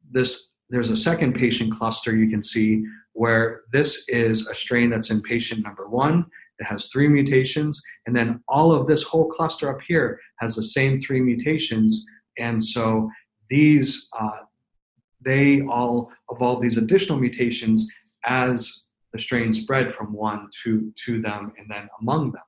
this 0.09 0.49
there's 0.69 0.89
a 0.89 0.95
second 0.95 1.33
patient 1.35 1.77
cluster 1.77 2.15
you 2.15 2.29
can 2.29 2.41
see 2.41 2.85
where 3.11 3.63
this 3.73 4.05
is 4.07 4.47
a 4.47 4.55
strain 4.55 4.89
that's 4.89 5.11
in 5.11 5.21
patient 5.21 5.61
number 5.61 5.87
one. 5.89 6.25
It 6.57 6.63
has 6.63 6.87
three 6.87 7.09
mutations, 7.09 7.81
and 8.07 8.15
then 8.15 8.41
all 8.47 8.71
of 8.71 8.87
this 8.87 9.03
whole 9.03 9.29
cluster 9.29 9.69
up 9.69 9.81
here 9.85 10.19
has 10.37 10.55
the 10.55 10.63
same 10.63 10.97
three 10.97 11.19
mutations. 11.19 12.05
And 12.37 12.63
so 12.63 13.09
these, 13.49 14.07
uh, 14.17 14.45
they 15.19 15.63
all 15.63 16.11
evolve 16.31 16.61
these 16.61 16.77
additional 16.77 17.19
mutations 17.19 17.91
as 18.23 18.82
the 19.13 19.19
strain 19.19 19.53
spread 19.53 19.93
from 19.93 20.11
one 20.11 20.49
to, 20.63 20.91
to 21.05 21.21
them 21.21 21.53
and 21.57 21.69
then 21.69 21.87
among 22.01 22.31
them. 22.31 22.43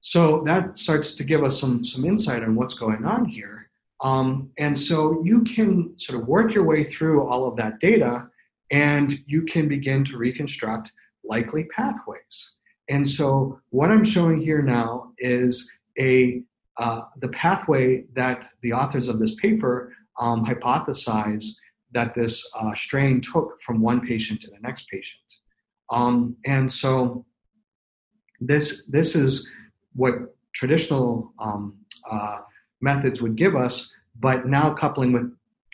So 0.00 0.42
that 0.46 0.78
starts 0.78 1.14
to 1.16 1.24
give 1.24 1.44
us 1.44 1.60
some, 1.60 1.84
some 1.84 2.04
insight 2.04 2.42
on 2.42 2.54
what's 2.54 2.74
going 2.74 3.04
on 3.04 3.26
here. 3.26 3.70
Um, 4.00 4.50
and 4.58 4.78
so 4.78 5.22
you 5.24 5.42
can 5.42 5.98
sort 5.98 6.20
of 6.20 6.28
work 6.28 6.54
your 6.54 6.64
way 6.64 6.84
through 6.84 7.26
all 7.26 7.46
of 7.46 7.56
that 7.56 7.80
data 7.80 8.28
and 8.70 9.18
you 9.26 9.42
can 9.42 9.68
begin 9.68 10.04
to 10.04 10.16
reconstruct 10.16 10.92
likely 11.24 11.64
pathways. 11.64 12.52
And 12.88 13.08
so 13.08 13.60
what 13.70 13.90
I'm 13.90 14.04
showing 14.04 14.40
here 14.40 14.62
now 14.62 15.12
is 15.18 15.70
a 15.98 16.42
uh, 16.78 17.02
the 17.20 17.28
pathway 17.28 18.04
that 18.12 18.46
the 18.60 18.72
authors 18.72 19.08
of 19.08 19.18
this 19.18 19.34
paper 19.36 19.94
um, 20.20 20.44
hypothesize 20.44 21.56
that 21.96 22.14
this 22.14 22.34
uh, 22.60 22.74
strain 22.74 23.22
took 23.22 23.48
from 23.64 23.80
one 23.80 24.00
patient 24.06 24.38
to 24.42 24.50
the 24.50 24.60
next 24.60 24.86
patient. 24.90 25.28
Um, 25.90 26.36
and 26.44 26.70
so 26.70 27.24
this 28.38 28.66
this 28.96 29.16
is 29.16 29.48
what 29.94 30.14
traditional 30.54 31.32
um, 31.38 31.62
uh, 32.10 32.38
methods 32.82 33.22
would 33.22 33.36
give 33.36 33.56
us, 33.56 33.74
but 34.26 34.46
now 34.46 34.74
coupling 34.74 35.10
with 35.16 35.26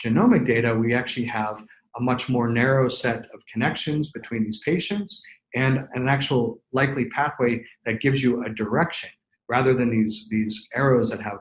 genomic 0.05 0.47
data, 0.47 0.71
we 0.75 0.95
actually 0.95 1.27
have 1.27 1.57
a 1.99 2.01
much 2.01 2.29
more 2.29 2.49
narrow 2.49 2.89
set 2.89 3.21
of 3.35 3.41
connections 3.53 4.11
between 4.19 4.45
these 4.45 4.61
patients 4.71 5.23
and 5.55 5.75
an 5.95 6.09
actual 6.09 6.63
likely 6.73 7.07
pathway 7.07 7.53
that 7.85 8.01
gives 8.01 8.23
you 8.23 8.45
a 8.45 8.49
direction 8.49 9.11
rather 9.49 9.75
than 9.75 9.91
these 9.91 10.29
these 10.31 10.55
arrows 10.83 11.11
that 11.11 11.21
have 11.21 11.41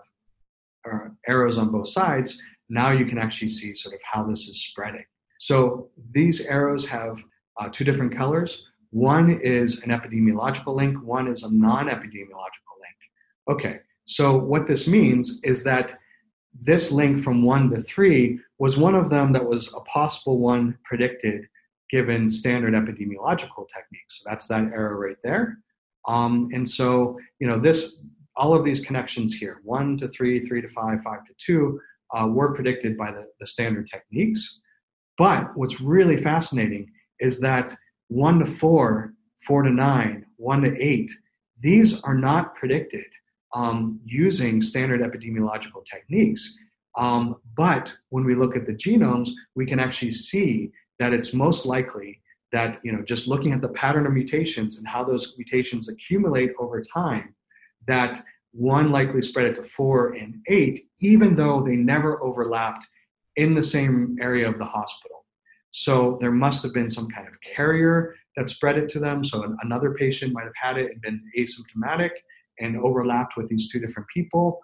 uh, 0.92 1.10
arrows 1.28 1.58
on 1.62 1.68
both 1.76 1.90
sides 2.00 2.42
now 2.72 2.92
you 2.92 3.06
can 3.06 3.18
actually 3.18 3.50
see 3.50 3.74
sort 3.76 3.94
of 3.94 4.02
how 4.04 4.24
this 4.24 4.48
is 4.48 4.64
spreading 4.64 5.06
so 5.40 5.90
these 6.12 6.42
arrows 6.42 6.88
have 6.88 7.24
uh, 7.60 7.70
two 7.70 7.84
different 7.84 8.16
colors 8.16 8.68
one 8.90 9.30
is 9.42 9.84
an 9.84 9.90
epidemiological 9.90 10.76
link 10.76 11.02
one 11.04 11.28
is 11.28 11.44
a 11.44 11.54
non-epidemiological 11.54 12.76
link 12.84 13.00
okay 13.50 13.80
so 14.06 14.38
what 14.38 14.68
this 14.68 14.88
means 14.88 15.40
is 15.44 15.64
that 15.64 15.98
this 16.60 16.92
link 16.92 17.20
from 17.20 17.44
one 17.44 17.70
to 17.70 17.80
three 17.80 18.40
was 18.60 18.78
one 18.78 18.96
of 18.96 19.10
them 19.10 19.32
that 19.34 19.46
was 19.46 19.74
a 19.74 19.80
possible 19.82 20.38
one 20.38 20.78
predicted 20.84 21.48
given 21.90 22.30
standard 22.30 22.74
epidemiological 22.74 23.68
techniques. 23.74 24.22
So 24.22 24.30
that's 24.30 24.48
that 24.48 24.72
arrow 24.74 24.98
right 24.98 25.18
there. 25.24 25.60
Um, 26.08 26.50
and 26.54 26.68
so, 26.68 27.20
you 27.40 27.48
know, 27.48 27.60
this, 27.60 28.04
all 28.36 28.54
of 28.54 28.64
these 28.64 28.80
connections 28.80 29.34
here, 29.34 29.60
one 29.64 29.98
to 29.98 30.08
three, 30.08 30.44
three 30.46 30.62
to 30.62 30.70
five, 30.70 31.04
five 31.04 31.26
to 31.26 31.34
two, 31.38 31.80
uh, 32.18 32.28
were 32.28 32.54
predicted 32.54 32.98
by 32.98 33.12
the, 33.12 33.26
the 33.40 33.48
standard 33.48 33.88
techniques. 33.88 34.60
But 35.18 35.56
what's 35.56 35.82
really 35.82 36.18
fascinating 36.18 36.92
is 37.20 37.40
that 37.42 37.74
one 38.08 38.40
to 38.40 38.46
four, 38.46 39.14
four 39.46 39.64
to 39.64 39.70
nine, 39.70 40.26
one 40.38 40.62
to 40.62 40.76
eight, 40.82 41.12
these 41.60 42.02
are 42.02 42.16
not 42.16 42.56
predicted 42.56 43.06
um, 43.54 44.00
using 44.06 44.62
standard 44.62 45.02
epidemiological 45.02 45.86
techniques. 45.86 46.58
Um, 46.98 47.38
but 47.56 47.96
when 48.10 48.26
we 48.26 48.36
look 48.36 48.56
at 48.56 48.66
the 48.66 48.74
genomes, 48.74 49.30
we 49.56 49.66
can 49.66 49.80
actually 49.80 50.12
see 50.12 50.72
that 51.00 51.14
it's 51.14 51.34
most 51.34 51.66
likely 51.66 52.22
that 52.52 52.80
you 52.84 52.92
know 52.92 53.02
just 53.02 53.28
looking 53.28 53.54
at 53.54 53.62
the 53.62 53.70
pattern 53.70 54.06
of 54.06 54.14
mutations 54.14 54.78
and 54.78 54.88
how 54.88 55.04
those 55.04 55.34
mutations 55.38 55.90
accumulate 55.90 56.52
over 56.60 56.82
time 56.82 57.34
that 57.88 58.22
one 58.52 58.92
likely 58.92 59.22
spread 59.22 59.48
it 59.48 59.56
to 59.56 59.64
four 59.64 60.12
and 60.12 60.36
eight 60.50 60.88
even 61.00 61.36
though 61.36 61.62
they 61.62 61.76
never 61.76 62.22
overlapped 62.22 62.86
in 63.38 63.56
the 63.56 63.64
same 63.64 64.18
area 64.22 64.48
of 64.48 64.58
the 64.58 64.66
hospital. 64.66 65.26
So 65.72 66.18
there 66.20 66.32
must 66.32 66.64
have 66.64 66.74
been 66.74 66.90
some 66.90 67.10
kind 67.10 67.28
of 67.28 67.34
carrier 67.56 68.14
that 68.36 68.50
spread 68.50 68.78
it 68.78 68.90
to 68.90 69.00
them. 69.00 69.24
So 69.24 69.56
another 69.64 69.94
patient 69.94 70.34
might 70.34 70.44
have 70.44 70.54
had 70.62 70.78
it 70.78 70.92
and 70.92 71.02
been 71.02 71.22
asymptomatic 71.38 72.10
and 72.60 72.78
overlapped 72.78 73.38
with 73.38 73.48
these 73.48 73.72
two 73.72 73.80
different 73.80 74.10
people. 74.14 74.60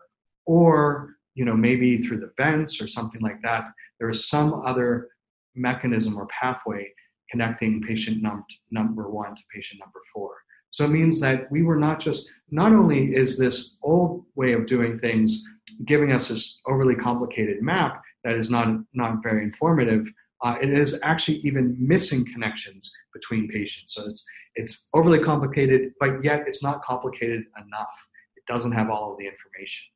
Or 0.46 1.16
you 1.34 1.46
know 1.46 1.56
maybe 1.56 2.02
through 2.02 2.20
the 2.20 2.32
vents 2.36 2.82
or 2.82 2.88
something 2.88 3.22
like 3.22 3.42
that 3.44 3.70
there 4.00 4.10
is 4.10 4.28
some 4.28 4.66
other 4.66 5.10
mechanism 5.56 6.18
or 6.18 6.28
pathway 6.28 6.92
connecting 7.30 7.82
patient 7.82 8.22
num- 8.22 8.46
number 8.72 9.10
one 9.10 9.36
to 9.36 9.42
patient 9.54 9.80
number 9.80 10.00
four. 10.14 10.32
So 10.78 10.86
it 10.86 10.90
means 10.90 11.20
that 11.22 11.52
we 11.52 11.64
were 11.64 11.76
not 11.76 12.00
just, 12.00 12.30
not 12.52 12.72
only 12.72 13.16
is 13.16 13.36
this 13.36 13.78
old 13.82 14.26
way 14.36 14.54
of 14.54 14.68
doing 14.68 14.96
things 14.96 15.44
giving 15.86 16.12
us 16.12 16.28
this 16.28 16.60
overly 16.68 16.94
complicated 16.94 17.64
map 17.64 18.04
that 18.24 18.36
is 18.36 18.52
not, 18.52 18.68
not 18.94 19.24
very 19.24 19.42
informative, 19.44 20.08
uh, 20.46 20.56
it 20.62 20.70
is 20.70 21.00
actually 21.02 21.38
even 21.38 21.76
missing 21.80 22.24
connections 22.32 22.92
between 23.12 23.48
patients. 23.48 23.96
So 23.96 24.08
it's, 24.08 24.24
it's 24.54 24.88
overly 24.94 25.18
complicated, 25.18 25.94
but 26.00 26.24
yet 26.24 26.44
it's 26.46 26.62
not 26.62 26.84
complicated 26.84 27.46
enough. 27.58 28.08
It 28.36 28.44
doesn't 28.48 28.74
have 28.74 28.92
all 28.92 29.14
of 29.14 29.18
the 29.18 29.26
information. 29.26 29.88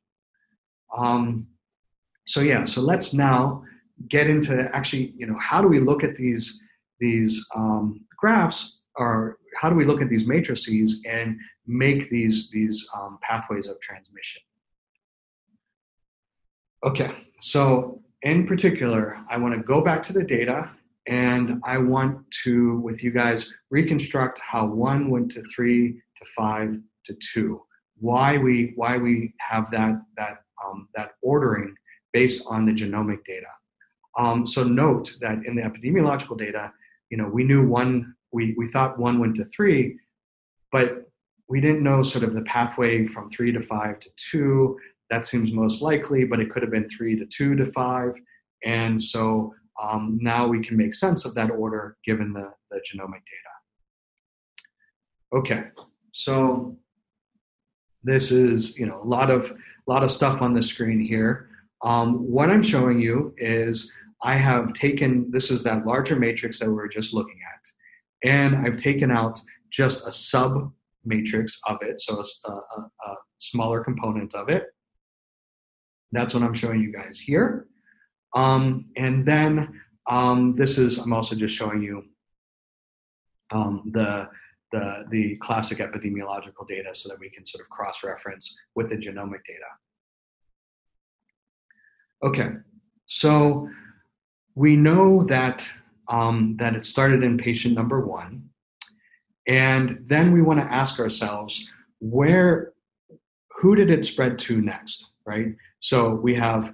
Um, 0.98 1.46
so 2.26 2.40
yeah, 2.40 2.64
so 2.64 2.80
let's 2.80 3.14
now 3.14 3.62
get 4.08 4.28
into 4.28 4.68
actually, 4.74 5.14
you 5.16 5.28
know, 5.28 5.38
how 5.38 5.62
do 5.62 5.68
we 5.68 5.78
look 5.78 6.02
at 6.02 6.16
these 6.16 6.60
these 6.98 7.46
um, 7.54 8.04
graphs, 8.16 8.81
or 8.96 9.38
how 9.60 9.70
do 9.70 9.76
we 9.76 9.84
look 9.84 10.02
at 10.02 10.08
these 10.08 10.26
matrices 10.26 11.02
and 11.08 11.38
make 11.66 12.10
these 12.10 12.50
these 12.50 12.88
um, 12.94 13.18
pathways 13.22 13.68
of 13.68 13.80
transmission? 13.80 14.42
Okay, 16.84 17.12
so 17.40 18.00
in 18.22 18.46
particular, 18.46 19.18
I 19.30 19.38
want 19.38 19.54
to 19.54 19.62
go 19.62 19.82
back 19.82 20.02
to 20.04 20.12
the 20.12 20.24
data 20.24 20.70
and 21.06 21.60
I 21.64 21.78
want 21.78 22.18
to, 22.44 22.78
with 22.78 23.02
you 23.02 23.10
guys, 23.10 23.52
reconstruct 23.70 24.38
how 24.40 24.66
one 24.66 25.10
went 25.10 25.32
to 25.32 25.42
three 25.54 25.92
to 25.92 26.24
five 26.36 26.76
to 27.06 27.16
two. 27.32 27.62
Why 27.98 28.38
we 28.38 28.72
why 28.76 28.96
we 28.98 29.34
have 29.38 29.70
that 29.70 30.02
that 30.16 30.42
um, 30.64 30.88
that 30.94 31.12
ordering 31.22 31.74
based 32.12 32.44
on 32.46 32.64
the 32.66 32.72
genomic 32.72 33.24
data. 33.24 33.46
Um, 34.18 34.46
so 34.46 34.64
note 34.64 35.14
that 35.20 35.38
in 35.46 35.56
the 35.56 35.62
epidemiological 35.62 36.38
data, 36.38 36.72
you 37.10 37.16
know, 37.16 37.28
we 37.28 37.44
knew 37.44 37.66
one, 37.66 38.14
we, 38.32 38.54
we 38.56 38.66
thought 38.66 38.98
one 38.98 39.18
went 39.18 39.36
to 39.36 39.44
three, 39.46 39.98
but 40.70 41.10
we 41.48 41.60
didn't 41.60 41.82
know 41.82 42.02
sort 42.02 42.24
of 42.24 42.34
the 42.34 42.42
pathway 42.42 43.06
from 43.06 43.30
three 43.30 43.52
to 43.52 43.60
five 43.60 44.00
to 44.00 44.08
two, 44.16 44.78
that 45.10 45.26
seems 45.26 45.52
most 45.52 45.82
likely, 45.82 46.24
but 46.24 46.40
it 46.40 46.50
could 46.50 46.62
have 46.62 46.70
been 46.70 46.88
three 46.88 47.18
to 47.18 47.26
two 47.26 47.54
to 47.56 47.66
five. 47.66 48.14
And 48.64 49.00
so 49.00 49.54
um, 49.80 50.18
now 50.22 50.46
we 50.46 50.62
can 50.62 50.76
make 50.76 50.94
sense 50.94 51.24
of 51.24 51.34
that 51.34 51.50
order 51.50 51.96
given 52.04 52.32
the, 52.32 52.50
the 52.70 52.78
genomic 52.78 53.20
data. 53.20 53.52
Okay, 55.34 55.64
so 56.12 56.76
this 58.04 58.30
is 58.30 58.78
you 58.78 58.86
know 58.86 59.00
a 59.00 59.04
lot 59.04 59.30
of 59.30 59.50
a 59.50 59.90
lot 59.90 60.04
of 60.04 60.10
stuff 60.10 60.42
on 60.42 60.54
the 60.54 60.62
screen 60.62 61.00
here. 61.00 61.48
Um, 61.82 62.30
what 62.30 62.50
I'm 62.50 62.62
showing 62.62 63.00
you 63.00 63.34
is 63.38 63.92
I 64.22 64.36
have 64.36 64.72
taken 64.74 65.30
this 65.30 65.50
is 65.50 65.64
that 65.64 65.86
larger 65.86 66.16
matrix 66.16 66.58
that 66.60 66.68
we 66.68 66.74
were 66.74 66.88
just 66.88 67.14
looking 67.14 67.38
at, 67.54 67.70
and 68.22 68.56
I've 68.56 68.80
taken 68.80 69.10
out 69.10 69.40
just 69.70 70.06
a 70.06 70.12
sub 70.12 70.72
matrix 71.04 71.58
of 71.66 71.78
it, 71.82 72.00
so 72.00 72.20
a, 72.20 72.50
a, 72.50 72.52
a 72.52 73.14
smaller 73.38 73.82
component 73.82 74.34
of 74.34 74.48
it. 74.48 74.64
That's 76.12 76.34
what 76.34 76.42
I'm 76.42 76.54
showing 76.54 76.80
you 76.80 76.92
guys 76.92 77.18
here. 77.18 77.66
Um, 78.34 78.86
and 78.96 79.26
then 79.26 79.80
um, 80.08 80.54
this 80.56 80.78
is, 80.78 80.98
I'm 80.98 81.12
also 81.12 81.34
just 81.34 81.54
showing 81.54 81.82
you 81.82 82.04
um, 83.50 83.90
the, 83.92 84.28
the, 84.72 85.04
the 85.10 85.36
classic 85.36 85.78
epidemiological 85.78 86.66
data 86.68 86.90
so 86.94 87.08
that 87.08 87.18
we 87.18 87.30
can 87.30 87.44
sort 87.44 87.62
of 87.62 87.70
cross-reference 87.70 88.54
with 88.74 88.90
the 88.90 88.96
genomic 88.96 89.44
data. 89.46 89.70
Okay, 92.22 92.50
so 93.06 93.68
we 94.54 94.76
know 94.76 95.24
that, 95.24 95.68
um, 96.12 96.56
that 96.58 96.76
it 96.76 96.84
started 96.84 97.24
in 97.24 97.38
patient 97.38 97.74
number 97.74 98.06
one, 98.06 98.50
and 99.48 99.98
then 100.06 100.32
we 100.32 100.42
want 100.42 100.60
to 100.60 100.72
ask 100.72 101.00
ourselves, 101.00 101.68
where, 101.98 102.72
who 103.58 103.74
did 103.74 103.90
it 103.90 104.04
spread 104.04 104.38
to 104.40 104.60
next, 104.60 105.10
right? 105.26 105.54
So 105.80 106.14
we 106.14 106.34
have 106.34 106.72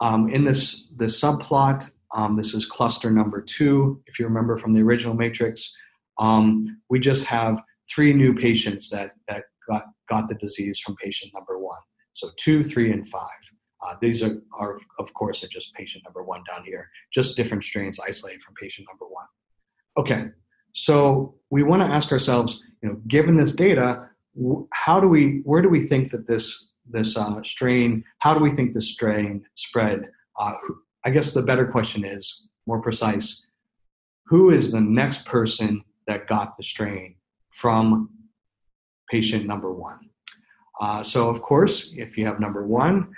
um, 0.00 0.28
in 0.28 0.44
this, 0.44 0.88
this 0.96 1.20
subplot, 1.20 1.90
um, 2.14 2.36
this 2.36 2.52
is 2.52 2.66
cluster 2.66 3.10
number 3.10 3.40
two. 3.40 4.02
If 4.06 4.18
you 4.18 4.26
remember 4.26 4.58
from 4.58 4.74
the 4.74 4.82
original 4.82 5.14
matrix, 5.14 5.74
um, 6.18 6.80
we 6.90 6.98
just 6.98 7.26
have 7.26 7.62
three 7.94 8.12
new 8.12 8.34
patients 8.34 8.90
that, 8.90 9.12
that 9.28 9.44
got, 9.68 9.84
got 10.08 10.28
the 10.28 10.34
disease 10.34 10.80
from 10.80 10.96
patient 10.96 11.32
number 11.32 11.58
one. 11.58 11.78
So 12.14 12.30
two, 12.36 12.62
three, 12.62 12.90
and 12.92 13.08
five. 13.08 13.42
Uh, 13.86 13.94
these 14.00 14.22
are, 14.22 14.42
are, 14.58 14.78
of 14.98 15.12
course, 15.14 15.42
are 15.42 15.48
just 15.48 15.74
patient 15.74 16.04
number 16.04 16.22
one 16.22 16.42
down 16.50 16.64
here, 16.64 16.90
just 17.12 17.36
different 17.36 17.64
strains 17.64 17.98
isolated 17.98 18.42
from 18.42 18.54
patient 18.54 18.86
number 18.90 19.06
one. 19.06 19.26
Okay, 19.96 20.28
so 20.72 21.34
we 21.50 21.62
want 21.62 21.82
to 21.82 21.86
ask 21.86 22.12
ourselves, 22.12 22.62
you 22.82 22.88
know, 22.88 22.96
given 23.08 23.36
this 23.36 23.52
data, 23.52 24.08
how 24.72 25.00
do 25.00 25.08
we, 25.08 25.40
where 25.44 25.62
do 25.62 25.68
we 25.68 25.80
think 25.80 26.10
that 26.10 26.26
this 26.26 26.70
this 26.92 27.16
uh, 27.16 27.42
strain? 27.42 28.04
How 28.18 28.34
do 28.34 28.40
we 28.40 28.50
think 28.50 28.74
this 28.74 28.90
strain 28.90 29.44
spread? 29.54 30.08
Uh, 30.38 30.54
I 31.04 31.10
guess 31.10 31.32
the 31.32 31.42
better 31.42 31.66
question 31.66 32.04
is 32.04 32.48
more 32.66 32.82
precise. 32.82 33.46
Who 34.26 34.50
is 34.50 34.72
the 34.72 34.80
next 34.80 35.24
person 35.24 35.84
that 36.06 36.28
got 36.28 36.56
the 36.56 36.62
strain 36.62 37.16
from 37.50 38.10
patient 39.10 39.46
number 39.46 39.72
one? 39.72 40.10
Uh, 40.80 41.02
so, 41.02 41.28
of 41.28 41.42
course, 41.42 41.92
if 41.96 42.16
you 42.16 42.26
have 42.26 42.40
number 42.40 42.66
one, 42.66 43.12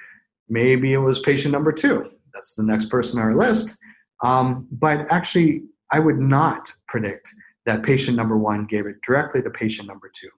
maybe 0.48 0.92
it 0.92 0.98
was 0.98 1.20
patient 1.20 1.52
number 1.52 1.72
two. 1.72 2.10
That's 2.34 2.54
the 2.54 2.62
next 2.62 2.86
person 2.86 3.20
on 3.20 3.26
our 3.26 3.36
list. 3.36 3.76
Um, 4.22 4.68
but 4.70 5.06
actually, 5.10 5.64
I 5.90 5.98
would 5.98 6.18
not 6.18 6.72
predict 6.88 7.28
that 7.66 7.82
patient 7.82 8.16
number 8.16 8.38
one 8.38 8.64
gave 8.64 8.86
it 8.86 8.96
directly 9.06 9.42
to 9.42 9.50
patient 9.50 9.88
number 9.88 10.10
two. 10.14 10.30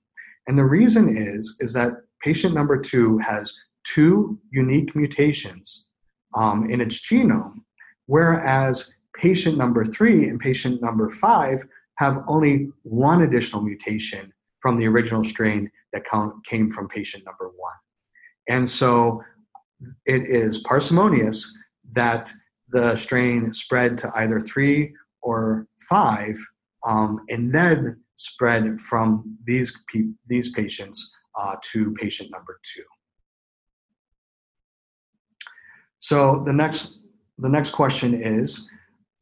And 0.47 0.59
the 0.59 0.65
reason 0.65 1.17
is, 1.17 1.57
is 1.61 1.73
that 1.75 1.93
patient 2.23 2.55
number 2.55 2.79
two 2.79 3.19
has 3.19 3.55
two 3.85 4.39
unique 4.51 4.95
mutations 4.95 5.87
um, 6.35 6.69
in 6.71 6.81
its 6.81 7.01
genome, 7.01 7.61
whereas 8.07 8.95
patient 9.15 9.57
number 9.57 9.85
three 9.85 10.29
and 10.29 10.41
patient 10.41 10.83
number 10.83 11.09
five 11.09 11.63
have 11.99 12.25
only 12.27 12.71
one 12.83 13.23
additional 13.23 13.63
mutation 13.63 14.33
from 14.61 14.77
the 14.77 14.87
original 14.87 15.23
strain 15.23 15.71
that 15.93 16.03
came 16.49 16.71
from 16.71 16.89
patient 16.89 17.25
number 17.25 17.53
one. 17.57 17.75
And 18.49 18.69
so 18.69 19.23
it 20.07 20.31
is 20.31 20.59
parsimonious 20.59 21.53
that 21.93 22.31
the 22.71 22.97
strain 22.97 23.53
spread 23.53 23.97
to 23.99 24.11
either 24.17 24.41
three 24.41 24.95
or 25.23 25.67
five 25.89 26.37
um, 26.87 27.21
and 27.29 27.55
then 27.55 28.01
spread 28.17 28.81
from 28.81 29.39
these, 29.45 29.83
pe- 29.93 30.13
these 30.27 30.51
patients 30.51 31.15
uh, 31.39 31.57
to 31.63 31.93
patient 31.93 32.31
number 32.31 32.61
two. 32.63 32.83
So 35.99 36.43
the 36.45 36.53
next, 36.53 37.01
the 37.39 37.49
next 37.49 37.71
question 37.71 38.15
is, 38.23 38.69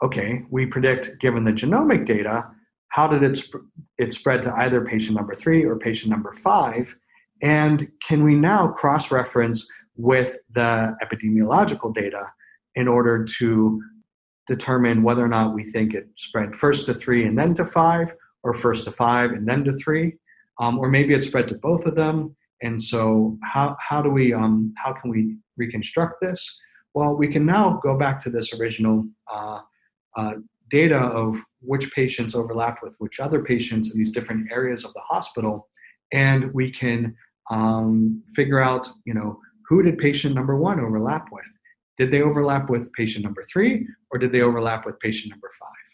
okay, 0.03 0.42
we 0.51 0.66
predict 0.66 1.18
given 1.20 1.44
the 1.44 1.53
genomic 1.53 2.05
data, 2.05 2.48
how 2.88 3.07
did 3.07 3.22
it, 3.22 3.37
sp- 3.38 3.64
it 3.98 4.12
spread 4.12 4.42
to 4.42 4.55
either 4.57 4.85
patient 4.85 5.16
number 5.16 5.35
three 5.35 5.64
or 5.64 5.79
patient 5.79 6.11
number 6.11 6.35
five? 6.35 6.94
And 7.40 7.90
can 8.07 8.25
we 8.25 8.35
now 8.35 8.68
cross-reference 8.68 9.68
with 9.96 10.38
the 10.50 10.96
epidemiological 11.02 11.94
data 11.94 12.24
in 12.74 12.88
order 12.88 13.24
to 13.38 13.81
determine 14.46 15.02
whether 15.02 15.24
or 15.24 15.28
not 15.28 15.55
we 15.55 15.62
think 15.62 15.94
it 15.94 16.09
spread 16.16 16.55
first 16.55 16.87
to 16.87 16.94
three 16.94 17.26
and 17.26 17.38
then 17.38 17.55
to 17.55 17.64
five, 17.64 18.12
or 18.42 18.55
first 18.55 18.85
to 18.85 18.90
five 18.90 19.31
and 19.33 19.48
then 19.48 19.62
to 19.64 19.72
three? 19.72 20.14
um, 20.61 20.78
or 20.78 20.88
maybe 20.88 21.14
it 21.14 21.24
spread 21.24 21.48
to 21.48 21.55
both 21.55 21.87
of 21.87 21.94
them. 21.96 22.37
And 22.62 22.81
so, 22.81 23.37
how 23.42 23.76
how 23.81 24.02
do 24.02 24.11
we 24.11 24.33
um, 24.33 24.72
how 24.76 24.92
can 24.92 25.11
we 25.11 25.37
reconstruct 25.57 26.20
this? 26.20 26.61
Well, 26.94 27.14
we 27.14 27.28
can 27.28 27.44
now 27.44 27.81
go 27.83 27.98
back 27.98 28.20
to 28.20 28.31
this 28.31 28.52
original 28.59 29.07
uh, 29.33 29.61
uh, 30.16 30.33
data 30.70 30.98
of 30.98 31.37
which 31.61 31.92
patients 31.92 32.35
overlapped 32.35 32.83
with 32.83 32.94
which 32.98 33.18
other 33.18 33.42
patients 33.42 33.92
in 33.92 33.98
these 33.98 34.12
different 34.12 34.52
areas 34.52 34.85
of 34.85 34.92
the 34.92 35.00
hospital, 35.00 35.68
and 36.12 36.52
we 36.52 36.70
can 36.70 37.16
um, 37.50 38.22
figure 38.37 38.61
out, 38.61 38.88
you 39.05 39.14
know, 39.14 39.38
who 39.72 39.82
did 39.82 39.96
patient 39.96 40.35
number 40.35 40.54
one 40.54 40.78
overlap 40.78 41.28
with? 41.32 41.46
Did 41.96 42.11
they 42.11 42.20
overlap 42.20 42.68
with 42.68 42.92
patient 42.92 43.24
number 43.24 43.42
three, 43.50 43.87
or 44.11 44.18
did 44.18 44.30
they 44.30 44.42
overlap 44.42 44.85
with 44.85 45.00
patient 45.00 45.30
number 45.30 45.50
five? 45.58 45.88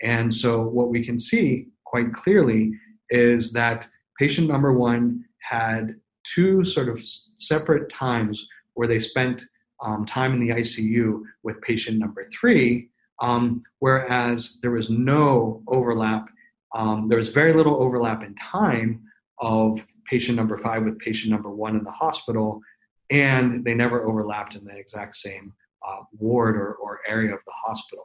And 0.00 0.32
so, 0.32 0.62
what 0.62 0.88
we 0.88 1.04
can 1.04 1.18
see 1.18 1.66
quite 1.84 2.14
clearly 2.14 2.72
is 3.10 3.52
that 3.52 3.86
patient 4.18 4.48
number 4.48 4.72
one 4.72 5.26
had 5.40 5.96
two 6.24 6.64
sort 6.64 6.88
of 6.88 7.04
separate 7.36 7.92
times 7.92 8.46
where 8.72 8.88
they 8.88 8.98
spent 8.98 9.44
um, 9.84 10.06
time 10.06 10.32
in 10.32 10.40
the 10.40 10.54
ICU 10.54 11.20
with 11.42 11.60
patient 11.60 11.98
number 11.98 12.24
three, 12.32 12.88
um, 13.20 13.62
whereas 13.80 14.58
there 14.62 14.70
was 14.70 14.88
no 14.88 15.62
overlap. 15.68 16.30
Um, 16.74 17.08
there 17.10 17.18
was 17.18 17.28
very 17.28 17.52
little 17.52 17.82
overlap 17.82 18.22
in 18.22 18.34
time 18.36 19.02
of 19.38 19.86
patient 20.08 20.38
number 20.38 20.56
five 20.56 20.82
with 20.84 20.98
patient 20.98 21.30
number 21.30 21.50
one 21.50 21.76
in 21.76 21.84
the 21.84 21.90
hospital, 21.90 22.62
and 23.10 23.64
they 23.64 23.74
never 23.74 24.06
overlapped 24.06 24.54
in 24.54 24.64
the 24.64 24.76
exact 24.76 25.16
same 25.16 25.52
uh, 25.86 26.02
ward 26.12 26.56
or, 26.56 26.74
or 26.74 27.00
area 27.06 27.32
of 27.32 27.40
the 27.46 27.52
hospital. 27.64 28.04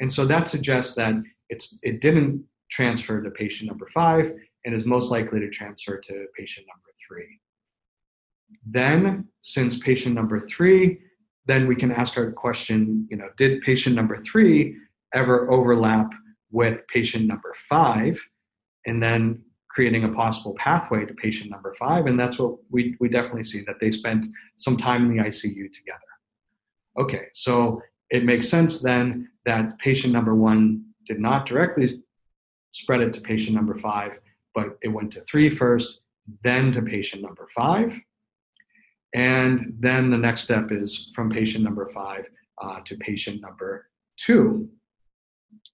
And 0.00 0.12
so 0.12 0.24
that 0.26 0.48
suggests 0.48 0.94
that 0.94 1.14
it's 1.48 1.78
it 1.82 2.00
didn't 2.00 2.44
transfer 2.70 3.20
to 3.20 3.30
patient 3.30 3.68
number 3.68 3.88
five 3.92 4.32
and 4.64 4.74
is 4.74 4.86
most 4.86 5.10
likely 5.10 5.40
to 5.40 5.50
transfer 5.50 5.98
to 5.98 6.26
patient 6.36 6.66
number 6.66 6.90
three. 7.06 7.40
Then, 8.66 9.28
since 9.40 9.78
patient 9.78 10.14
number 10.14 10.40
three, 10.40 11.00
then 11.46 11.66
we 11.66 11.76
can 11.76 11.90
ask 11.90 12.16
our 12.16 12.30
question, 12.32 13.06
you 13.10 13.16
know, 13.16 13.28
did 13.36 13.62
patient 13.62 13.96
number 13.96 14.18
three 14.18 14.76
ever 15.14 15.50
overlap 15.50 16.12
with 16.50 16.86
patient 16.88 17.26
number 17.26 17.54
five? 17.56 18.20
And 18.86 19.02
then 19.02 19.42
creating 19.70 20.04
a 20.04 20.08
possible 20.08 20.54
pathway 20.58 21.04
to 21.06 21.14
patient 21.14 21.50
number 21.50 21.74
five. 21.78 22.06
And 22.06 22.18
that's 22.18 22.38
what 22.38 22.56
we, 22.70 22.96
we 23.00 23.08
definitely 23.08 23.44
see 23.44 23.62
that 23.62 23.76
they 23.80 23.90
spent 23.90 24.26
some 24.56 24.76
time 24.76 25.08
in 25.10 25.16
the 25.16 25.22
ICU 25.22 25.72
together. 25.72 26.00
Okay, 26.98 27.26
so 27.32 27.80
it 28.10 28.24
makes 28.24 28.48
sense 28.48 28.82
then 28.82 29.30
that 29.46 29.78
patient 29.78 30.12
number 30.12 30.34
one 30.34 30.84
did 31.06 31.20
not 31.20 31.46
directly 31.46 32.02
spread 32.72 33.00
it 33.00 33.12
to 33.14 33.20
patient 33.20 33.54
number 33.54 33.78
five, 33.78 34.18
but 34.54 34.76
it 34.82 34.88
went 34.88 35.12
to 35.12 35.20
three 35.22 35.48
first, 35.48 36.00
then 36.42 36.72
to 36.72 36.82
patient 36.82 37.22
number 37.22 37.48
five. 37.54 37.98
And 39.14 39.74
then 39.78 40.10
the 40.10 40.18
next 40.18 40.42
step 40.42 40.70
is 40.70 41.10
from 41.14 41.30
patient 41.30 41.64
number 41.64 41.88
five 41.88 42.26
uh, 42.62 42.80
to 42.84 42.96
patient 42.96 43.40
number 43.40 43.88
two. 44.16 44.68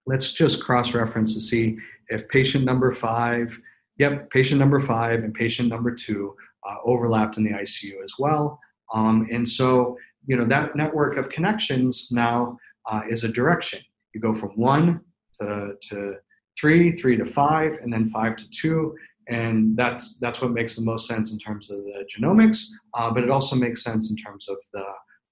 Let's 0.07 0.33
just 0.33 0.62
cross 0.62 0.95
reference 0.95 1.35
to 1.35 1.41
see 1.41 1.79
if 2.09 2.29
patient 2.29 2.64
number 2.64 2.93
five, 2.93 3.59
yep, 3.99 4.30
patient 4.30 4.61
number 4.61 4.80
five 4.80 5.24
and 5.24 5.34
patient 5.34 5.68
number 5.68 5.94
two 5.94 6.34
uh, 6.68 6.76
overlapped 6.84 7.36
in 7.36 7.44
the 7.44 7.51
ICU 7.51 8.05
as 8.05 8.12
well. 8.18 8.59
Um, 8.94 9.26
and 9.32 9.49
so, 9.49 9.97
you 10.26 10.36
know, 10.36 10.44
that 10.47 10.76
network 10.76 11.16
of 11.16 11.28
connections 11.28 12.09
now 12.11 12.59
uh, 12.90 13.03
is 13.09 13.24
a 13.24 13.28
direction. 13.28 13.80
You 14.14 14.20
go 14.20 14.34
from 14.34 14.51
one 14.51 15.01
to, 15.40 15.72
to 15.88 16.14
three, 16.59 16.97
three 16.97 17.16
to 17.16 17.26
five, 17.26 17.78
and 17.82 17.92
then 17.92 18.09
five 18.09 18.36
to 18.36 18.49
two. 18.51 18.97
and 19.28 19.76
that's 19.76 20.16
that's 20.20 20.40
what 20.40 20.53
makes 20.53 20.76
the 20.76 20.82
most 20.82 21.09
sense 21.09 21.32
in 21.32 21.38
terms 21.38 21.70
of 21.70 21.78
the 21.78 22.05
genomics, 22.12 22.66
uh, 22.94 23.11
but 23.11 23.24
it 23.24 23.30
also 23.30 23.57
makes 23.57 23.82
sense 23.82 24.11
in 24.11 24.16
terms 24.16 24.49
of 24.49 24.57
the 24.72 24.84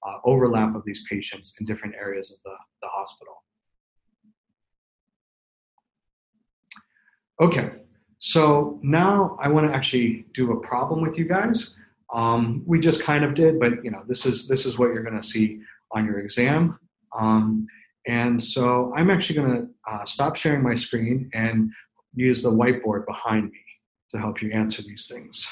uh, 0.07 0.19
overlap 0.25 0.75
of 0.75 0.83
these 0.85 1.05
patients 1.09 1.57
in 1.59 1.67
different 1.67 1.95
areas 1.95 2.31
of 2.33 2.39
the, 2.45 2.57
the 2.83 2.89
hospital. 2.89 3.35
Okay, 7.41 7.71
so 8.27 8.79
now 8.83 9.37
I 9.39 9.49
want 9.49 9.69
to 9.69 9.77
actually 9.77 10.25
do 10.33 10.53
a 10.53 10.61
problem 10.61 11.03
with 11.03 11.19
you 11.19 11.27
guys. 11.27 11.77
Um, 12.11 12.63
we 12.65 12.81
just 12.81 13.03
kind 13.03 13.23
of 13.23 13.35
did, 13.35 13.61
but 13.61 13.85
you 13.85 13.91
know 13.91 14.03
this 14.09 14.25
is 14.25 14.49
this 14.49 14.65
is 14.65 14.79
what 14.79 14.95
you're 14.95 15.03
going 15.03 15.21
to 15.21 15.27
see 15.27 15.61
on 15.91 16.07
your 16.07 16.21
exam. 16.21 16.79
Um, 17.15 17.67
and 18.07 18.43
so 18.43 18.95
I'm 18.97 19.11
actually 19.11 19.37
going 19.37 19.53
to 19.61 19.69
uh, 19.87 20.05
stop 20.07 20.37
sharing 20.37 20.63
my 20.63 20.75
screen 20.75 21.29
and 21.35 21.71
use 22.15 22.43
the 22.43 22.51
whiteboard 22.51 23.05
behind 23.05 23.51
me 23.51 23.61
to 24.09 24.19
help 24.19 24.41
you 24.41 24.51
answer 24.53 24.81
these 24.81 25.07
things. 25.07 25.47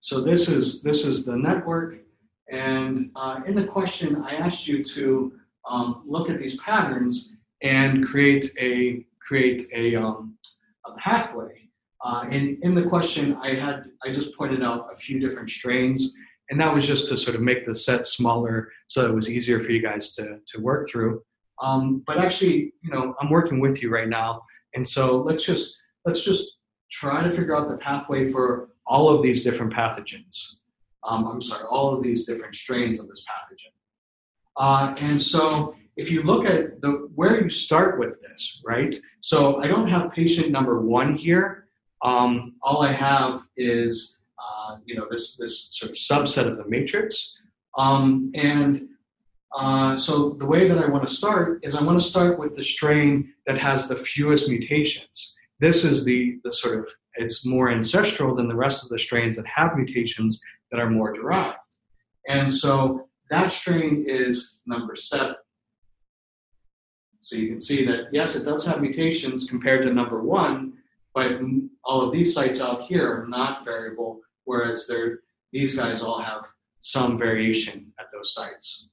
So 0.00 0.22
this 0.22 0.48
is 0.48 0.80
this 0.80 1.04
is 1.04 1.26
the 1.26 1.36
network, 1.36 1.98
and 2.50 3.10
uh, 3.16 3.40
in 3.46 3.54
the 3.54 3.66
question 3.66 4.24
I 4.24 4.36
asked 4.36 4.66
you 4.66 4.82
to 4.82 5.34
um, 5.70 6.04
look 6.06 6.30
at 6.30 6.38
these 6.38 6.58
patterns 6.58 7.34
and 7.60 8.06
create 8.06 8.50
a 8.58 9.04
create 9.20 9.64
a, 9.74 9.94
um, 9.96 10.38
a 10.86 10.92
pathway. 10.92 11.65
Uh, 12.06 12.24
and 12.30 12.56
in 12.62 12.72
the 12.72 12.84
question, 12.84 13.36
I 13.42 13.54
had 13.54 13.86
I 14.04 14.12
just 14.14 14.36
pointed 14.36 14.62
out 14.62 14.88
a 14.94 14.96
few 14.96 15.18
different 15.18 15.50
strains, 15.50 16.14
and 16.50 16.60
that 16.60 16.72
was 16.72 16.86
just 16.86 17.08
to 17.08 17.16
sort 17.16 17.34
of 17.34 17.42
make 17.42 17.66
the 17.66 17.74
set 17.74 18.06
smaller 18.06 18.70
so 18.86 19.04
it 19.06 19.12
was 19.12 19.28
easier 19.28 19.58
for 19.60 19.72
you 19.72 19.82
guys 19.82 20.14
to 20.14 20.38
to 20.46 20.60
work 20.60 20.88
through. 20.88 21.22
Um, 21.60 22.04
but 22.06 22.18
actually, 22.18 22.74
you 22.80 22.90
know, 22.92 23.16
I'm 23.20 23.28
working 23.28 23.58
with 23.58 23.82
you 23.82 23.90
right 23.90 24.08
now, 24.08 24.42
and 24.76 24.88
so 24.88 25.20
let's 25.22 25.44
just 25.44 25.78
let's 26.04 26.22
just 26.22 26.58
try 26.92 27.24
to 27.24 27.30
figure 27.30 27.56
out 27.56 27.68
the 27.68 27.78
pathway 27.78 28.30
for 28.30 28.68
all 28.86 29.08
of 29.08 29.20
these 29.20 29.42
different 29.42 29.72
pathogens. 29.72 30.58
Um, 31.02 31.26
I'm 31.26 31.42
sorry, 31.42 31.64
all 31.64 31.92
of 31.92 32.04
these 32.04 32.24
different 32.24 32.54
strains 32.54 33.00
of 33.00 33.08
this 33.08 33.24
pathogen. 33.28 33.74
Uh, 34.56 34.94
and 35.00 35.20
so 35.20 35.74
if 35.96 36.12
you 36.12 36.22
look 36.22 36.44
at 36.44 36.80
the 36.82 37.08
where 37.16 37.42
you 37.42 37.50
start 37.50 37.98
with 37.98 38.22
this, 38.22 38.62
right? 38.64 38.94
So 39.22 39.60
I 39.60 39.66
don't 39.66 39.88
have 39.88 40.12
patient 40.12 40.52
number 40.52 40.80
one 40.80 41.16
here. 41.16 41.65
Um, 42.02 42.54
all 42.62 42.82
I 42.82 42.92
have 42.92 43.42
is 43.56 44.18
uh, 44.38 44.76
you 44.84 44.94
know 44.94 45.06
this 45.10 45.36
this 45.36 45.68
sort 45.72 45.90
of 45.90 45.96
subset 45.96 46.46
of 46.46 46.56
the 46.56 46.68
matrix. 46.68 47.38
Um, 47.76 48.30
and 48.34 48.88
uh, 49.54 49.96
so 49.96 50.30
the 50.38 50.46
way 50.46 50.68
that 50.68 50.78
I 50.78 50.86
want 50.86 51.06
to 51.06 51.14
start 51.14 51.60
is 51.62 51.74
I 51.74 51.82
want 51.82 52.00
to 52.00 52.06
start 52.06 52.38
with 52.38 52.56
the 52.56 52.64
strain 52.64 53.32
that 53.46 53.58
has 53.58 53.88
the 53.88 53.96
fewest 53.96 54.48
mutations. 54.48 55.34
This 55.60 55.84
is 55.84 56.04
the, 56.04 56.38
the 56.44 56.52
sort 56.52 56.78
of, 56.78 56.88
it's 57.14 57.46
more 57.46 57.70
ancestral 57.70 58.34
than 58.34 58.48
the 58.48 58.54
rest 58.54 58.82
of 58.82 58.90
the 58.90 58.98
strains 58.98 59.36
that 59.36 59.46
have 59.46 59.76
mutations 59.76 60.42
that 60.70 60.80
are 60.80 60.90
more 60.90 61.14
derived. 61.14 61.56
And 62.28 62.52
so 62.52 63.08
that 63.30 63.52
strain 63.52 64.04
is 64.06 64.60
number 64.66 64.96
seven. 64.96 65.36
So 67.20 67.36
you 67.36 67.48
can 67.48 67.60
see 67.60 67.84
that, 67.86 68.08
yes, 68.12 68.36
it 68.36 68.44
does 68.44 68.66
have 68.66 68.80
mutations 68.80 69.48
compared 69.48 69.84
to 69.84 69.92
number 69.92 70.22
one, 70.22 70.74
but 71.14 71.40
all 71.86 72.02
of 72.02 72.12
these 72.12 72.34
sites 72.34 72.60
out 72.60 72.82
here 72.82 73.22
are 73.22 73.26
not 73.28 73.64
variable, 73.64 74.20
whereas 74.44 74.90
these 75.52 75.76
guys 75.76 76.02
all 76.02 76.20
have 76.20 76.42
some 76.80 77.18
variation 77.18 77.92
at 77.98 78.06
those 78.12 78.34
sites. 78.34 78.88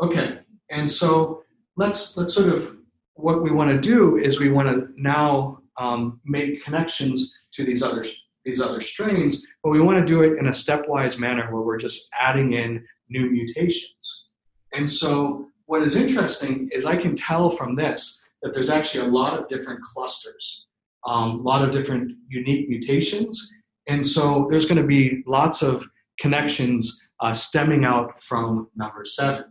Okay, 0.00 0.38
and 0.70 0.90
so 0.90 1.42
let's 1.76 2.16
let's 2.16 2.34
sort 2.34 2.48
of 2.48 2.76
what 3.14 3.42
we 3.42 3.50
want 3.50 3.70
to 3.70 3.80
do 3.80 4.18
is 4.18 4.40
we 4.40 4.50
want 4.50 4.68
to 4.68 4.88
now 4.96 5.58
um, 5.78 6.20
make 6.24 6.64
connections 6.64 7.32
to 7.54 7.64
these 7.64 7.82
other 7.82 8.04
these 8.44 8.60
other 8.60 8.82
strains, 8.82 9.44
but 9.62 9.70
we 9.70 9.80
want 9.80 9.98
to 9.98 10.06
do 10.06 10.22
it 10.22 10.38
in 10.38 10.48
a 10.48 10.50
stepwise 10.50 11.18
manner 11.18 11.50
where 11.50 11.62
we're 11.62 11.78
just 11.78 12.08
adding 12.20 12.52
in 12.52 12.84
new 13.08 13.30
mutations. 13.30 14.26
And 14.72 14.90
so, 14.90 15.48
what 15.66 15.82
is 15.82 15.96
interesting 15.96 16.68
is 16.72 16.84
I 16.84 16.96
can 16.96 17.16
tell 17.16 17.50
from 17.50 17.74
this 17.74 18.22
that 18.42 18.52
there's 18.52 18.70
actually 18.70 19.06
a 19.06 19.10
lot 19.10 19.38
of 19.38 19.48
different 19.48 19.80
clusters, 19.82 20.66
um, 21.06 21.40
a 21.40 21.42
lot 21.42 21.62
of 21.62 21.72
different 21.72 22.12
unique 22.28 22.68
mutations, 22.68 23.50
and 23.86 24.06
so 24.06 24.46
there's 24.50 24.66
going 24.66 24.80
to 24.80 24.86
be 24.86 25.22
lots 25.26 25.62
of 25.62 25.86
connections 26.18 27.00
uh, 27.20 27.32
stemming 27.32 27.84
out 27.84 28.22
from 28.22 28.68
number 28.76 29.04
seven. 29.04 29.44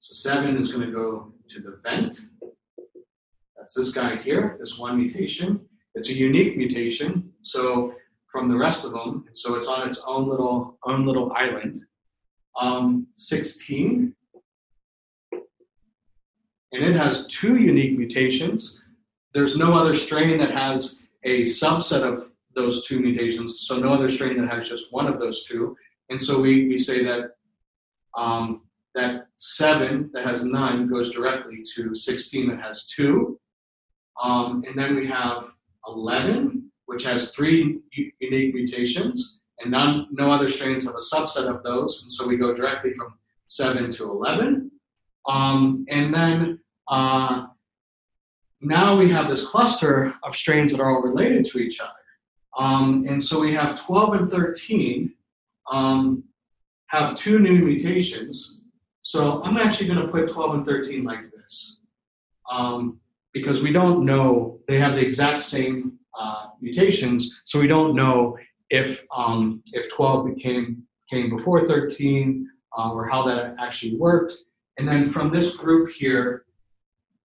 So 0.00 0.12
seven 0.12 0.56
is 0.56 0.72
going 0.72 0.86
to 0.86 0.92
go 0.92 1.32
to 1.48 1.60
the 1.60 1.78
vent. 1.82 2.20
That's 3.56 3.74
this 3.74 3.92
guy 3.92 4.16
here, 4.16 4.56
this 4.60 4.78
one 4.78 4.98
mutation. 4.98 5.66
It's 5.94 6.10
a 6.10 6.14
unique 6.14 6.56
mutation, 6.56 7.32
so 7.42 7.94
from 8.30 8.48
the 8.48 8.56
rest 8.56 8.84
of 8.84 8.92
them, 8.92 9.24
so 9.32 9.54
it's 9.54 9.68
on 9.68 9.88
its 9.88 10.02
own 10.06 10.28
little 10.28 10.78
own 10.84 11.06
little 11.06 11.32
island. 11.32 11.80
Um, 12.60 13.06
16, 13.16 14.14
and 15.32 16.84
it 16.84 16.96
has 16.96 17.26
two 17.28 17.56
unique 17.56 17.96
mutations. 17.96 18.80
There's 19.34 19.56
no 19.56 19.74
other 19.74 19.94
strain 19.96 20.38
that 20.38 20.52
has 20.52 21.02
a 21.24 21.42
subset 21.44 22.02
of 22.02 22.30
those 22.54 22.86
two 22.86 23.00
mutations, 23.00 23.66
so 23.66 23.78
no 23.78 23.92
other 23.92 24.10
strain 24.10 24.40
that 24.40 24.48
has 24.48 24.68
just 24.68 24.92
one 24.92 25.08
of 25.08 25.18
those 25.18 25.44
two. 25.44 25.76
And 26.08 26.22
so 26.22 26.40
we, 26.40 26.68
we 26.68 26.78
say 26.78 27.02
that 27.04 27.32
um, 28.16 28.62
that 28.94 29.26
seven 29.36 30.10
that 30.12 30.24
has 30.24 30.44
nine 30.44 30.88
goes 30.88 31.10
directly 31.10 31.64
to 31.74 31.94
16 31.94 32.48
that 32.48 32.60
has 32.60 32.86
two. 32.86 33.40
Um, 34.22 34.62
and 34.68 34.78
then 34.78 34.94
we 34.94 35.06
have 35.08 35.52
11, 35.88 36.70
which 36.86 37.04
has 37.04 37.32
three 37.32 37.80
unique 38.20 38.54
mutations, 38.54 39.40
and 39.58 39.72
none, 39.72 40.06
no 40.12 40.32
other 40.32 40.48
strains 40.48 40.84
have 40.84 40.94
a 40.94 41.14
subset 41.14 41.48
of 41.48 41.62
those. 41.64 42.02
And 42.02 42.12
so 42.12 42.28
we 42.28 42.36
go 42.36 42.54
directly 42.54 42.92
from 42.92 43.14
7 43.48 43.90
to 43.92 44.04
11. 44.04 44.70
Um, 45.28 45.84
and 45.88 46.14
then 46.14 46.60
uh, 46.88 47.46
now 48.64 48.96
we 48.96 49.10
have 49.10 49.28
this 49.28 49.46
cluster 49.46 50.14
of 50.22 50.36
strains 50.36 50.72
that 50.72 50.80
are 50.80 50.90
all 50.90 51.02
related 51.02 51.46
to 51.46 51.58
each 51.58 51.80
other. 51.80 51.90
Um, 52.58 53.04
and 53.08 53.22
so 53.22 53.40
we 53.40 53.54
have 53.54 53.84
12 53.84 54.14
and 54.14 54.30
13 54.30 55.12
um, 55.70 56.24
have 56.86 57.16
two 57.16 57.38
new 57.38 57.58
mutations. 57.58 58.60
So 59.02 59.42
I'm 59.42 59.56
actually 59.56 59.88
going 59.88 60.06
to 60.06 60.08
put 60.08 60.28
12 60.28 60.54
and 60.54 60.66
13 60.66 61.04
like 61.04 61.30
this. 61.32 61.78
Um, 62.50 63.00
because 63.32 63.62
we 63.62 63.72
don't 63.72 64.04
know 64.04 64.60
they 64.68 64.78
have 64.78 64.94
the 64.94 65.04
exact 65.04 65.42
same 65.42 65.98
uh, 66.18 66.46
mutations, 66.60 67.42
so 67.44 67.60
we 67.60 67.66
don't 67.66 67.96
know 67.96 68.38
if 68.70 69.04
um, 69.14 69.62
if 69.72 69.92
12 69.92 70.34
became 70.34 70.84
came 71.10 71.36
before 71.36 71.66
13 71.66 72.48
uh, 72.78 72.92
or 72.92 73.08
how 73.08 73.24
that 73.24 73.56
actually 73.58 73.96
worked. 73.96 74.34
And 74.78 74.88
then 74.88 75.04
from 75.04 75.32
this 75.32 75.56
group 75.56 75.90
here, 75.92 76.44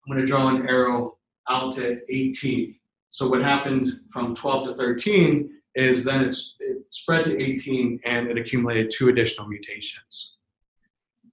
I'm 0.05 0.13
going 0.13 0.25
to 0.25 0.27
draw 0.27 0.49
an 0.49 0.67
arrow 0.67 1.18
out 1.49 1.75
to 1.75 1.99
18. 2.09 2.75
So 3.09 3.27
what 3.27 3.41
happened 3.41 3.99
from 4.11 4.35
12 4.35 4.69
to 4.69 4.75
13 4.75 5.49
is 5.75 6.03
then 6.03 6.23
it's, 6.23 6.55
it 6.59 6.85
spread 6.89 7.25
to 7.25 7.41
18 7.41 8.01
and 8.05 8.27
it 8.27 8.37
accumulated 8.37 8.93
two 8.95 9.09
additional 9.09 9.47
mutations. 9.47 10.35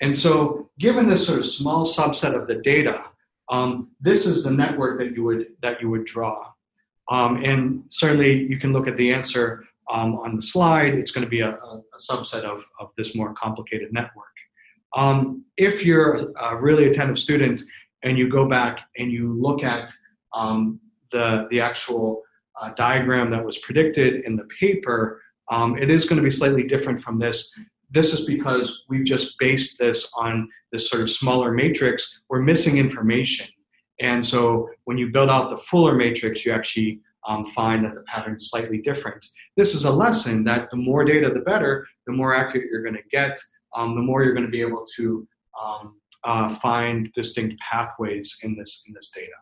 And 0.01 0.17
so, 0.17 0.69
given 0.79 1.09
this 1.09 1.27
sort 1.27 1.39
of 1.39 1.47
small 1.47 1.87
subset 1.87 2.35
of 2.35 2.47
the 2.47 2.57
data, 2.57 3.05
um, 3.51 3.91
this 4.01 4.27
is 4.27 4.45
the 4.45 4.51
network 4.51 4.99
that 4.99 5.17
you 5.17 5.25
would 5.25 5.47
that 5.63 5.81
you 5.81 5.89
would 5.89 6.05
draw. 6.05 6.51
Um, 7.11 7.43
and 7.43 7.85
certainly, 7.89 8.43
you 8.45 8.59
can 8.59 8.75
look 8.75 8.89
at 8.89 8.97
the 8.97 9.11
answer 9.11 9.65
um, 9.91 10.17
on 10.17 10.37
the 10.37 10.43
slide. 10.43 10.95
It's 10.95 11.13
going 11.13 11.25
to 11.25 11.31
be 11.31 11.41
a, 11.41 11.51
a, 11.51 11.83
subset 11.99 12.43
of, 12.43 12.65
of 12.81 12.91
this 12.97 13.15
more 13.15 13.33
complicated 13.35 13.93
network. 13.93 14.25
Um, 14.97 15.45
if 15.57 15.85
you're 15.85 16.33
a 16.41 16.57
really 16.57 16.89
attentive 16.89 17.19
student 17.19 17.63
and 18.03 18.19
you 18.19 18.29
go 18.29 18.49
back 18.49 18.81
and 18.99 19.11
you 19.11 19.33
look 19.41 19.63
at 19.63 19.93
um, 20.37 20.81
the 21.13 21.47
the 21.51 21.61
actual 21.61 22.23
uh, 22.61 22.71
diagram 22.77 23.31
that 23.31 23.45
was 23.45 23.59
predicted 23.59 24.25
in 24.25 24.37
the 24.37 24.47
paper, 24.61 25.21
um, 25.51 25.77
it 25.79 25.91
is 25.91 26.05
going 26.05 26.17
to 26.17 26.23
be 26.23 26.31
slightly 26.31 26.63
different 26.63 27.01
from 27.01 27.19
this 27.19 27.53
this 27.91 28.13
is 28.13 28.27
because 28.27 28.85
we've 28.89 29.05
just 29.05 29.39
based 29.39 29.79
this 29.79 30.11
on 30.17 30.49
this 30.73 30.89
sort 30.91 31.03
of 31.03 31.11
smaller 31.11 31.53
matrix. 31.53 32.21
We're 32.29 32.43
missing 32.43 32.79
information. 32.79 33.49
And 34.01 34.27
so 34.27 34.69
when 34.85 34.99
you 34.99 35.11
build 35.11 35.31
out 35.31 35.51
the 35.51 35.59
fuller 35.59 35.95
matrix, 35.95 36.45
you 36.45 36.53
actually 36.53 37.01
um, 37.27 37.51
find 37.51 37.85
that 37.85 37.95
the 37.95 38.03
pattern 38.03 38.37
is 38.37 38.51
slightly 38.51 38.79
different. 38.79 39.25
This 39.57 39.75
is 39.75 39.85
a 39.85 39.91
lesson 39.91 40.45
that 40.45 40.71
the 40.71 40.77
more 40.77 41.05
data, 41.05 41.31
the 41.33 41.41
better, 41.41 41.87
the 42.07 42.13
more 42.13 42.35
accurate 42.35 42.69
you're 42.71 42.83
going 42.83 42.95
to 42.95 43.09
get, 43.11 43.39
um, 43.75 43.95
the 43.95 44.03
more 44.03 44.23
you're 44.23 44.35
going 44.35 44.45
to 44.45 44.51
be 44.51 44.61
able 44.61 44.85
to 44.97 45.27
um, 45.63 45.97
uh, 46.25 46.55
find 46.57 47.11
distinct 47.15 47.59
pathways 47.61 48.37
in 48.43 48.57
this, 48.57 48.85
in 48.87 48.95
this 48.95 49.11
data. 49.15 49.33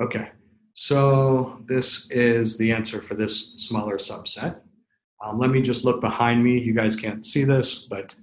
Okay, 0.00 0.30
so 0.74 1.60
this 1.66 2.10
is 2.10 2.56
the 2.58 2.72
answer 2.72 3.02
for 3.02 3.14
this 3.14 3.54
smaller 3.58 3.98
subset. 3.98 4.60
Um, 5.22 5.38
let 5.38 5.50
me 5.50 5.62
just 5.62 5.84
look 5.84 6.00
behind 6.00 6.42
me. 6.42 6.58
You 6.58 6.74
guys 6.74 6.96
can't 6.96 7.24
see 7.24 7.44
this, 7.44 7.86
but 7.88 8.14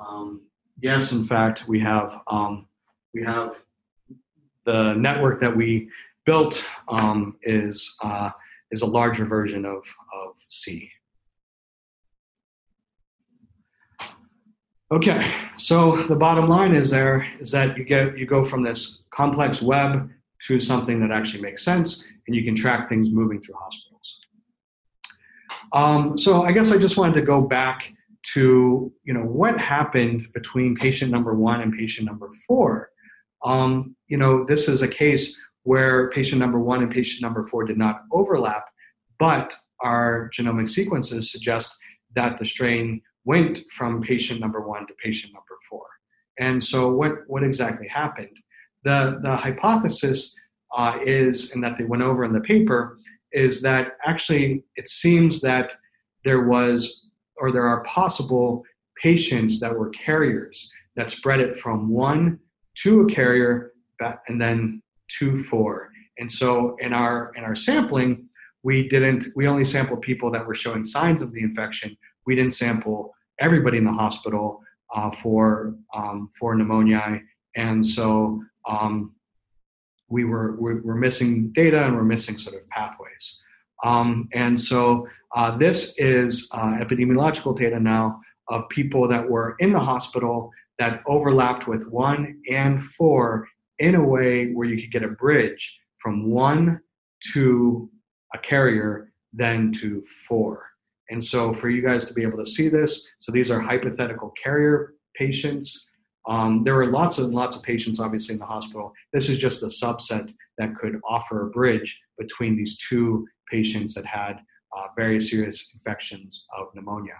um, 0.00 0.42
yes, 0.80 1.12
in 1.12 1.24
fact, 1.24 1.66
we 1.68 1.80
have 1.80 2.20
um, 2.28 2.66
we 3.12 3.22
have 3.22 3.56
the 4.64 4.94
network 4.94 5.40
that 5.40 5.54
we 5.54 5.88
built 6.24 6.64
um, 6.88 7.36
is, 7.42 7.96
uh, 8.02 8.30
is 8.70 8.82
a 8.82 8.86
larger 8.86 9.24
version 9.24 9.64
of, 9.64 9.78
of 10.14 10.34
C. 10.48 10.90
Okay, 14.90 15.32
so 15.56 16.02
the 16.02 16.16
bottom 16.16 16.48
line 16.48 16.74
is 16.74 16.90
there 16.90 17.26
is 17.40 17.50
that 17.52 17.78
you 17.78 17.84
get 17.84 18.18
you 18.18 18.26
go 18.26 18.44
from 18.44 18.62
this 18.62 19.02
complex 19.10 19.62
web 19.62 20.10
to 20.46 20.60
something 20.60 21.00
that 21.00 21.10
actually 21.10 21.42
makes 21.42 21.64
sense, 21.64 22.04
and 22.26 22.36
you 22.36 22.44
can 22.44 22.54
track 22.54 22.88
things 22.88 23.08
moving 23.10 23.40
through 23.40 23.54
hospitals. 23.54 24.20
Um, 25.72 26.18
so 26.18 26.42
I 26.42 26.52
guess 26.52 26.72
I 26.72 26.78
just 26.78 26.96
wanted 26.96 27.14
to 27.14 27.22
go 27.22 27.42
back 27.42 27.92
to 28.34 28.92
you 29.04 29.14
know 29.14 29.24
what 29.24 29.58
happened 29.58 30.28
between 30.32 30.76
patient 30.76 31.10
number 31.10 31.34
one 31.34 31.60
and 31.60 31.72
patient 31.72 32.06
number 32.06 32.30
four. 32.46 32.90
Um, 33.44 33.96
you 34.06 34.16
know, 34.16 34.44
this 34.44 34.68
is 34.68 34.82
a 34.82 34.88
case 34.88 35.40
where 35.64 36.10
patient 36.10 36.40
number 36.40 36.60
one 36.60 36.82
and 36.82 36.92
patient 36.92 37.22
number 37.22 37.46
four 37.48 37.64
did 37.64 37.78
not 37.78 38.02
overlap, 38.12 38.64
but 39.18 39.54
our 39.80 40.30
genomic 40.36 40.68
sequences 40.68 41.30
suggest 41.30 41.76
that 42.14 42.38
the 42.38 42.44
strain 42.44 43.00
went 43.24 43.60
from 43.70 44.02
patient 44.02 44.40
number 44.40 44.60
one 44.66 44.86
to 44.86 44.94
patient 45.02 45.32
number 45.32 45.56
four. 45.68 45.86
And 46.38 46.62
so, 46.62 46.90
what, 46.90 47.12
what 47.26 47.42
exactly 47.42 47.88
happened? 47.88 48.36
The, 48.84 49.20
the 49.22 49.36
hypothesis 49.36 50.34
uh, 50.76 50.98
is, 51.04 51.52
and 51.52 51.62
that 51.62 51.76
they 51.78 51.84
went 51.84 52.02
over 52.02 52.24
in 52.24 52.32
the 52.32 52.40
paper, 52.40 52.98
is 53.32 53.62
that 53.62 53.96
actually 54.04 54.64
it 54.76 54.88
seems 54.88 55.40
that 55.42 55.72
there 56.24 56.42
was, 56.42 57.06
or 57.36 57.52
there 57.52 57.66
are 57.66 57.82
possible 57.84 58.62
patients 59.02 59.60
that 59.60 59.76
were 59.76 59.90
carriers 59.90 60.70
that 60.96 61.10
spread 61.10 61.40
it 61.40 61.56
from 61.56 61.88
one 61.88 62.38
to 62.82 63.02
a 63.02 63.06
carrier 63.06 63.72
and 64.28 64.40
then 64.40 64.82
to 65.18 65.42
four. 65.44 65.90
And 66.18 66.30
so 66.30 66.76
in 66.80 66.92
our 66.92 67.32
in 67.36 67.44
our 67.44 67.54
sampling, 67.54 68.28
we 68.62 68.88
didn't 68.88 69.26
we 69.36 69.46
only 69.46 69.64
sampled 69.64 70.02
people 70.02 70.30
that 70.32 70.46
were 70.46 70.54
showing 70.54 70.84
signs 70.84 71.22
of 71.22 71.32
the 71.32 71.40
infection 71.40 71.96
we 72.26 72.34
didn't 72.34 72.54
sample 72.54 73.14
everybody 73.38 73.78
in 73.78 73.84
the 73.84 73.92
hospital 73.92 74.62
uh, 74.94 75.10
for 75.10 75.74
um, 75.94 76.30
for 76.38 76.54
pneumonia, 76.54 77.20
and 77.56 77.84
so 77.84 78.42
um, 78.68 79.14
we 80.08 80.24
were 80.24 80.56
we're, 80.60 80.94
missing 80.94 81.50
data 81.54 81.84
and 81.84 81.96
we're 81.96 82.04
missing 82.04 82.38
sort 82.38 82.56
of 82.56 82.68
pathways. 82.68 83.42
Um, 83.82 84.28
and 84.32 84.60
so 84.60 85.08
uh, 85.34 85.56
this 85.56 85.94
is 85.98 86.48
uh, 86.52 86.78
epidemiological 86.78 87.58
data 87.58 87.80
now 87.80 88.20
of 88.48 88.68
people 88.68 89.08
that 89.08 89.28
were 89.28 89.56
in 89.58 89.72
the 89.72 89.80
hospital 89.80 90.50
that 90.78 91.02
overlapped 91.06 91.66
with 91.66 91.86
one 91.88 92.40
and 92.50 92.84
four 92.84 93.48
in 93.78 93.94
a 93.94 94.04
way 94.04 94.52
where 94.52 94.68
you 94.68 94.80
could 94.80 94.92
get 94.92 95.02
a 95.02 95.08
bridge 95.08 95.78
from 95.98 96.30
one 96.30 96.80
to 97.32 97.90
a 98.34 98.38
carrier, 98.38 99.12
then 99.32 99.72
to 99.72 100.04
four. 100.28 100.66
And 101.10 101.22
so 101.22 101.52
for 101.52 101.68
you 101.68 101.82
guys 101.82 102.06
to 102.06 102.14
be 102.14 102.22
able 102.22 102.42
to 102.42 102.50
see 102.50 102.68
this, 102.68 103.06
so 103.20 103.32
these 103.32 103.50
are 103.50 103.60
hypothetical 103.60 104.32
carrier 104.42 104.94
patients. 105.14 105.88
Um, 106.28 106.62
there 106.64 106.78
are 106.80 106.86
lots 106.86 107.18
and 107.18 107.34
lots 107.34 107.56
of 107.56 107.62
patients, 107.62 107.98
obviously, 107.98 108.34
in 108.34 108.38
the 108.38 108.46
hospital. 108.46 108.92
This 109.12 109.28
is 109.28 109.38
just 109.38 109.62
a 109.62 109.66
subset 109.66 110.32
that 110.58 110.76
could 110.76 111.00
offer 111.08 111.46
a 111.46 111.50
bridge 111.50 112.00
between 112.18 112.56
these 112.56 112.78
two 112.78 113.26
patients 113.50 113.94
that 113.94 114.06
had 114.06 114.40
uh, 114.76 114.86
very 114.96 115.20
serious 115.20 115.70
infections 115.74 116.46
of 116.56 116.68
pneumonia. 116.74 117.16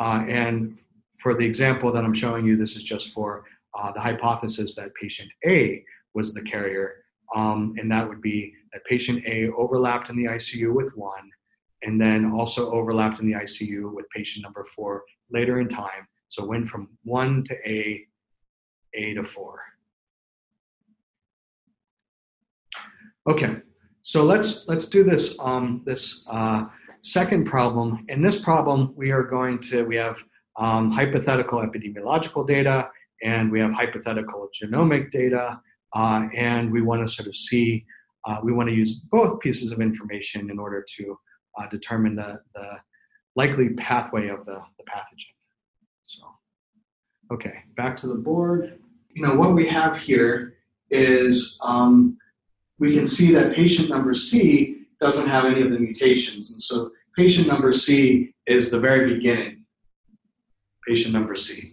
Uh, 0.00 0.24
and 0.26 0.78
for 1.20 1.34
the 1.34 1.44
example 1.44 1.92
that 1.92 2.04
I'm 2.04 2.14
showing 2.14 2.44
you, 2.44 2.56
this 2.56 2.76
is 2.76 2.82
just 2.82 3.12
for 3.12 3.44
uh, 3.78 3.92
the 3.92 4.00
hypothesis 4.00 4.74
that 4.74 4.94
patient 4.94 5.30
A 5.46 5.84
was 6.14 6.34
the 6.34 6.42
carrier. 6.42 7.04
Um, 7.34 7.74
and 7.78 7.90
that 7.90 8.06
would 8.06 8.20
be 8.20 8.52
that 8.72 8.84
patient 8.84 9.24
A 9.26 9.50
overlapped 9.52 10.10
in 10.10 10.16
the 10.16 10.24
ICU 10.24 10.74
with 10.74 10.94
one, 10.96 11.30
and 11.82 12.00
then 12.00 12.32
also 12.32 12.70
overlapped 12.72 13.20
in 13.20 13.26
the 13.26 13.38
ICU 13.38 13.92
with 13.94 14.06
patient 14.14 14.42
number 14.42 14.66
four 14.76 15.04
later 15.30 15.60
in 15.60 15.68
time. 15.68 16.06
So 16.32 16.46
went 16.46 16.66
from 16.66 16.88
one 17.04 17.44
to 17.44 17.54
A, 17.68 18.06
A 18.94 19.12
to 19.12 19.22
four. 19.22 19.60
Okay, 23.28 23.56
so 24.00 24.24
let's 24.24 24.66
let's 24.66 24.86
do 24.86 25.04
this 25.04 25.38
um, 25.40 25.82
this 25.84 26.26
uh, 26.30 26.64
second 27.02 27.44
problem. 27.44 28.06
In 28.08 28.22
this 28.22 28.40
problem, 28.40 28.94
we 28.96 29.10
are 29.10 29.24
going 29.24 29.58
to 29.68 29.84
we 29.84 29.96
have 29.96 30.16
um, 30.56 30.90
hypothetical 30.90 31.58
epidemiological 31.58 32.46
data 32.46 32.88
and 33.22 33.52
we 33.52 33.60
have 33.60 33.72
hypothetical 33.72 34.48
genomic 34.58 35.10
data, 35.10 35.60
uh, 35.94 36.28
and 36.34 36.72
we 36.72 36.80
want 36.80 37.06
to 37.06 37.12
sort 37.12 37.28
of 37.28 37.36
see 37.36 37.84
uh, 38.26 38.38
we 38.42 38.54
want 38.54 38.70
to 38.70 38.74
use 38.74 38.94
both 38.94 39.38
pieces 39.40 39.70
of 39.70 39.82
information 39.82 40.48
in 40.48 40.58
order 40.58 40.82
to 40.96 41.18
uh, 41.58 41.66
determine 41.68 42.16
the, 42.16 42.40
the 42.54 42.68
likely 43.36 43.68
pathway 43.74 44.28
of 44.28 44.46
the, 44.46 44.58
the 44.78 44.84
pathogen. 44.84 45.31
Okay, 47.32 47.64
back 47.78 47.96
to 47.96 48.06
the 48.06 48.14
board. 48.14 48.78
You 49.14 49.22
know, 49.22 49.34
what 49.34 49.54
we 49.54 49.66
have 49.66 49.96
here 49.96 50.56
is 50.90 51.58
um, 51.62 52.18
we 52.78 52.94
can 52.94 53.06
see 53.06 53.32
that 53.32 53.54
patient 53.54 53.88
number 53.88 54.12
C 54.12 54.84
doesn't 55.00 55.28
have 55.28 55.46
any 55.46 55.62
of 55.62 55.70
the 55.70 55.78
mutations. 55.78 56.52
And 56.52 56.62
so 56.62 56.90
patient 57.16 57.48
number 57.48 57.72
C 57.72 58.34
is 58.46 58.70
the 58.70 58.78
very 58.78 59.14
beginning. 59.14 59.64
Patient 60.86 61.14
number 61.14 61.34
C. 61.34 61.72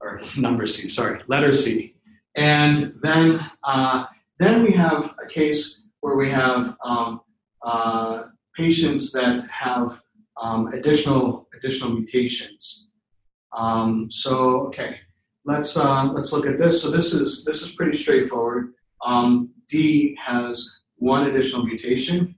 Or 0.00 0.22
number 0.38 0.66
C, 0.66 0.88
sorry, 0.88 1.20
letter 1.26 1.52
C. 1.52 1.94
And 2.34 2.94
then, 3.02 3.44
uh, 3.64 4.06
then 4.38 4.62
we 4.62 4.72
have 4.72 5.14
a 5.22 5.28
case 5.28 5.82
where 6.00 6.16
we 6.16 6.30
have 6.30 6.74
um, 6.82 7.20
uh, 7.62 8.22
patients 8.56 9.12
that 9.12 9.46
have 9.50 10.00
um, 10.40 10.68
additional 10.68 11.48
additional 11.54 11.90
mutations. 11.90 12.88
Um, 13.56 14.08
so 14.10 14.66
okay, 14.68 14.98
let's 15.44 15.76
uh, 15.76 16.04
let's 16.12 16.32
look 16.32 16.46
at 16.46 16.58
this. 16.58 16.82
So 16.82 16.90
this 16.90 17.12
is 17.12 17.44
this 17.44 17.62
is 17.62 17.72
pretty 17.72 17.96
straightforward. 17.96 18.74
Um, 19.04 19.50
D 19.68 20.16
has 20.22 20.68
one 20.96 21.26
additional 21.28 21.64
mutation. 21.64 22.34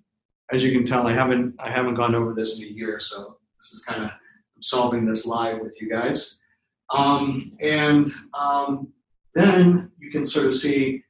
As 0.52 0.62
you 0.62 0.72
can 0.72 0.86
tell, 0.86 1.06
I 1.06 1.14
haven't 1.14 1.54
I 1.58 1.70
haven't 1.70 1.94
gone 1.94 2.14
over 2.14 2.34
this 2.34 2.60
in 2.60 2.68
a 2.68 2.70
year, 2.70 3.00
so 3.00 3.38
this 3.58 3.72
is 3.72 3.84
kind 3.84 4.04
of 4.04 4.10
solving 4.60 5.04
this 5.04 5.26
live 5.26 5.60
with 5.60 5.80
you 5.80 5.88
guys. 5.88 6.40
Um, 6.90 7.52
and 7.60 8.08
um, 8.32 8.92
then 9.34 9.90
you 9.98 10.10
can 10.10 10.24
sort 10.24 10.46
of 10.46 10.54
see 10.54 11.02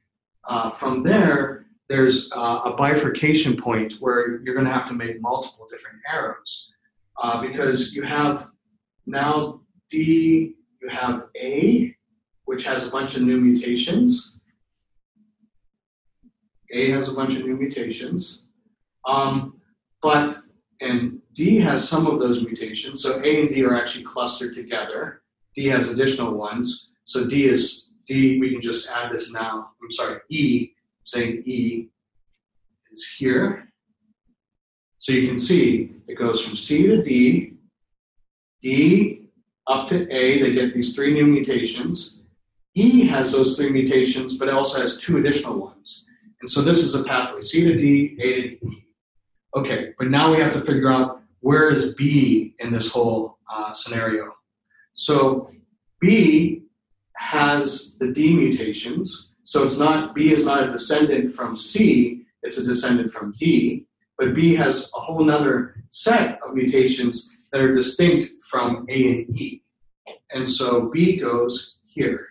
uh, 0.47 0.69
from 0.69 1.03
there 1.03 1.67
there's 1.89 2.31
uh, 2.35 2.61
a 2.65 2.75
bifurcation 2.75 3.55
point 3.55 3.95
where 3.99 4.41
you're 4.41 4.53
going 4.53 4.65
to 4.65 4.73
have 4.73 4.87
to 4.87 4.93
make 4.93 5.21
multiple 5.21 5.67
different 5.71 5.97
arrows 6.11 6.69
uh, 7.21 7.41
because 7.41 7.93
you 7.93 8.03
have 8.03 8.49
now 9.05 9.61
D, 9.89 10.53
you 10.81 10.89
have 10.89 11.25
A, 11.39 11.95
which 12.45 12.65
has 12.65 12.87
a 12.87 12.91
bunch 12.91 13.15
of 13.15 13.23
new 13.23 13.39
mutations. 13.39 14.35
A 16.71 16.91
has 16.91 17.09
a 17.09 17.13
bunch 17.13 17.35
of 17.35 17.45
new 17.45 17.55
mutations. 17.55 18.43
Um, 19.05 19.59
but, 20.01 20.35
and 20.81 21.21
D 21.33 21.59
has 21.59 21.87
some 21.87 22.07
of 22.07 22.19
those 22.19 22.43
mutations. 22.43 23.01
So 23.01 23.21
A 23.23 23.41
and 23.41 23.49
D 23.49 23.63
are 23.63 23.75
actually 23.75 24.03
clustered 24.03 24.53
together. 24.53 25.21
D 25.55 25.65
has 25.67 25.89
additional 25.89 26.33
ones. 26.33 26.89
So 27.05 27.25
D 27.25 27.45
is, 27.45 27.89
D, 28.07 28.39
we 28.39 28.51
can 28.51 28.61
just 28.61 28.89
add 28.89 29.11
this 29.11 29.33
now. 29.33 29.69
I'm 29.81 29.91
sorry, 29.91 30.19
E 30.29 30.71
saying 31.05 31.43
E 31.45 31.87
is 32.91 33.07
here. 33.17 33.71
So 34.99 35.13
you 35.13 35.27
can 35.27 35.39
see 35.39 35.91
it 36.07 36.15
goes 36.15 36.43
from 36.43 36.57
C 36.57 36.87
to 36.87 37.01
D, 37.01 37.53
D 38.61 39.26
up 39.67 39.87
to 39.87 40.09
A, 40.11 40.41
they 40.41 40.53
get 40.53 40.73
these 40.73 40.95
three 40.95 41.13
new 41.13 41.25
mutations. 41.25 42.19
E 42.75 43.07
has 43.07 43.31
those 43.31 43.57
three 43.57 43.69
mutations, 43.69 44.37
but 44.37 44.47
it 44.47 44.53
also 44.53 44.81
has 44.81 44.99
two 44.99 45.17
additional 45.17 45.59
ones. 45.59 46.05
And 46.41 46.49
so 46.49 46.61
this 46.61 46.83
is 46.83 46.95
a 46.95 47.03
pathway 47.03 47.41
C 47.41 47.63
to 47.63 47.75
D, 47.75 48.17
A 48.21 48.41
to 48.41 48.67
E. 48.67 48.85
Okay, 49.55 49.93
but 49.97 50.09
now 50.09 50.31
we 50.31 50.39
have 50.39 50.53
to 50.53 50.61
figure 50.61 50.91
out 50.91 51.21
where 51.39 51.73
is 51.73 51.93
B 51.95 52.55
in 52.59 52.71
this 52.71 52.91
whole 52.91 53.39
uh, 53.51 53.73
scenario. 53.73 54.33
So 54.93 55.49
B 55.99 56.63
has 57.15 57.95
the 57.99 58.11
D 58.11 58.35
mutations, 58.35 59.31
so 59.43 59.63
it's 59.63 59.79
not 59.79 60.13
B 60.13 60.31
is 60.31 60.45
not 60.45 60.63
a 60.63 60.69
descendant 60.69 61.33
from 61.33 61.55
C, 61.55 62.25
it's 62.43 62.57
a 62.57 62.65
descendant 62.65 63.11
from 63.11 63.33
D. 63.33 63.87
But 64.17 64.35
B 64.35 64.55
has 64.55 64.91
a 64.95 64.99
whole 64.99 65.29
other 65.29 65.83
set 65.89 66.39
of 66.43 66.53
mutations 66.53 67.36
that 67.57 67.63
are 67.63 67.73
distinct 67.73 68.29
from 68.49 68.85
A 68.89 69.11
and 69.11 69.39
E. 69.39 69.63
And 70.31 70.47
so 70.47 70.89
B 70.89 71.17
goes 71.17 71.77
here. 71.87 72.27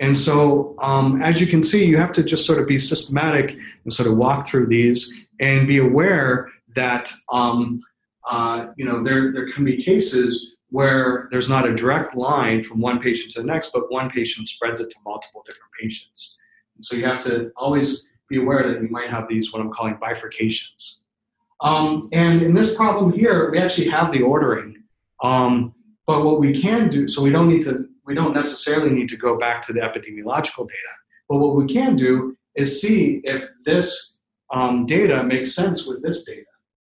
And 0.00 0.18
so, 0.18 0.76
um, 0.82 1.22
as 1.22 1.40
you 1.40 1.46
can 1.46 1.62
see, 1.62 1.84
you 1.84 1.98
have 1.98 2.10
to 2.12 2.24
just 2.24 2.46
sort 2.46 2.58
of 2.58 2.66
be 2.66 2.78
systematic 2.78 3.56
and 3.84 3.92
sort 3.92 4.08
of 4.08 4.16
walk 4.16 4.48
through 4.48 4.66
these 4.66 5.12
and 5.38 5.68
be 5.68 5.78
aware 5.78 6.48
that 6.74 7.12
um, 7.30 7.80
uh, 8.28 8.68
you 8.76 8.84
know 8.84 9.04
there 9.04 9.32
there 9.32 9.52
can 9.52 9.64
be 9.64 9.82
cases 9.82 10.56
where 10.70 11.28
there's 11.30 11.48
not 11.48 11.68
a 11.68 11.74
direct 11.74 12.16
line 12.16 12.62
from 12.62 12.80
one 12.80 12.98
patient 12.98 13.32
to 13.34 13.40
the 13.40 13.46
next, 13.46 13.72
but 13.72 13.92
one 13.92 14.10
patient 14.10 14.48
spreads 14.48 14.80
it 14.80 14.88
to 14.88 14.96
multiple 15.04 15.44
different 15.46 15.70
patients. 15.80 16.38
So 16.80 16.96
you 16.96 17.04
have 17.04 17.22
to 17.24 17.50
always 17.56 18.08
be 18.28 18.38
aware 18.38 18.66
that 18.72 18.80
you 18.80 18.88
might 18.88 19.10
have 19.10 19.28
these, 19.28 19.52
what 19.52 19.60
I'm 19.60 19.72
calling 19.72 19.96
bifurcations. 19.96 20.99
Um, 21.62 22.08
and 22.12 22.42
in 22.42 22.54
this 22.54 22.74
problem 22.74 23.12
here, 23.12 23.50
we 23.50 23.58
actually 23.58 23.88
have 23.88 24.12
the 24.12 24.22
ordering. 24.22 24.82
Um, 25.22 25.74
but 26.06 26.24
what 26.24 26.40
we 26.40 26.60
can 26.60 26.88
do, 26.88 27.08
so 27.08 27.22
we 27.22 27.30
don't 27.30 27.48
need 27.48 27.64
to, 27.64 27.86
we 28.04 28.14
don't 28.14 28.34
necessarily 28.34 28.90
need 28.90 29.08
to 29.10 29.16
go 29.16 29.38
back 29.38 29.64
to 29.66 29.72
the 29.72 29.80
epidemiological 29.80 30.66
data. 30.66 30.94
But 31.28 31.38
what 31.38 31.54
we 31.56 31.72
can 31.72 31.96
do 31.96 32.36
is 32.56 32.80
see 32.80 33.20
if 33.24 33.44
this 33.64 34.16
um, 34.50 34.86
data 34.86 35.22
makes 35.22 35.54
sense 35.54 35.86
with 35.86 36.02
this 36.02 36.24
data, 36.24 36.42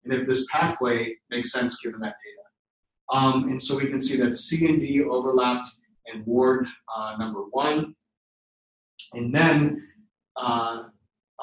and 0.04 0.14
if 0.14 0.26
this 0.26 0.46
pathway 0.52 1.16
makes 1.30 1.52
sense 1.52 1.80
given 1.82 2.00
that 2.00 2.16
data. 2.24 2.42
Um, 3.12 3.50
and 3.50 3.62
so 3.62 3.78
we 3.78 3.88
can 3.88 4.02
see 4.02 4.18
that 4.18 4.38
C 4.38 4.68
and 4.68 4.80
D 4.80 5.04
overlapped 5.04 5.70
in 6.12 6.24
ward 6.26 6.66
uh, 6.96 7.18
number 7.20 7.42
one, 7.52 7.94
and 9.14 9.36
then 9.36 9.84
uh, 10.38 10.84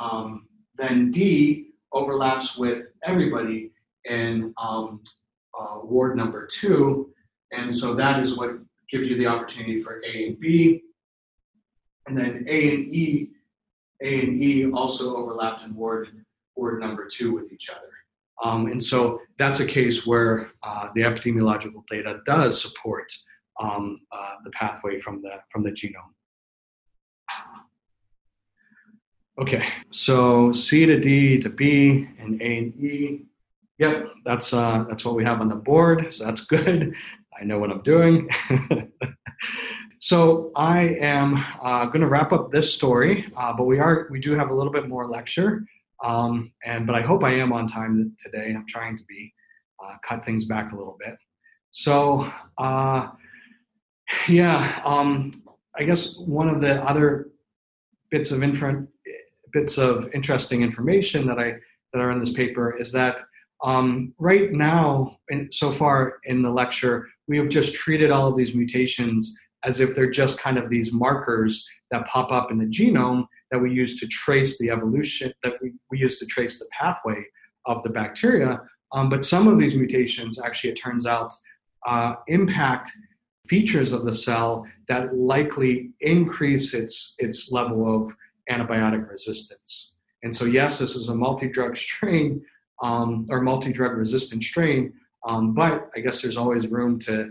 um, 0.00 0.48
then 0.76 1.10
D 1.10 1.67
overlaps 1.92 2.56
with 2.56 2.86
everybody 3.04 3.70
in 4.04 4.54
um, 4.58 5.02
uh, 5.58 5.78
ward 5.82 6.16
number 6.16 6.46
two, 6.46 7.10
and 7.52 7.74
so 7.74 7.94
that 7.94 8.22
is 8.22 8.36
what 8.36 8.58
gives 8.90 9.08
you 9.08 9.16
the 9.16 9.26
opportunity 9.26 9.80
for 9.80 10.02
A 10.04 10.26
and 10.26 10.40
B, 10.40 10.82
and 12.06 12.16
then 12.16 12.44
A 12.48 12.74
and 12.74 12.94
E, 12.94 13.30
A 14.02 14.20
and 14.20 14.42
E 14.42 14.70
also 14.70 15.16
overlapped 15.16 15.64
in 15.64 15.74
ward 15.74 16.08
ward 16.56 16.80
number 16.80 17.06
two 17.06 17.32
with 17.32 17.52
each 17.52 17.70
other. 17.70 17.88
Um, 18.42 18.66
and 18.66 18.82
so 18.82 19.20
that's 19.38 19.60
a 19.60 19.66
case 19.66 20.06
where 20.06 20.50
uh, 20.62 20.88
the 20.94 21.02
epidemiological 21.02 21.82
data 21.88 22.20
does 22.24 22.60
support 22.60 23.10
um, 23.60 24.00
uh, 24.12 24.34
the 24.44 24.50
pathway 24.50 25.00
from 25.00 25.22
the 25.22 25.40
from 25.50 25.62
the 25.62 25.70
genome. 25.70 26.14
Okay, 29.40 29.68
so 29.92 30.50
C 30.50 30.84
to 30.84 30.98
D 30.98 31.38
to 31.38 31.48
B 31.48 32.08
and 32.18 32.42
A 32.42 32.58
and 32.58 32.74
E. 32.84 33.24
Yep, 33.78 34.06
that's 34.24 34.52
uh, 34.52 34.84
that's 34.88 35.04
what 35.04 35.14
we 35.14 35.24
have 35.24 35.40
on 35.40 35.48
the 35.48 35.54
board. 35.54 36.12
So 36.12 36.24
that's 36.24 36.40
good. 36.44 36.92
I 37.40 37.44
know 37.44 37.60
what 37.60 37.70
I'm 37.70 37.82
doing. 37.82 38.28
so 40.00 40.50
I 40.56 40.80
am 41.00 41.36
uh, 41.62 41.84
going 41.86 42.00
to 42.00 42.08
wrap 42.08 42.32
up 42.32 42.50
this 42.50 42.74
story, 42.74 43.32
uh, 43.36 43.52
but 43.52 43.66
we 43.66 43.78
are 43.78 44.08
we 44.10 44.18
do 44.18 44.32
have 44.32 44.50
a 44.50 44.54
little 44.54 44.72
bit 44.72 44.88
more 44.88 45.06
lecture, 45.06 45.64
um, 46.02 46.50
and 46.64 46.84
but 46.84 46.96
I 46.96 47.02
hope 47.02 47.22
I 47.22 47.34
am 47.34 47.52
on 47.52 47.68
time 47.68 48.16
today. 48.18 48.52
I'm 48.56 48.66
trying 48.68 48.98
to 48.98 49.04
be 49.04 49.32
uh, 49.80 49.98
cut 50.04 50.24
things 50.24 50.46
back 50.46 50.72
a 50.72 50.76
little 50.76 50.96
bit. 50.98 51.14
So 51.70 52.28
uh, 52.58 53.10
yeah, 54.26 54.82
um, 54.84 55.44
I 55.76 55.84
guess 55.84 56.18
one 56.18 56.48
of 56.48 56.60
the 56.60 56.82
other 56.82 57.28
bits 58.10 58.30
of 58.30 58.42
info, 58.42 58.86
bits 59.52 59.78
of 59.78 60.08
interesting 60.14 60.62
information 60.62 61.26
that 61.26 61.38
I 61.38 61.54
that 61.92 62.00
are 62.00 62.10
in 62.10 62.20
this 62.20 62.32
paper 62.32 62.76
is 62.76 62.92
that 62.92 63.22
um, 63.64 64.14
right 64.18 64.52
now, 64.52 65.18
so 65.50 65.72
far 65.72 66.18
in 66.24 66.42
the 66.42 66.50
lecture, 66.50 67.08
we 67.26 67.38
have 67.38 67.48
just 67.48 67.74
treated 67.74 68.10
all 68.10 68.28
of 68.28 68.36
these 68.36 68.54
mutations 68.54 69.36
as 69.64 69.80
if 69.80 69.94
they're 69.94 70.10
just 70.10 70.38
kind 70.38 70.58
of 70.58 70.70
these 70.70 70.92
markers 70.92 71.68
that 71.90 72.06
pop 72.06 72.30
up 72.30 72.50
in 72.50 72.58
the 72.58 72.66
genome 72.66 73.26
that 73.50 73.58
we 73.58 73.72
use 73.72 73.98
to 73.98 74.06
trace 74.06 74.58
the 74.58 74.70
evolution, 74.70 75.32
that 75.42 75.54
we, 75.60 75.72
we 75.90 75.98
use 75.98 76.18
to 76.18 76.26
trace 76.26 76.58
the 76.58 76.68
pathway 76.78 77.24
of 77.66 77.82
the 77.82 77.88
bacteria. 77.88 78.60
Um, 78.92 79.08
but 79.08 79.24
some 79.24 79.48
of 79.48 79.58
these 79.58 79.74
mutations, 79.74 80.40
actually, 80.40 80.70
it 80.70 80.76
turns 80.76 81.06
out, 81.06 81.32
uh, 81.86 82.14
impact 82.28 82.90
features 83.46 83.92
of 83.92 84.04
the 84.04 84.14
cell 84.14 84.66
that 84.88 85.16
likely 85.16 85.90
increase 86.00 86.74
its, 86.74 87.14
its 87.18 87.50
level 87.50 87.94
of 87.94 88.12
antibiotic 88.50 89.08
resistance. 89.08 89.92
And 90.22 90.34
so, 90.34 90.44
yes, 90.44 90.78
this 90.78 90.94
is 90.96 91.08
a 91.08 91.14
multi 91.14 91.48
drug 91.48 91.76
strain 91.76 92.42
um, 92.82 93.26
or 93.30 93.40
multi 93.40 93.72
drug 93.72 93.96
resistant 93.96 94.42
strain, 94.42 94.92
um, 95.26 95.54
but 95.54 95.90
I 95.96 96.00
guess 96.00 96.22
there's 96.22 96.36
always 96.36 96.66
room 96.66 96.98
to 97.00 97.30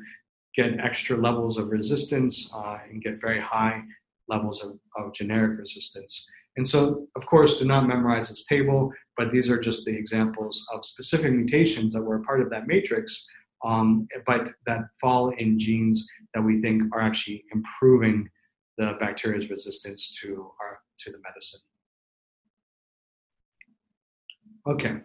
get 0.55 0.80
extra 0.80 1.18
levels 1.18 1.57
of 1.57 1.70
resistance 1.70 2.51
uh, 2.53 2.78
and 2.89 3.01
get 3.01 3.22
very 3.22 3.39
high 3.39 3.84
levels 4.28 4.63
of, 4.63 4.78
of 4.97 5.13
generic 5.13 5.59
resistance. 5.59 6.28
And 6.57 6.68
so, 6.68 7.07
of 7.15 7.26
course, 7.28 7.59
do 7.59 7.65
not 7.65 7.88
memorize 7.88 8.30
this 8.30 8.45
table, 8.45 8.91
but 9.15 9.32
these 9.32 9.49
are 9.49 9.59
just 9.59 9.86
the 9.86 9.95
examples 9.95 10.65
of 10.74 10.84
specific 10.84 11.32
mutations 11.32 11.93
that 11.93 12.01
were 12.01 12.20
part 12.20 12.41
of 12.41 12.49
that 12.49 12.65
matrix, 12.65 13.28
um, 13.63 14.07
but 14.26 14.49
that 14.65 14.82
fall 14.99 15.30
in 15.38 15.59
genes 15.59 16.07
that 16.34 16.41
we 16.41 16.59
think 16.59 16.84
are 16.93 17.01
actually 17.01 17.43
improving 17.53 18.28
the 18.78 18.93
bacteria's 18.99 19.49
resistance 19.49 20.18
to 20.22 20.51
our 20.59 20.80
to 21.00 21.12
the 21.12 21.20
medicine. 21.24 21.60
Okay, 24.68 24.98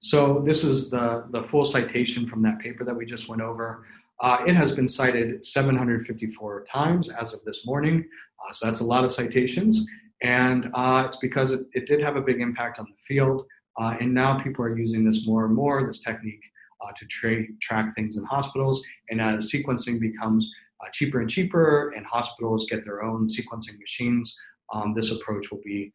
so 0.00 0.42
this 0.46 0.62
is 0.62 0.90
the, 0.90 1.24
the 1.30 1.42
full 1.42 1.64
citation 1.64 2.26
from 2.26 2.42
that 2.42 2.60
paper 2.60 2.84
that 2.84 2.94
we 2.94 3.04
just 3.04 3.28
went 3.28 3.42
over. 3.42 3.86
Uh, 4.20 4.38
it 4.46 4.54
has 4.54 4.74
been 4.74 4.88
cited 4.88 5.44
754 5.44 6.64
times 6.64 7.08
as 7.08 7.32
of 7.32 7.40
this 7.44 7.66
morning, 7.66 8.04
uh, 8.46 8.52
so 8.52 8.66
that's 8.66 8.80
a 8.80 8.84
lot 8.84 9.04
of 9.04 9.10
citations. 9.10 9.88
And 10.22 10.70
uh, 10.74 11.04
it's 11.06 11.18
because 11.18 11.52
it, 11.52 11.66
it, 11.72 11.86
did 11.86 12.00
have 12.00 12.16
a 12.16 12.20
big 12.20 12.40
impact 12.40 12.78
on 12.78 12.86
the 12.86 12.96
field. 13.06 13.46
Uh, 13.80 13.96
and 14.00 14.12
now 14.12 14.40
people 14.40 14.64
are 14.64 14.76
using 14.76 15.04
this 15.04 15.26
more 15.26 15.44
and 15.46 15.54
more, 15.54 15.86
this 15.86 16.00
technique, 16.00 16.42
uh, 16.84 16.90
to 16.96 17.06
tra- 17.06 17.46
track 17.62 17.94
things 17.94 18.16
in 18.16 18.24
hospitals. 18.24 18.84
And 19.10 19.20
as 19.20 19.52
sequencing 19.52 20.00
becomes 20.00 20.52
uh, 20.80 20.88
cheaper 20.92 21.20
and 21.20 21.30
cheaper, 21.30 21.90
and 21.96 22.04
hospitals 22.04 22.66
get 22.68 22.84
their 22.84 23.02
own 23.02 23.28
sequencing 23.28 23.78
machines, 23.78 24.36
um, 24.72 24.94
this 24.94 25.10
approach 25.12 25.50
will 25.50 25.62
be 25.64 25.92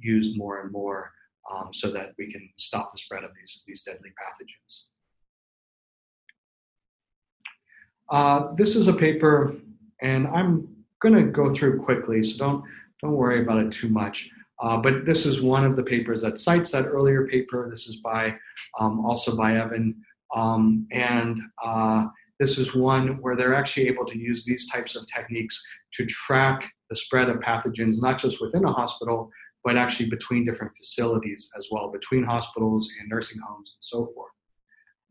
used 0.00 0.36
more 0.36 0.60
and 0.60 0.70
more 0.70 1.12
um, 1.50 1.70
so 1.72 1.90
that 1.90 2.12
we 2.18 2.30
can 2.30 2.48
stop 2.56 2.92
the 2.92 2.98
spread 2.98 3.24
of 3.24 3.30
these, 3.38 3.64
these 3.66 3.82
deadly 3.82 4.10
pathogens. 4.10 4.84
Uh, 8.10 8.54
this 8.54 8.76
is 8.76 8.88
a 8.88 8.92
paper, 8.92 9.54
and 10.02 10.26
I'm 10.28 10.68
going 11.00 11.14
to 11.14 11.30
go 11.30 11.52
through 11.52 11.82
quickly, 11.82 12.22
so 12.22 12.38
don't 12.38 12.64
don't 13.02 13.12
worry 13.12 13.42
about 13.42 13.58
it 13.58 13.72
too 13.72 13.88
much. 13.88 14.30
Uh, 14.60 14.76
but 14.76 15.04
this 15.04 15.26
is 15.26 15.42
one 15.42 15.64
of 15.64 15.76
the 15.76 15.82
papers 15.82 16.22
that 16.22 16.38
cites 16.38 16.70
that 16.70 16.86
earlier 16.86 17.26
paper. 17.26 17.68
This 17.68 17.86
is 17.86 17.96
by 17.96 18.34
um, 18.78 19.04
also 19.04 19.36
by 19.36 19.56
Evan, 19.56 19.96
um, 20.34 20.86
and 20.92 21.40
uh, 21.64 22.06
this 22.38 22.58
is 22.58 22.74
one 22.74 23.20
where 23.20 23.36
they're 23.36 23.54
actually 23.54 23.88
able 23.88 24.04
to 24.06 24.18
use 24.18 24.44
these 24.44 24.70
types 24.70 24.96
of 24.96 25.06
techniques 25.06 25.62
to 25.94 26.06
track 26.06 26.70
the 26.94 27.00
spread 27.06 27.28
of 27.28 27.38
pathogens, 27.38 27.96
not 28.06 28.18
just 28.18 28.40
within 28.40 28.64
a 28.64 28.72
hospital, 28.72 29.28
but 29.64 29.76
actually 29.76 30.08
between 30.08 30.44
different 30.44 30.72
facilities 30.76 31.50
as 31.58 31.66
well, 31.72 31.90
between 31.90 32.22
hospitals 32.22 32.88
and 33.00 33.08
nursing 33.08 33.40
homes 33.46 33.74
and 33.74 33.82
so 33.92 33.98
forth. 34.14 34.30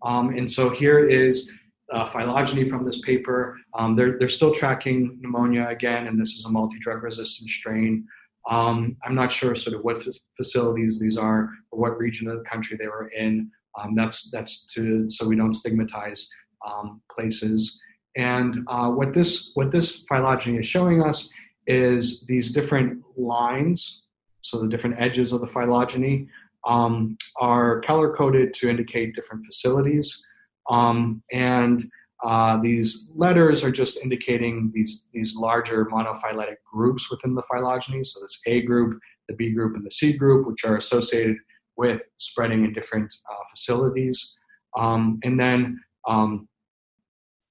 Um, 0.03 0.29
and 0.37 0.49
so 0.49 0.69
here 0.69 0.99
is 1.05 1.51
uh, 1.91 2.05
phylogeny 2.05 2.69
from 2.69 2.85
this 2.85 3.01
paper. 3.01 3.57
Um, 3.77 3.95
they're, 3.97 4.17
they're 4.17 4.29
still 4.29 4.53
tracking 4.53 5.17
pneumonia 5.21 5.67
again, 5.67 6.07
and 6.07 6.19
this 6.19 6.31
is 6.37 6.45
a 6.45 6.49
multi-drug 6.49 7.03
resistant 7.03 7.49
strain. 7.49 8.07
Um, 8.49 8.95
I'm 9.03 9.15
not 9.15 9.31
sure 9.31 9.55
sort 9.55 9.75
of 9.75 9.83
what 9.83 9.99
f- 9.99 10.13
facilities 10.37 10.99
these 10.99 11.17
are 11.17 11.49
or 11.71 11.79
what 11.79 11.97
region 11.97 12.29
of 12.29 12.37
the 12.37 12.49
country 12.49 12.77
they 12.77 12.87
were 12.87 13.09
in. 13.17 13.49
Um, 13.77 13.95
that's 13.95 14.29
that's 14.31 14.65
to 14.73 15.09
so 15.09 15.27
we 15.27 15.35
don't 15.35 15.53
stigmatize 15.53 16.27
um, 16.65 17.01
places. 17.13 17.79
And 18.15 18.59
uh, 18.67 18.89
what 18.89 19.13
this 19.13 19.51
what 19.55 19.71
this 19.71 20.03
phylogeny 20.07 20.57
is 20.57 20.65
showing 20.65 21.01
us 21.01 21.31
is 21.67 22.25
these 22.27 22.51
different 22.51 23.01
lines 23.17 24.03
so 24.43 24.59
the 24.59 24.67
different 24.67 24.97
edges 24.99 25.33
of 25.33 25.41
the 25.41 25.47
phylogeny 25.47 26.27
um, 26.67 27.17
are 27.39 27.81
color 27.81 28.13
coded 28.15 28.53
to 28.55 28.69
indicate 28.69 29.15
different 29.15 29.45
facilities. 29.45 30.25
Um, 30.69 31.23
and 31.31 31.83
uh, 32.23 32.57
these 32.57 33.09
letters 33.15 33.63
are 33.63 33.71
just 33.71 34.01
indicating 34.01 34.71
these, 34.73 35.05
these 35.13 35.35
larger 35.35 35.85
monophyletic 35.85 36.57
groups 36.71 37.09
within 37.09 37.35
the 37.35 37.43
phylogeny. 37.51 38.03
So 38.03 38.21
this 38.21 38.39
A 38.45 38.61
group, 38.61 38.99
the 39.27 39.35
B 39.35 39.51
group, 39.51 39.75
and 39.75 39.85
the 39.85 39.91
C 39.91 40.13
group, 40.13 40.47
which 40.47 40.63
are 40.63 40.77
associated 40.77 41.37
with 41.75 42.03
spreading 42.17 42.65
in 42.65 42.73
different 42.73 43.13
uh, 43.29 43.43
facilities. 43.49 44.37
Um, 44.77 45.19
and 45.23 45.39
then 45.39 45.81
um, 46.07 46.47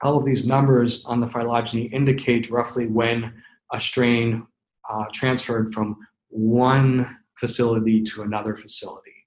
all 0.03 0.17
of 0.17 0.25
these 0.25 0.47
numbers 0.47 1.05
on 1.05 1.21
the 1.21 1.29
phylogeny 1.29 1.85
indicate 1.85 2.51
roughly 2.51 2.87
when 2.87 3.33
a 3.73 3.81
strain 3.81 4.47
uh, 4.91 5.05
transferred 5.13 5.73
from 5.73 5.97
one 6.29 7.17
facility 7.39 8.03
to 8.03 8.23
another 8.23 8.55
facility. 8.57 9.27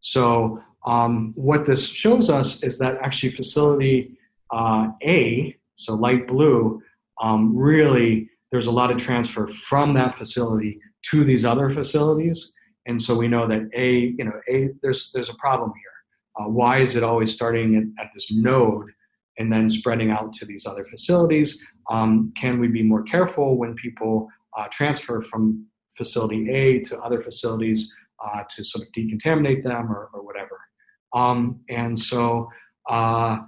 So, 0.00 0.62
um, 0.86 1.32
what 1.34 1.66
this 1.66 1.88
shows 1.88 2.30
us 2.30 2.62
is 2.62 2.78
that 2.78 2.98
actually 3.02 3.32
facility 3.32 4.18
uh, 4.52 4.90
A, 5.02 5.56
so 5.74 5.94
light 5.94 6.28
blue, 6.28 6.80
um, 7.20 7.56
really 7.56 8.30
there's 8.52 8.68
a 8.68 8.70
lot 8.70 8.92
of 8.92 8.98
transfer 8.98 9.46
from 9.48 9.94
that 9.94 10.16
facility 10.16 10.80
to 11.10 11.24
these 11.24 11.44
other 11.44 11.70
facilities, 11.70 12.52
and 12.86 13.02
so 13.02 13.16
we 13.16 13.26
know 13.26 13.48
that 13.48 13.68
A, 13.74 14.14
you 14.16 14.24
know, 14.24 14.40
A, 14.48 14.70
there's 14.82 15.10
there's 15.12 15.28
a 15.28 15.34
problem 15.34 15.72
here. 15.74 15.96
Uh, 16.38 16.48
why 16.48 16.78
is 16.78 16.94
it 16.96 17.02
always 17.02 17.32
starting 17.32 17.74
at, 17.76 18.04
at, 18.04 18.10
this 18.14 18.30
node 18.30 18.90
and 19.38 19.52
then 19.52 19.68
spreading 19.68 20.10
out 20.10 20.32
to 20.34 20.44
these 20.44 20.66
other 20.66 20.84
facilities? 20.84 21.62
Um, 21.90 22.32
can 22.36 22.58
we 22.58 22.68
be 22.68 22.82
more 22.82 23.02
careful 23.02 23.56
when 23.56 23.74
people 23.74 24.28
uh, 24.56 24.66
transfer 24.70 25.22
from 25.22 25.66
facility 25.96 26.50
A 26.50 26.80
to 26.80 26.98
other 27.00 27.20
facilities 27.20 27.92
uh, 28.24 28.42
to 28.54 28.64
sort 28.64 28.86
of 28.86 28.92
decontaminate 28.92 29.62
them 29.62 29.90
or, 29.90 30.10
or 30.12 30.24
whatever. 30.24 30.60
Um, 31.14 31.60
and 31.68 31.98
so 31.98 32.48
uh, 32.88 33.38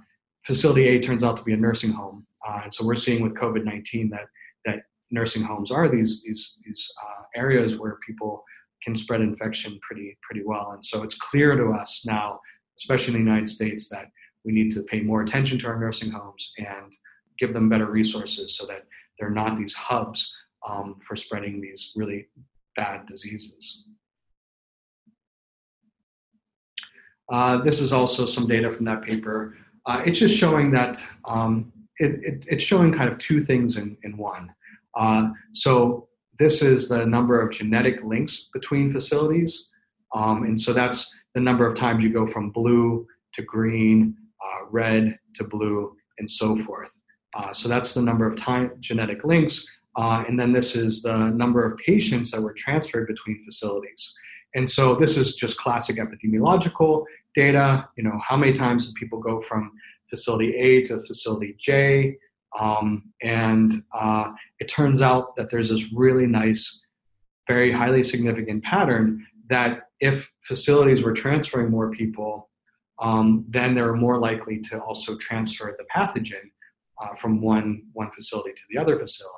facility 0.43 0.87
A 0.87 0.99
turns 0.99 1.23
out 1.23 1.37
to 1.37 1.43
be 1.43 1.53
a 1.53 1.57
nursing 1.57 1.91
home. 1.91 2.25
Uh, 2.47 2.61
and 2.65 2.73
so 2.73 2.85
we're 2.85 2.95
seeing 2.95 3.21
with 3.21 3.33
COVID 3.35 3.65
19 3.65 4.09
that, 4.09 4.25
that 4.65 4.83
nursing 5.11 5.43
homes 5.43 5.71
are 5.71 5.89
these, 5.89 6.23
these, 6.23 6.55
these 6.65 6.87
uh, 7.03 7.23
areas 7.35 7.77
where 7.77 7.97
people 8.05 8.43
can 8.83 8.95
spread 8.95 9.21
infection 9.21 9.79
pretty, 9.81 10.17
pretty 10.21 10.45
well. 10.45 10.71
And 10.73 10.85
so 10.85 11.03
it's 11.03 11.15
clear 11.15 11.55
to 11.55 11.71
us 11.71 12.03
now, 12.05 12.39
especially 12.77 13.15
in 13.15 13.25
the 13.25 13.31
United 13.31 13.49
States, 13.49 13.89
that 13.89 14.07
we 14.45 14.51
need 14.51 14.71
to 14.73 14.83
pay 14.83 15.01
more 15.01 15.21
attention 15.21 15.57
to 15.59 15.67
our 15.67 15.79
nursing 15.79 16.11
homes 16.11 16.53
and 16.57 16.93
give 17.37 17.53
them 17.53 17.69
better 17.69 17.85
resources 17.85 18.55
so 18.55 18.65
that 18.65 18.85
they're 19.19 19.29
not 19.29 19.57
these 19.57 19.73
hubs 19.73 20.33
um, 20.67 20.97
for 21.05 21.15
spreading 21.15 21.61
these 21.61 21.91
really 21.95 22.27
bad 22.75 23.05
diseases. 23.07 23.85
Uh, 27.31 27.57
this 27.57 27.79
is 27.79 27.93
also 27.93 28.25
some 28.25 28.47
data 28.47 28.71
from 28.71 28.85
that 28.85 29.03
paper. 29.03 29.55
Uh, 29.85 30.01
it's 30.05 30.19
just 30.19 30.35
showing 30.35 30.71
that 30.71 30.97
um, 31.25 31.71
it, 31.97 32.11
it, 32.23 32.43
it's 32.47 32.63
showing 32.63 32.91
kind 32.91 33.09
of 33.09 33.17
two 33.19 33.39
things 33.39 33.77
in, 33.77 33.97
in 34.03 34.17
one. 34.17 34.51
Uh, 34.97 35.29
so 35.53 36.07
this 36.39 36.61
is 36.61 36.89
the 36.89 37.05
number 37.05 37.39
of 37.39 37.51
genetic 37.51 38.03
links 38.03 38.49
between 38.53 38.91
facilities. 38.91 39.69
Um, 40.15 40.43
and 40.43 40.59
so 40.59 40.73
that's 40.73 41.15
the 41.35 41.41
number 41.41 41.67
of 41.67 41.77
times 41.77 42.03
you 42.03 42.11
go 42.11 42.25
from 42.25 42.49
blue 42.49 43.05
to 43.33 43.43
green, 43.43 44.15
uh, 44.43 44.65
red 44.69 45.17
to 45.35 45.43
blue, 45.43 45.95
and 46.17 46.29
so 46.29 46.57
forth. 46.63 46.89
Uh, 47.35 47.53
so 47.53 47.69
that's 47.69 47.93
the 47.93 48.01
number 48.01 48.27
of 48.27 48.35
time, 48.35 48.71
genetic 48.79 49.23
links. 49.23 49.67
Uh, 49.97 50.23
and 50.27 50.39
then 50.39 50.53
this 50.53 50.75
is 50.75 51.01
the 51.01 51.17
number 51.17 51.65
of 51.65 51.77
patients 51.77 52.31
that 52.31 52.41
were 52.41 52.53
transferred 52.53 53.07
between 53.07 53.43
facilities. 53.43 54.13
And 54.55 54.69
so 54.69 54.95
this 54.95 55.17
is 55.17 55.35
just 55.35 55.57
classic 55.57 55.97
epidemiological 55.97 57.05
data. 57.35 57.87
You 57.97 58.03
know, 58.03 58.19
how 58.25 58.37
many 58.37 58.53
times 58.53 58.87
do 58.87 58.93
people 58.99 59.19
go 59.19 59.41
from 59.41 59.71
facility 60.09 60.55
A 60.55 60.83
to 60.85 60.99
facility 60.99 61.55
J? 61.59 62.17
Um, 62.59 63.11
and 63.21 63.83
uh, 63.93 64.31
it 64.59 64.65
turns 64.65 65.01
out 65.01 65.35
that 65.35 65.51
there's 65.51 65.69
this 65.69 65.93
really 65.93 66.25
nice, 66.25 66.83
very 67.47 67.71
highly 67.71 68.01
significant 68.01 68.63
pattern 68.63 69.25
that 69.49 69.81
if 69.99 70.31
facilities 70.41 71.03
were 71.03 71.13
transferring 71.13 71.69
more 71.69 71.91
people, 71.91 72.48
um, 73.01 73.45
then 73.47 73.75
they're 73.75 73.93
more 73.93 74.19
likely 74.19 74.59
to 74.59 74.79
also 74.79 75.17
transfer 75.17 75.75
the 75.77 75.85
pathogen 75.95 76.51
uh, 77.01 77.15
from 77.15 77.41
one, 77.41 77.83
one 77.93 78.11
facility 78.11 78.51
to 78.51 78.63
the 78.69 78.77
other 78.77 78.97
facility. 78.97 79.35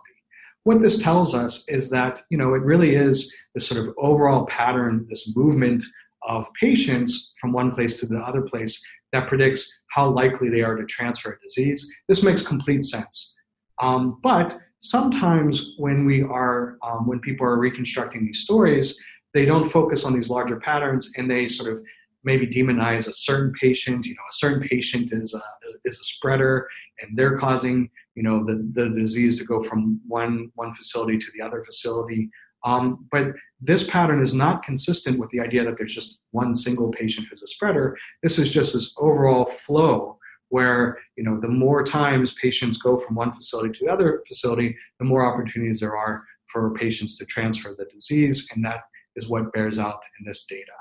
What 0.64 0.82
this 0.82 1.02
tells 1.02 1.34
us 1.34 1.68
is 1.70 1.90
that 1.90 2.22
you 2.30 2.38
know 2.38 2.54
it 2.54 2.62
really 2.62 2.96
is 2.96 3.34
this 3.56 3.68
sort 3.68 3.82
of 3.82 3.94
overall 3.98 4.46
pattern, 4.46 5.08
this 5.10 5.36
movement 5.36 5.84
of 6.28 6.46
patients 6.60 7.34
from 7.42 7.52
one 7.52 7.74
place 7.74 8.00
to 8.00 8.06
the 8.06 8.20
other 8.20 8.42
place 8.42 8.80
that 9.12 9.28
predicts 9.28 9.82
how 9.90 10.10
likely 10.10 10.50
they 10.50 10.62
are 10.62 10.76
to 10.76 10.86
transfer 10.86 11.32
a 11.34 11.40
disease. 11.42 11.92
This 12.08 12.22
makes 12.22 12.44
complete 12.44 12.86
sense. 12.86 13.36
Um, 13.82 14.20
but 14.22 14.58
sometimes 14.80 15.74
when 15.78 16.06
we 16.06 16.22
are 16.22 16.78
um, 16.84 17.08
when 17.08 17.20
people 17.20 17.46
are 17.46 17.58
reconstructing 17.58 18.26
these 18.26 18.42
stories, 18.42 19.02
they 19.34 19.46
don't 19.46 19.70
focus 19.70 20.06
on 20.06 20.14
these 20.14 20.30
larger 20.30 20.60
patterns 20.60 21.12
and 21.18 21.30
they 21.30 21.48
sort 21.48 21.72
of 21.72 21.84
maybe 22.24 22.48
demonize 22.48 23.08
a 23.08 23.14
certain 23.14 23.54
patient. 23.60 24.06
You 24.06 24.14
know, 24.16 24.22
a 24.30 24.34
certain 24.34 24.68
patient 24.68 25.12
is 25.14 25.34
a, 25.34 25.42
is 25.86 26.00
a 26.00 26.04
spreader 26.04 26.68
and 27.02 27.18
they're 27.18 27.38
causing 27.38 27.90
you 28.16 28.24
know 28.24 28.44
the, 28.46 28.70
the 28.74 28.90
disease 28.90 29.38
to 29.40 29.46
go 29.46 29.62
from 29.62 30.00
one 30.08 30.52
one 30.56 30.74
facility 30.76 31.18
to 31.18 31.28
the 31.36 31.44
other 31.44 31.64
facility. 31.64 32.30
Um, 32.64 33.08
but 33.12 33.28
this 33.60 33.90
pattern 33.90 34.22
is 34.22 34.36
not 34.36 34.64
consistent 34.64 35.18
with 35.18 35.32
the 35.32 35.40
idea 35.40 35.66
that 35.66 35.78
there's 35.78 35.96
just 35.96 36.20
one 36.30 36.54
single 36.54 36.92
patient 36.92 37.28
who's 37.28 37.42
a 37.42 37.48
spreader. 37.48 37.98
This 38.22 38.38
is 38.38 38.52
just 38.52 38.74
this 38.74 38.94
overall 38.98 39.46
flow 39.46 40.20
where 40.50 40.98
you 41.16 41.24
know 41.24 41.40
the 41.40 41.48
more 41.48 41.84
times 41.84 42.34
patients 42.34 42.78
go 42.78 43.00
from 43.00 43.16
one 43.16 43.34
facility 43.34 43.72
to 43.72 43.86
the 43.86 43.92
other 43.92 44.24
facility, 44.28 44.76
the 45.00 45.06
more 45.06 45.26
opportunities 45.26 45.80
there 45.80 45.98
are 45.98 46.24
for 46.48 46.74
patients 46.74 47.18
to 47.18 47.26
transfer 47.26 47.74
the 47.78 47.86
disease, 47.86 48.48
and 48.54 48.64
that 48.64 48.82
is 49.16 49.30
what 49.30 49.52
bears 49.54 49.80
out 49.80 50.02
in 50.20 50.26
this 50.26 50.46
data. 50.46 50.72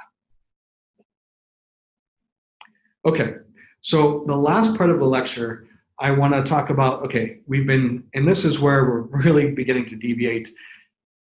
Okay, 3.06 3.36
so 3.80 4.24
the 4.26 4.36
last 4.36 4.76
part 4.76 4.90
of 4.90 4.98
the 4.98 5.06
lecture, 5.06 5.66
I 5.98 6.10
want 6.10 6.34
to 6.34 6.42
talk 6.42 6.68
about. 6.68 7.02
Okay, 7.04 7.38
we've 7.46 7.66
been, 7.66 8.04
and 8.12 8.28
this 8.28 8.44
is 8.44 8.58
where 8.58 8.84
we're 8.84 9.00
really 9.24 9.52
beginning 9.52 9.86
to 9.86 9.96
deviate 9.96 10.50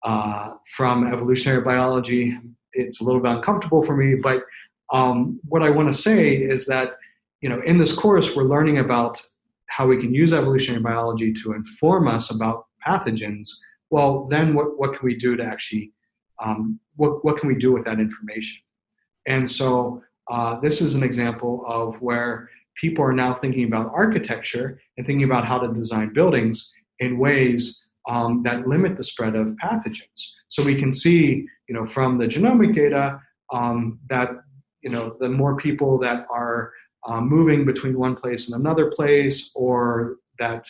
uh, 0.03 0.51
from 0.75 1.07
evolutionary 1.07 1.61
biology. 1.61 2.37
It's 2.73 2.99
a 2.99 3.05
little 3.05 3.21
bit 3.21 3.31
uncomfortable 3.31 3.83
for 3.83 3.95
me, 3.95 4.15
but 4.15 4.43
um, 4.91 5.39
what 5.47 5.63
I 5.63 5.69
want 5.69 5.93
to 5.93 5.97
say 5.99 6.35
is 6.35 6.65
that 6.65 6.95
you 7.39 7.47
know 7.47 7.61
in 7.61 7.77
this 7.77 7.93
course 7.93 8.35
we're 8.35 8.43
learning 8.43 8.79
about 8.79 9.21
how 9.67 9.87
we 9.87 9.97
can 9.97 10.13
use 10.13 10.33
evolutionary 10.33 10.83
biology 10.83 11.31
to 11.31 11.53
inform 11.53 12.09
us 12.09 12.31
about 12.31 12.65
pathogens. 12.85 13.47
Well, 13.89 14.27
then 14.29 14.53
what, 14.53 14.77
what 14.77 14.91
can 14.91 15.05
we 15.05 15.15
do 15.15 15.37
to 15.37 15.43
actually 15.43 15.93
um, 16.43 16.81
what 16.97 17.23
what 17.23 17.37
can 17.37 17.47
we 17.47 17.55
do 17.55 17.71
with 17.71 17.85
that 17.85 18.01
information? 18.01 18.61
And 19.25 19.49
so 19.49 20.03
uh, 20.31 20.59
this 20.61 20.81
is 20.81 20.95
an 20.95 21.03
example 21.03 21.63
of 21.67 21.95
where 22.01 22.49
people 22.79 23.03
are 23.03 23.13
now 23.13 23.33
thinking 23.33 23.65
about 23.65 23.91
architecture 23.93 24.79
and 24.97 25.05
thinking 25.05 25.25
about 25.25 25.45
how 25.45 25.59
to 25.59 25.73
design 25.73 26.13
buildings 26.13 26.71
in 26.99 27.17
ways 27.17 27.85
um, 28.09 28.41
that 28.43 28.65
limit 28.65 28.95
the 28.95 29.03
spread 29.03 29.35
of 29.35 29.47
pathogens. 29.63 30.31
So 30.47 30.63
we 30.63 30.75
can 30.75 30.93
see, 30.93 31.45
you 31.67 31.75
know, 31.75 31.85
from 31.85 32.17
the 32.17 32.25
genomic 32.25 32.73
data 32.73 33.19
um, 33.53 33.99
that 34.09 34.31
you 34.81 34.89
know 34.89 35.17
the 35.19 35.29
more 35.29 35.57
people 35.57 35.99
that 35.99 36.25
are 36.31 36.71
um, 37.07 37.27
moving 37.27 37.65
between 37.65 37.99
one 37.99 38.15
place 38.15 38.49
and 38.49 38.59
another 38.59 38.89
place, 38.89 39.51
or 39.53 40.17
that 40.39 40.65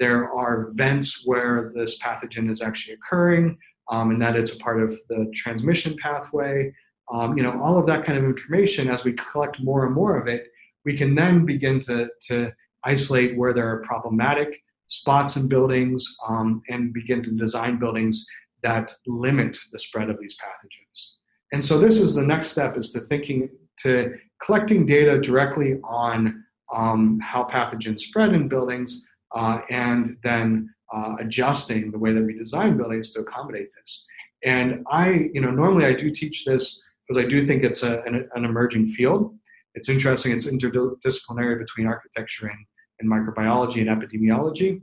there 0.00 0.32
are 0.32 0.70
vents 0.72 1.22
where 1.26 1.70
this 1.74 2.00
pathogen 2.00 2.50
is 2.50 2.62
actually 2.62 2.94
occurring, 2.94 3.58
um, 3.90 4.10
and 4.10 4.22
that 4.22 4.36
it's 4.36 4.56
a 4.56 4.58
part 4.58 4.82
of 4.82 4.90
the 5.08 5.30
transmission 5.34 5.96
pathway. 6.02 6.72
Um, 7.12 7.36
you 7.36 7.42
know, 7.42 7.60
all 7.62 7.78
of 7.78 7.86
that 7.86 8.04
kind 8.04 8.18
of 8.18 8.24
information. 8.24 8.88
As 8.88 9.04
we 9.04 9.12
collect 9.12 9.60
more 9.60 9.84
and 9.84 9.94
more 9.94 10.18
of 10.18 10.26
it, 10.26 10.48
we 10.84 10.96
can 10.96 11.14
then 11.14 11.44
begin 11.44 11.78
to 11.80 12.08
to 12.28 12.52
isolate 12.84 13.36
where 13.36 13.52
there 13.52 13.68
are 13.68 13.82
problematic 13.82 14.62
spots 14.88 15.36
in 15.36 15.48
buildings 15.48 16.04
um, 16.28 16.62
and 16.68 16.92
begin 16.92 17.22
to 17.22 17.30
design 17.30 17.78
buildings 17.78 18.26
that 18.62 18.92
limit 19.06 19.56
the 19.72 19.78
spread 19.78 20.10
of 20.10 20.18
these 20.20 20.36
pathogens. 20.36 21.12
And 21.52 21.64
so 21.64 21.78
this 21.78 21.98
is 21.98 22.14
the 22.14 22.22
next 22.22 22.48
step 22.48 22.76
is 22.76 22.90
to 22.92 23.00
thinking 23.00 23.48
to 23.80 24.14
collecting 24.44 24.86
data 24.86 25.20
directly 25.20 25.78
on 25.84 26.44
um, 26.74 27.20
how 27.20 27.44
pathogens 27.44 28.00
spread 28.00 28.32
in 28.32 28.48
buildings 28.48 29.04
uh, 29.34 29.60
and 29.70 30.16
then 30.22 30.68
uh, 30.94 31.16
adjusting 31.20 31.90
the 31.90 31.98
way 31.98 32.12
that 32.12 32.22
we 32.22 32.34
design 32.34 32.76
buildings 32.76 33.12
to 33.12 33.20
accommodate 33.20 33.68
this. 33.80 34.06
And 34.44 34.84
I, 34.90 35.30
you 35.32 35.40
know, 35.40 35.50
normally 35.50 35.86
I 35.86 35.94
do 35.94 36.10
teach 36.10 36.44
this 36.44 36.80
because 37.06 37.22
I 37.22 37.28
do 37.28 37.46
think 37.46 37.64
it's 37.64 37.82
a, 37.82 38.00
an, 38.02 38.28
an 38.34 38.44
emerging 38.44 38.88
field. 38.88 39.34
It's 39.74 39.88
interesting. 39.88 40.32
It's 40.32 40.50
interdisciplinary 40.50 41.58
between 41.58 41.86
architecture 41.86 42.46
and 42.46 42.58
in 43.00 43.08
microbiology 43.08 43.80
and 43.80 43.88
epidemiology. 43.88 44.82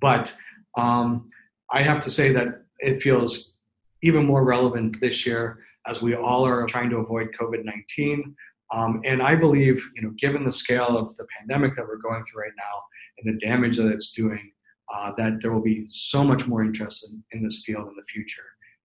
But 0.00 0.34
um, 0.76 1.30
I 1.70 1.82
have 1.82 2.00
to 2.04 2.10
say 2.10 2.32
that 2.32 2.62
it 2.78 3.02
feels 3.02 3.54
even 4.02 4.24
more 4.24 4.44
relevant 4.44 5.00
this 5.00 5.26
year 5.26 5.60
as 5.86 6.00
we 6.02 6.14
all 6.14 6.46
are 6.46 6.66
trying 6.66 6.90
to 6.90 6.98
avoid 6.98 7.28
COVID 7.38 7.64
19. 7.64 8.34
Um, 8.72 9.00
and 9.04 9.22
I 9.22 9.34
believe, 9.34 9.84
you 9.96 10.02
know, 10.02 10.12
given 10.18 10.44
the 10.44 10.52
scale 10.52 10.96
of 10.96 11.14
the 11.16 11.26
pandemic 11.38 11.74
that 11.76 11.86
we're 11.86 11.96
going 11.96 12.24
through 12.24 12.42
right 12.42 12.52
now 12.56 12.82
and 13.18 13.34
the 13.34 13.46
damage 13.46 13.76
that 13.78 13.88
it's 13.88 14.12
doing, 14.12 14.52
uh, 14.94 15.12
that 15.16 15.40
there 15.42 15.52
will 15.52 15.62
be 15.62 15.86
so 15.90 16.22
much 16.22 16.46
more 16.46 16.62
interest 16.62 17.10
in, 17.10 17.22
in, 17.32 17.44
this 17.44 17.62
field 17.66 17.88
in 17.88 17.94
the 17.96 18.04
future. 18.04 18.44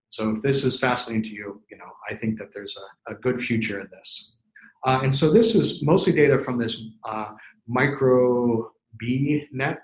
So 0.10 0.32
if 0.32 0.42
this 0.42 0.64
is 0.64 0.80
fascinating 0.80 1.24
to 1.24 1.30
you, 1.32 1.62
you 1.70 1.78
know, 1.78 1.92
I 2.10 2.16
think 2.16 2.38
that 2.40 2.50
there's 2.54 2.78
a, 2.78 3.14
a 3.14 3.16
good 3.16 3.42
future 3.42 3.82
in 3.82 3.88
this. 3.92 4.38
Uh, 4.86 5.00
and 5.04 5.14
so 5.14 5.32
this 5.32 5.56
is 5.56 5.82
mostly 5.82 6.14
data 6.14 6.38
from 6.40 6.58
this 6.58 6.84
uh, 7.04 7.32
micro 7.68 8.72
B 9.00 9.48
net. 9.52 9.84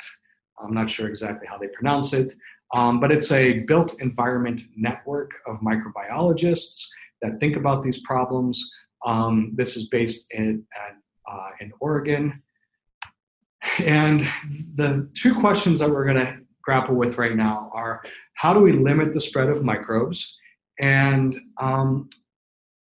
I'm 0.64 0.74
not 0.74 0.90
sure 0.90 1.08
exactly 1.08 1.48
how 1.48 1.58
they 1.58 1.68
pronounce 1.68 2.14
it, 2.14 2.36
um, 2.74 3.00
but 3.00 3.12
it's 3.12 3.32
a 3.32 3.60
built 3.62 4.00
environment 4.00 4.62
network 4.78 5.32
of 5.48 5.58
microbiologists 5.58 6.88
that 7.22 7.40
think 7.40 7.56
about 7.56 7.84
these 7.84 8.00
problems. 8.02 8.72
Um, 9.06 9.54
this 9.56 9.76
is 9.76 9.88
based 9.88 10.32
in, 10.32 10.64
uh, 11.30 11.50
in 11.60 11.72
Oregon. 11.80 12.42
And 13.80 14.28
the 14.76 15.10
two 15.16 15.34
questions 15.34 15.80
that 15.80 15.90
we're 15.90 16.06
going 16.06 16.18
to 16.26 16.38
grapple 16.72 16.96
with 16.96 17.18
right 17.18 17.36
now 17.36 17.70
are 17.74 18.02
how 18.36 18.54
do 18.54 18.62
we 18.62 18.72
limit 18.72 19.14
the 19.14 19.20
spread 19.20 19.50
of 19.50 19.62
microbes? 19.62 20.38
And 20.80 21.38
um, 21.60 22.10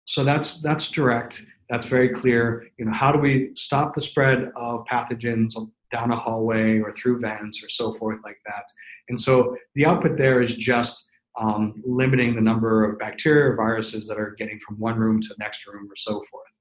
so 0.04 0.22
that's 0.22 0.60
that's 0.60 0.90
direct. 0.90 1.42
That's 1.70 1.86
very 1.86 2.10
clear. 2.10 2.66
You 2.76 2.84
know, 2.84 2.92
how 2.92 3.10
do 3.10 3.18
we 3.18 3.52
stop 3.54 3.94
the 3.94 4.02
spread 4.02 4.52
of 4.54 4.84
pathogens 4.84 5.54
down 5.90 6.12
a 6.12 6.16
hallway 6.16 6.78
or 6.78 6.92
through 6.92 7.20
vents 7.20 7.64
or 7.64 7.70
so 7.70 7.94
forth 7.94 8.20
like 8.22 8.40
that? 8.44 8.64
And 9.08 9.18
so 9.18 9.56
the 9.74 9.86
output 9.86 10.18
there 10.18 10.42
is 10.42 10.54
just 10.54 11.08
um, 11.40 11.82
limiting 11.82 12.34
the 12.34 12.42
number 12.42 12.84
of 12.84 12.98
bacteria 12.98 13.50
or 13.50 13.56
viruses 13.56 14.06
that 14.08 14.18
are 14.18 14.36
getting 14.38 14.58
from 14.58 14.78
one 14.78 14.98
room 14.98 15.22
to 15.22 15.28
the 15.28 15.36
next 15.38 15.66
room 15.66 15.88
or 15.90 15.96
so 15.96 16.22
forth. 16.30 16.52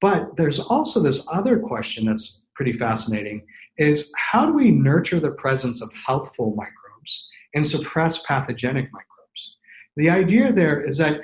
But 0.00 0.36
there's 0.36 0.60
also 0.60 1.02
this 1.02 1.26
other 1.32 1.58
question 1.58 2.06
that's 2.06 2.42
pretty 2.54 2.72
fascinating 2.72 3.46
is 3.78 4.12
how 4.18 4.46
do 4.46 4.52
we 4.52 4.70
nurture 4.70 5.20
the 5.20 5.30
presence 5.30 5.82
of 5.82 5.90
healthful 6.06 6.54
microbes 6.56 7.28
and 7.54 7.66
suppress 7.66 8.22
pathogenic 8.22 8.90
microbes? 8.92 9.56
The 9.96 10.10
idea 10.10 10.52
there 10.52 10.80
is 10.80 10.98
that 10.98 11.20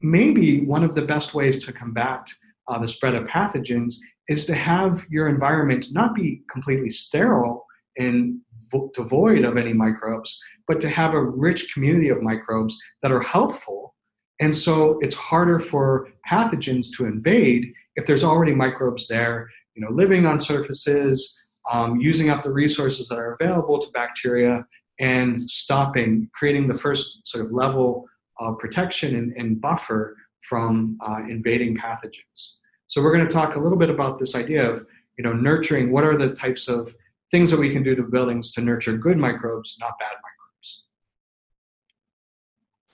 maybe 0.00 0.64
one 0.64 0.84
of 0.84 0.94
the 0.94 1.02
best 1.02 1.34
ways 1.34 1.64
to 1.64 1.72
combat 1.72 2.26
uh, 2.68 2.78
the 2.78 2.88
spread 2.88 3.14
of 3.14 3.26
pathogens 3.26 3.94
is 4.28 4.46
to 4.46 4.54
have 4.54 5.06
your 5.10 5.28
environment 5.28 5.86
not 5.90 6.14
be 6.14 6.42
completely 6.50 6.90
sterile 6.90 7.66
and 7.98 8.38
vo- 8.70 8.90
devoid 8.94 9.44
of 9.44 9.56
any 9.56 9.72
microbes, 9.72 10.38
but 10.68 10.80
to 10.80 10.88
have 10.88 11.14
a 11.14 11.22
rich 11.22 11.72
community 11.74 12.08
of 12.08 12.22
microbes 12.22 12.78
that 13.02 13.10
are 13.12 13.20
healthful. 13.20 13.94
And 14.38 14.56
so 14.56 14.98
it's 15.00 15.14
harder 15.14 15.58
for 15.58 16.08
pathogens 16.30 16.86
to 16.96 17.06
invade 17.06 17.72
if 17.96 18.06
there's 18.06 18.24
already 18.24 18.54
microbes 18.54 19.08
there, 19.08 19.48
you 19.74 19.82
know, 19.82 19.90
living 19.90 20.24
on 20.24 20.40
surfaces, 20.40 21.36
um, 21.70 22.00
using 22.00 22.30
up 22.30 22.42
the 22.42 22.52
resources 22.52 23.08
that 23.08 23.18
are 23.18 23.36
available 23.40 23.78
to 23.78 23.90
bacteria, 23.92 24.64
and 24.98 25.50
stopping, 25.50 26.28
creating 26.34 26.68
the 26.68 26.74
first 26.74 27.26
sort 27.26 27.44
of 27.44 27.52
level 27.52 28.06
of 28.38 28.58
protection 28.58 29.16
and, 29.16 29.32
and 29.36 29.60
buffer 29.60 30.16
from 30.48 30.98
uh, 31.06 31.20
invading 31.28 31.76
pathogens. 31.76 32.52
So 32.86 33.02
we're 33.02 33.14
going 33.14 33.26
to 33.26 33.32
talk 33.32 33.56
a 33.56 33.60
little 33.60 33.78
bit 33.78 33.90
about 33.90 34.18
this 34.18 34.34
idea 34.34 34.68
of 34.68 34.86
you 35.16 35.24
know 35.24 35.32
nurturing. 35.32 35.90
What 35.90 36.04
are 36.04 36.16
the 36.16 36.34
types 36.34 36.68
of 36.68 36.94
things 37.30 37.50
that 37.50 37.60
we 37.60 37.72
can 37.72 37.82
do 37.82 37.94
to 37.94 38.02
buildings 38.02 38.52
to 38.52 38.60
nurture 38.60 38.96
good 38.96 39.16
microbes, 39.16 39.76
not 39.80 39.98
bad 39.98 40.16
microbes? 40.26 40.82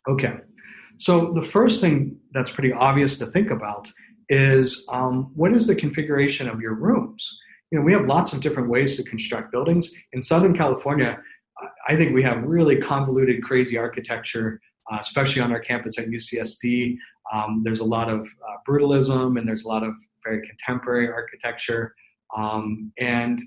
Okay, 0.08 0.40
so 0.98 1.32
the 1.32 1.44
first 1.44 1.80
thing 1.80 2.18
that's 2.32 2.50
pretty 2.50 2.72
obvious 2.72 3.18
to 3.18 3.26
think 3.26 3.50
about 3.50 3.90
is 4.28 4.86
um, 4.90 5.30
what 5.34 5.52
is 5.52 5.66
the 5.66 5.74
configuration 5.74 6.48
of 6.48 6.60
your 6.60 6.74
rooms? 6.74 7.40
You 7.70 7.78
know, 7.78 7.84
we 7.84 7.92
have 7.92 8.06
lots 8.06 8.32
of 8.32 8.40
different 8.40 8.68
ways 8.68 8.96
to 8.96 9.02
construct 9.02 9.50
buildings. 9.50 9.92
In 10.12 10.22
Southern 10.22 10.56
California, 10.56 11.18
I 11.88 11.96
think 11.96 12.14
we 12.14 12.22
have 12.22 12.42
really 12.44 12.76
convoluted, 12.76 13.42
crazy 13.42 13.76
architecture, 13.76 14.60
uh, 14.90 14.98
especially 15.00 15.42
on 15.42 15.52
our 15.52 15.60
campus 15.60 15.98
at 15.98 16.06
UCSD. 16.06 16.96
Um, 17.32 17.62
there's 17.64 17.80
a 17.80 17.84
lot 17.84 18.08
of 18.08 18.20
uh, 18.20 18.56
brutalism 18.68 19.38
and 19.38 19.48
there's 19.48 19.64
a 19.64 19.68
lot 19.68 19.82
of 19.82 19.94
very 20.24 20.46
contemporary 20.46 21.08
architecture. 21.08 21.94
Um, 22.36 22.92
and 22.98 23.42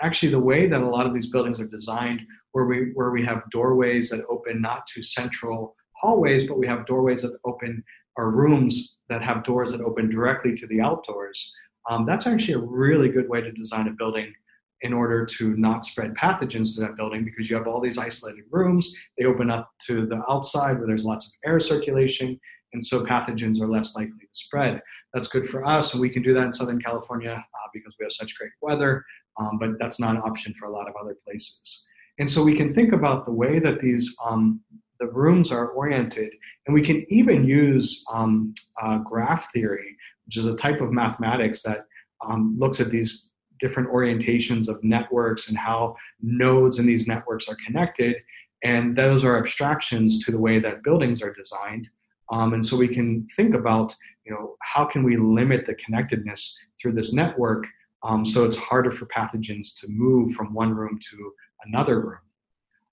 actually, 0.00 0.30
the 0.30 0.40
way 0.40 0.66
that 0.66 0.80
a 0.80 0.88
lot 0.88 1.06
of 1.06 1.14
these 1.14 1.28
buildings 1.28 1.60
are 1.60 1.66
designed, 1.66 2.22
where 2.52 2.64
we 2.64 2.92
where 2.94 3.10
we 3.10 3.24
have 3.24 3.42
doorways 3.50 4.10
that 4.10 4.24
open 4.28 4.60
not 4.60 4.86
to 4.88 5.02
central 5.02 5.74
hallways, 6.00 6.46
but 6.46 6.58
we 6.58 6.66
have 6.66 6.86
doorways 6.86 7.22
that 7.22 7.36
open 7.44 7.82
or 8.16 8.30
rooms 8.30 8.96
that 9.08 9.22
have 9.22 9.42
doors 9.42 9.72
that 9.72 9.80
open 9.80 10.08
directly 10.08 10.54
to 10.54 10.66
the 10.68 10.80
outdoors. 10.80 11.52
Um, 11.88 12.06
that's 12.06 12.26
actually 12.26 12.54
a 12.54 12.66
really 12.66 13.08
good 13.08 13.28
way 13.28 13.40
to 13.40 13.52
design 13.52 13.88
a 13.88 13.92
building 13.92 14.32
in 14.80 14.92
order 14.92 15.24
to 15.24 15.56
not 15.56 15.86
spread 15.86 16.14
pathogens 16.14 16.74
to 16.74 16.80
that 16.80 16.96
building 16.96 17.24
because 17.24 17.48
you 17.48 17.56
have 17.56 17.66
all 17.66 17.80
these 17.80 17.98
isolated 17.98 18.44
rooms. 18.50 18.92
They 19.18 19.24
open 19.24 19.50
up 19.50 19.70
to 19.86 20.06
the 20.06 20.22
outside 20.28 20.78
where 20.78 20.86
there's 20.86 21.04
lots 21.04 21.26
of 21.26 21.32
air 21.44 21.60
circulation 21.60 22.38
and 22.74 22.84
so 22.84 23.04
pathogens 23.04 23.60
are 23.60 23.68
less 23.68 23.94
likely 23.96 24.18
to 24.18 24.26
spread. 24.32 24.82
That's 25.14 25.28
good 25.28 25.48
for 25.48 25.64
us, 25.64 25.92
and 25.92 26.00
we 26.00 26.10
can 26.10 26.22
do 26.22 26.34
that 26.34 26.44
in 26.44 26.52
Southern 26.52 26.82
California 26.82 27.32
uh, 27.32 27.68
because 27.72 27.94
we 27.98 28.04
have 28.04 28.12
such 28.12 28.36
great 28.36 28.50
weather, 28.60 29.04
um, 29.40 29.58
but 29.58 29.78
that's 29.78 30.00
not 30.00 30.16
an 30.16 30.22
option 30.22 30.52
for 30.54 30.66
a 30.66 30.72
lot 30.72 30.88
of 30.88 30.94
other 31.00 31.16
places. 31.24 31.86
And 32.18 32.28
so 32.28 32.42
we 32.42 32.56
can 32.56 32.74
think 32.74 32.92
about 32.92 33.24
the 33.24 33.32
way 33.32 33.58
that 33.60 33.78
these 33.78 34.14
um, 34.24 34.60
the 35.00 35.06
rooms 35.06 35.50
are 35.50 35.68
oriented, 35.68 36.32
and 36.66 36.74
we 36.74 36.82
can 36.82 37.04
even 37.08 37.44
use 37.44 38.04
um, 38.12 38.54
uh, 38.82 38.98
graph 38.98 39.52
theory, 39.52 39.96
which 40.26 40.36
is 40.36 40.46
a 40.46 40.56
type 40.56 40.80
of 40.80 40.92
mathematics 40.92 41.62
that 41.62 41.86
um, 42.26 42.56
looks 42.58 42.80
at 42.80 42.90
these 42.90 43.30
different 43.60 43.88
orientations 43.90 44.68
of 44.68 44.82
networks 44.82 45.48
and 45.48 45.56
how 45.56 45.96
nodes 46.20 46.78
in 46.78 46.86
these 46.86 47.06
networks 47.06 47.48
are 47.48 47.56
connected. 47.64 48.16
And 48.62 48.96
those 48.96 49.24
are 49.24 49.38
abstractions 49.38 50.24
to 50.24 50.30
the 50.30 50.38
way 50.38 50.58
that 50.58 50.82
buildings 50.82 51.22
are 51.22 51.32
designed. 51.32 51.88
Um, 52.32 52.54
and 52.54 52.64
so 52.64 52.76
we 52.76 52.88
can 52.88 53.28
think 53.36 53.54
about, 53.54 53.94
you 54.24 54.32
know, 54.32 54.56
how 54.62 54.84
can 54.86 55.02
we 55.02 55.16
limit 55.16 55.66
the 55.66 55.74
connectedness 55.74 56.56
through 56.80 56.92
this 56.92 57.12
network 57.12 57.66
um, 58.04 58.26
so 58.26 58.44
it's 58.44 58.56
harder 58.56 58.90
for 58.90 59.06
pathogens 59.06 59.74
to 59.80 59.88
move 59.88 60.32
from 60.32 60.52
one 60.52 60.74
room 60.74 60.98
to 61.10 61.32
another 61.64 62.00
room. 62.00 62.18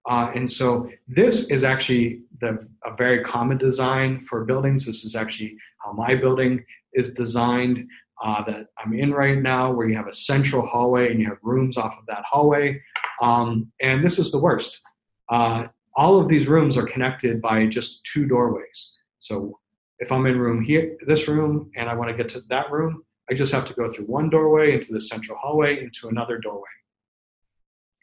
Uh, 0.08 0.32
and 0.34 0.50
so 0.50 0.90
this 1.06 1.50
is 1.50 1.62
actually 1.62 2.22
the, 2.40 2.66
a 2.84 2.96
very 2.96 3.22
common 3.22 3.58
design 3.58 4.20
for 4.20 4.44
buildings. 4.44 4.86
This 4.86 5.04
is 5.04 5.14
actually 5.14 5.56
how 5.78 5.92
my 5.92 6.14
building 6.14 6.64
is 6.94 7.14
designed 7.14 7.86
uh, 8.22 8.42
that 8.44 8.66
I'm 8.78 8.92
in 8.94 9.12
right 9.12 9.40
now, 9.40 9.72
where 9.72 9.88
you 9.88 9.96
have 9.96 10.06
a 10.06 10.12
central 10.12 10.66
hallway 10.66 11.10
and 11.10 11.20
you 11.20 11.26
have 11.26 11.38
rooms 11.42 11.76
off 11.76 11.96
of 11.98 12.06
that 12.06 12.22
hallway. 12.28 12.80
Um, 13.20 13.72
and 13.80 14.04
this 14.04 14.18
is 14.18 14.30
the 14.30 14.38
worst. 14.38 14.80
Uh, 15.28 15.66
all 15.96 16.20
of 16.20 16.28
these 16.28 16.48
rooms 16.48 16.76
are 16.76 16.86
connected 16.86 17.42
by 17.42 17.66
just 17.66 18.04
two 18.04 18.26
doorways. 18.26 18.96
So 19.18 19.58
if 19.98 20.10
I'm 20.10 20.26
in 20.26 20.38
room 20.38 20.62
here, 20.62 20.96
this 21.06 21.28
room, 21.28 21.70
and 21.76 21.88
I 21.88 21.94
want 21.94 22.10
to 22.10 22.16
get 22.16 22.28
to 22.30 22.42
that 22.48 22.70
room, 22.70 23.04
I 23.30 23.34
just 23.34 23.52
have 23.52 23.64
to 23.66 23.74
go 23.74 23.90
through 23.90 24.06
one 24.06 24.30
doorway 24.30 24.74
into 24.74 24.92
the 24.92 25.00
central 25.00 25.38
hallway 25.38 25.80
into 25.82 26.08
another 26.08 26.38
doorway. 26.38 26.62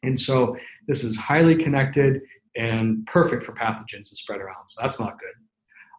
And 0.04 0.20
so 0.20 0.58
this 0.88 1.04
is 1.04 1.18
highly 1.18 1.56
connected 1.56 2.22
and 2.56 3.06
perfect 3.06 3.44
for 3.44 3.54
pathogens 3.54 4.10
to 4.10 4.16
spread 4.16 4.40
around. 4.40 4.68
So 4.68 4.82
that's 4.82 5.00
not 5.00 5.20
good. 5.20 5.30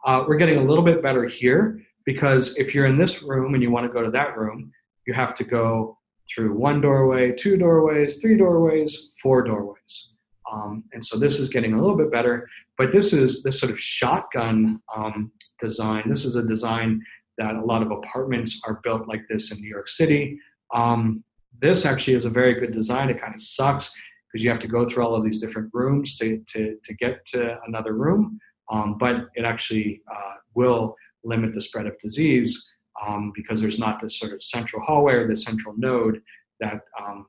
Uh, 0.06 0.24
we're 0.26 0.36
getting 0.36 0.58
a 0.58 0.62
little 0.62 0.84
bit 0.84 1.02
better 1.02 1.26
here 1.26 1.80
because 2.04 2.56
if 2.56 2.74
you're 2.74 2.86
in 2.86 2.98
this 2.98 3.22
room 3.22 3.54
and 3.54 3.62
you 3.62 3.70
want 3.70 3.86
to 3.86 3.92
go 3.92 4.02
to 4.02 4.10
that 4.10 4.36
room, 4.36 4.72
you 5.06 5.14
have 5.14 5.34
to 5.34 5.44
go 5.44 5.98
through 6.32 6.54
one 6.54 6.80
doorway, 6.80 7.32
two 7.32 7.56
doorways, 7.56 8.18
three 8.18 8.36
doorways, 8.36 9.10
four 9.22 9.42
doorways. 9.42 10.14
Um, 10.50 10.84
and 10.92 11.04
so 11.04 11.18
this 11.18 11.38
is 11.38 11.48
getting 11.48 11.74
a 11.74 11.80
little 11.80 11.96
bit 11.96 12.10
better, 12.10 12.48
but 12.76 12.92
this 12.92 13.12
is 13.12 13.42
this 13.42 13.60
sort 13.60 13.72
of 13.72 13.80
shotgun 13.80 14.80
um, 14.94 15.30
design. 15.60 16.04
This 16.08 16.24
is 16.24 16.36
a 16.36 16.46
design 16.46 17.02
that 17.38 17.54
a 17.54 17.64
lot 17.64 17.82
of 17.82 17.90
apartments 17.90 18.60
are 18.66 18.80
built 18.82 19.08
like 19.08 19.22
this 19.28 19.52
in 19.52 19.60
New 19.60 19.68
York 19.68 19.88
City. 19.88 20.38
Um, 20.74 21.24
this 21.60 21.84
actually 21.84 22.14
is 22.14 22.24
a 22.24 22.30
very 22.30 22.54
good 22.54 22.72
design. 22.72 23.10
It 23.10 23.20
kind 23.20 23.34
of 23.34 23.40
sucks 23.40 23.92
because 24.30 24.44
you 24.44 24.50
have 24.50 24.60
to 24.60 24.68
go 24.68 24.86
through 24.86 25.04
all 25.04 25.14
of 25.14 25.24
these 25.24 25.40
different 25.40 25.70
rooms 25.72 26.16
to, 26.18 26.42
to, 26.52 26.76
to 26.84 26.94
get 26.94 27.24
to 27.26 27.58
another 27.66 27.94
room, 27.94 28.38
um, 28.70 28.96
but 28.98 29.28
it 29.34 29.44
actually 29.44 30.02
uh, 30.10 30.34
will 30.54 30.96
limit 31.24 31.54
the 31.54 31.60
spread 31.60 31.86
of 31.86 31.98
disease 31.98 32.70
um, 33.06 33.32
because 33.34 33.60
there's 33.60 33.78
not 33.78 34.00
this 34.00 34.18
sort 34.18 34.32
of 34.32 34.42
central 34.42 34.82
hallway 34.82 35.14
or 35.14 35.28
this 35.28 35.44
central 35.44 35.74
node 35.76 36.20
that 36.60 36.80
um, 37.00 37.26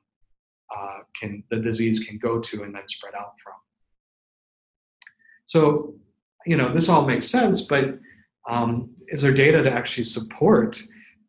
uh, 0.76 0.98
can 1.20 1.42
the 1.50 1.56
disease 1.56 2.04
can 2.04 2.18
go 2.18 2.40
to 2.40 2.62
and 2.62 2.74
then 2.74 2.86
spread 2.88 3.14
out 3.14 3.32
from. 3.42 3.54
So, 5.46 5.94
you 6.46 6.56
know, 6.56 6.72
this 6.72 6.88
all 6.88 7.06
makes 7.06 7.28
sense, 7.28 7.62
but 7.62 7.98
um, 8.48 8.90
is 9.08 9.22
there 9.22 9.34
data 9.34 9.62
to 9.62 9.70
actually 9.70 10.04
support 10.04 10.80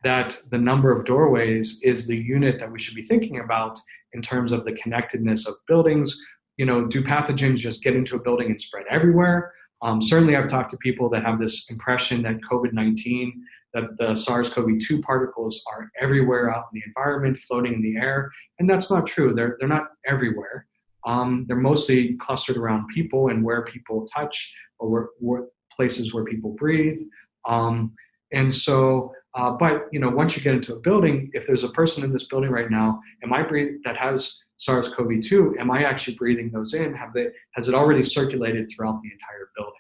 that 0.03 0.37
the 0.49 0.57
number 0.57 0.91
of 0.91 1.05
doorways 1.05 1.81
is 1.83 2.07
the 2.07 2.17
unit 2.17 2.59
that 2.59 2.71
we 2.71 2.79
should 2.79 2.95
be 2.95 3.03
thinking 3.03 3.39
about 3.39 3.79
in 4.13 4.21
terms 4.21 4.51
of 4.51 4.65
the 4.65 4.73
connectedness 4.73 5.47
of 5.47 5.55
buildings? 5.67 6.19
You 6.57 6.65
know, 6.65 6.85
do 6.85 7.01
pathogens 7.01 7.57
just 7.57 7.83
get 7.83 7.95
into 7.95 8.15
a 8.15 8.21
building 8.21 8.47
and 8.47 8.61
spread 8.61 8.85
everywhere? 8.89 9.53
Um, 9.83 10.01
certainly, 10.01 10.35
I've 10.35 10.47
talked 10.47 10.71
to 10.71 10.77
people 10.77 11.09
that 11.09 11.25
have 11.25 11.39
this 11.39 11.69
impression 11.69 12.23
that 12.23 12.39
COVID 12.41 12.73
19 12.73 13.43
that 13.73 13.97
the 13.97 14.15
SARS-CoV-2 14.15 15.01
particles 15.01 15.61
are 15.67 15.89
everywhere 15.99 16.53
out 16.53 16.65
in 16.71 16.79
the 16.79 16.83
environment, 16.85 17.37
floating 17.37 17.73
in 17.73 17.81
the 17.81 17.97
air, 17.97 18.31
and 18.59 18.69
that's 18.69 18.89
not 18.89 19.05
true. 19.05 19.33
They're 19.35 19.57
they're 19.59 19.67
not 19.67 19.87
everywhere. 20.05 20.67
Um, 21.05 21.45
they're 21.47 21.57
mostly 21.57 22.15
clustered 22.15 22.55
around 22.55 22.87
people 22.87 23.27
and 23.27 23.43
where 23.43 23.65
people 23.65 24.07
touch 24.15 24.53
or 24.79 24.89
where, 24.89 25.07
where 25.19 25.43
places 25.75 26.13
where 26.13 26.23
people 26.23 26.51
breathe. 26.51 26.99
Um, 27.45 27.93
and 28.31 28.55
so, 28.55 29.11
uh, 29.35 29.51
but 29.51 29.87
you 29.91 29.99
know, 29.99 30.09
once 30.09 30.37
you 30.37 30.41
get 30.41 30.53
into 30.53 30.75
a 30.75 30.79
building, 30.79 31.29
if 31.33 31.45
there's 31.45 31.65
a 31.65 31.69
person 31.69 32.05
in 32.05 32.13
this 32.13 32.27
building 32.27 32.51
right 32.51 32.71
now, 32.71 33.01
am 33.21 33.33
I 33.33 33.43
breathe 33.43 33.81
that 33.83 33.97
has 33.97 34.39
SARS-CoV-2? 34.65 35.59
Am 35.59 35.69
I 35.71 35.83
actually 35.83 36.15
breathing 36.15 36.49
those 36.51 36.73
in? 36.73 36.93
Have 36.93 37.13
they 37.13 37.27
has 37.55 37.67
it 37.69 37.75
already 37.75 38.03
circulated 38.03 38.69
throughout 38.69 39.01
the 39.01 39.11
entire 39.11 39.49
building? 39.55 39.73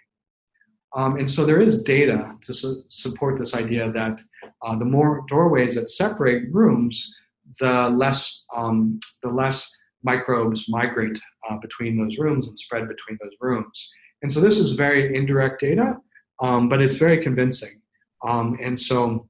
Um, 0.95 1.17
and 1.17 1.29
so 1.29 1.45
there 1.45 1.61
is 1.61 1.83
data 1.83 2.35
to 2.41 2.53
su- 2.53 2.83
support 2.87 3.39
this 3.39 3.55
idea 3.55 3.91
that 3.91 4.21
uh, 4.61 4.77
the 4.77 4.85
more 4.85 5.25
doorways 5.27 5.75
that 5.75 5.89
separate 5.89 6.43
rooms, 6.51 7.15
the 7.59 7.89
less 7.89 8.43
um, 8.55 8.99
the 9.23 9.29
less 9.29 9.75
microbes 10.03 10.67
migrate 10.67 11.19
uh, 11.49 11.57
between 11.57 11.97
those 11.97 12.17
rooms 12.17 12.47
and 12.47 12.59
spread 12.59 12.87
between 12.87 13.17
those 13.21 13.35
rooms. 13.39 13.89
And 14.21 14.31
so 14.31 14.39
this 14.39 14.57
is 14.57 14.73
very 14.73 15.15
indirect 15.15 15.61
data, 15.61 15.97
um, 16.41 16.69
but 16.69 16.81
it's 16.81 16.97
very 16.97 17.23
convincing. 17.23 17.81
Um, 18.27 18.57
and 18.61 18.79
so 18.79 19.27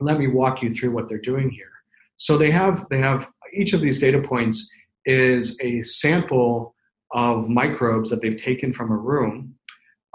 let 0.00 0.18
me 0.18 0.26
walk 0.28 0.62
you 0.62 0.74
through 0.74 0.92
what 0.92 1.08
they're 1.08 1.18
doing 1.32 1.50
here. 1.50 1.72
So 2.16 2.36
they 2.36 2.50
have 2.50 2.86
they 2.90 2.98
have 2.98 3.28
each 3.52 3.72
of 3.72 3.80
these 3.80 3.98
data 4.00 4.20
points 4.20 4.70
is 5.06 5.58
a 5.62 5.82
sample 5.82 6.74
of 7.12 7.48
microbes 7.48 8.10
that 8.10 8.22
they've 8.22 8.40
taken 8.40 8.72
from 8.72 8.90
a 8.92 8.96
room 8.96 9.54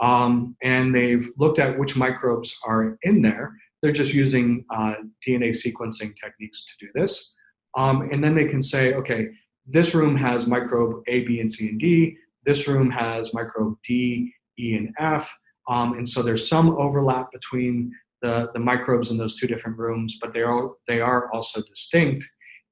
Um, 0.01 0.55
and 0.61 0.93
they've 0.93 1.29
looked 1.37 1.59
at 1.59 1.79
which 1.79 1.95
microbes 1.95 2.57
are 2.65 2.97
in 3.03 3.21
there. 3.21 3.55
They're 3.81 3.93
just 3.93 4.13
using 4.13 4.65
uh, 4.69 4.95
DNA 5.25 5.51
sequencing 5.51 6.13
techniques 6.21 6.65
to 6.65 6.85
do 6.85 6.91
this. 6.95 7.33
Um, 7.77 8.09
and 8.11 8.23
then 8.23 8.35
they 8.35 8.45
can 8.45 8.63
say, 8.63 8.93
okay, 8.95 9.29
this 9.65 9.95
room 9.95 10.17
has 10.17 10.47
microbe 10.47 11.03
A, 11.07 11.23
B, 11.25 11.39
and 11.39 11.51
C, 11.51 11.69
and 11.69 11.79
D. 11.79 12.17
This 12.45 12.67
room 12.67 12.91
has 12.91 13.33
microbe 13.33 13.77
D, 13.83 14.33
E, 14.59 14.75
and 14.75 14.93
F. 14.99 15.33
Um, 15.69 15.93
and 15.93 16.09
so 16.09 16.21
there's 16.21 16.47
some 16.47 16.71
overlap 16.77 17.31
between 17.31 17.91
the, 18.21 18.49
the 18.53 18.59
microbes 18.59 19.11
in 19.11 19.17
those 19.17 19.37
two 19.39 19.47
different 19.47 19.77
rooms, 19.77 20.17
but 20.21 20.33
they 20.33 20.41
are, 20.41 20.71
they 20.87 21.01
are 21.01 21.31
also 21.31 21.61
distinct. 21.63 22.25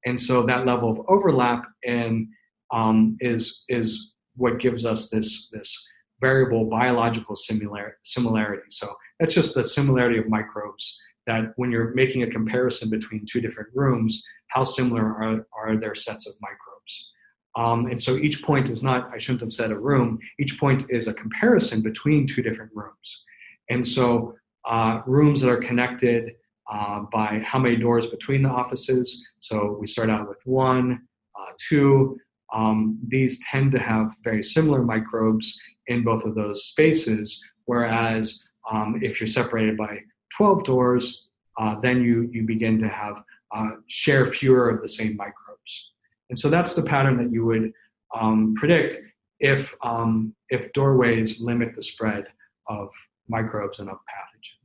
And 0.06 0.20
so 0.20 0.44
that 0.44 0.66
level 0.66 0.90
of 0.92 1.02
overlap 1.08 1.64
and 1.86 2.28
um, 2.74 3.18
is, 3.20 3.64
is 3.68 4.12
what 4.36 4.60
gives 4.60 4.86
us 4.86 5.10
this, 5.10 5.50
this 5.52 5.76
variable 6.20 6.66
biological 6.66 7.36
similar, 7.36 7.98
similarity. 8.04 8.64
So 8.70 8.94
that's 9.20 9.36
just 9.36 9.56
the 9.56 9.64
similarity 9.64 10.20
of 10.20 10.30
microbes 10.30 11.00
that 11.28 11.54
when 11.56 11.72
you're 11.72 11.94
making 11.94 12.24
a 12.24 12.32
comparison 12.32 12.90
between 12.90 13.26
two 13.30 13.42
different 13.42 13.70
rooms, 13.76 14.24
how 14.48 14.64
similar 14.64 15.04
are, 15.04 15.48
are 15.56 15.78
their 15.78 15.96
sets 15.96 16.28
of 16.28 16.34
microbes? 16.42 17.12
Um, 17.56 17.86
and 17.92 18.02
so 18.02 18.16
each 18.16 18.42
point 18.44 18.70
is 18.70 18.82
not, 18.82 19.12
I 19.14 19.18
shouldn't 19.18 19.42
have 19.42 19.52
said 19.52 19.72
a 19.72 19.80
room, 19.80 20.20
each 20.40 20.60
point 20.60 20.86
is 20.90 21.08
a 21.08 21.14
comparison 21.14 21.82
between 21.82 22.26
two 22.26 22.42
different 22.42 22.72
rooms. 22.74 23.24
And 23.70 23.86
so 23.86 24.36
uh, 24.66 25.02
rooms 25.06 25.42
that 25.42 25.50
are 25.50 25.58
connected 25.58 26.34
uh, 26.72 27.02
by 27.12 27.42
how 27.46 27.60
many 27.60 27.76
doors 27.76 28.08
between 28.08 28.44
the 28.44 28.50
offices. 28.50 29.28
So 29.40 29.78
we 29.80 29.88
start 29.88 30.10
out 30.10 30.30
with 30.30 30.38
one, 30.46 31.02
uh, 31.38 31.52
two. 31.70 32.18
Um, 32.54 32.98
these 33.08 33.44
tend 33.46 33.72
to 33.74 33.80
have 33.80 34.16
very 34.24 34.42
similar 34.42 34.82
microbes 34.82 35.60
in 35.88 36.04
both 36.04 36.24
of 36.26 36.36
those 36.36 36.66
spaces, 36.66 37.44
whereas 37.66 38.48
um, 38.72 39.00
if 39.02 39.20
you're 39.20 39.28
separated 39.28 39.78
by 39.78 40.00
12 40.38 40.64
doors, 40.64 41.30
uh, 41.60 41.80
then 41.82 42.02
you, 42.02 42.30
you 42.32 42.44
begin 42.44 42.80
to 42.80 42.88
have 42.88 43.22
uh, 43.54 43.72
share 43.88 44.26
fewer 44.26 44.70
of 44.70 44.82
the 44.82 44.88
same 44.88 45.18
microbes. 45.18 45.92
And 46.30 46.40
so 46.40 46.50
that's 46.50 46.76
the 46.76 46.84
pattern 46.84 47.18
that 47.18 47.34
you 47.34 47.46
would 47.46 47.74
um, 48.18 48.56
predict 48.56 48.98
if, 49.40 49.76
um, 49.84 50.34
if 50.50 50.72
doorways 50.72 51.42
limit 51.42 51.76
the 51.76 51.84
spread 51.84 52.28
of 52.68 52.90
microbes 53.28 53.80
and 53.80 53.90
of 53.90 53.98
pathogens. 53.98 54.61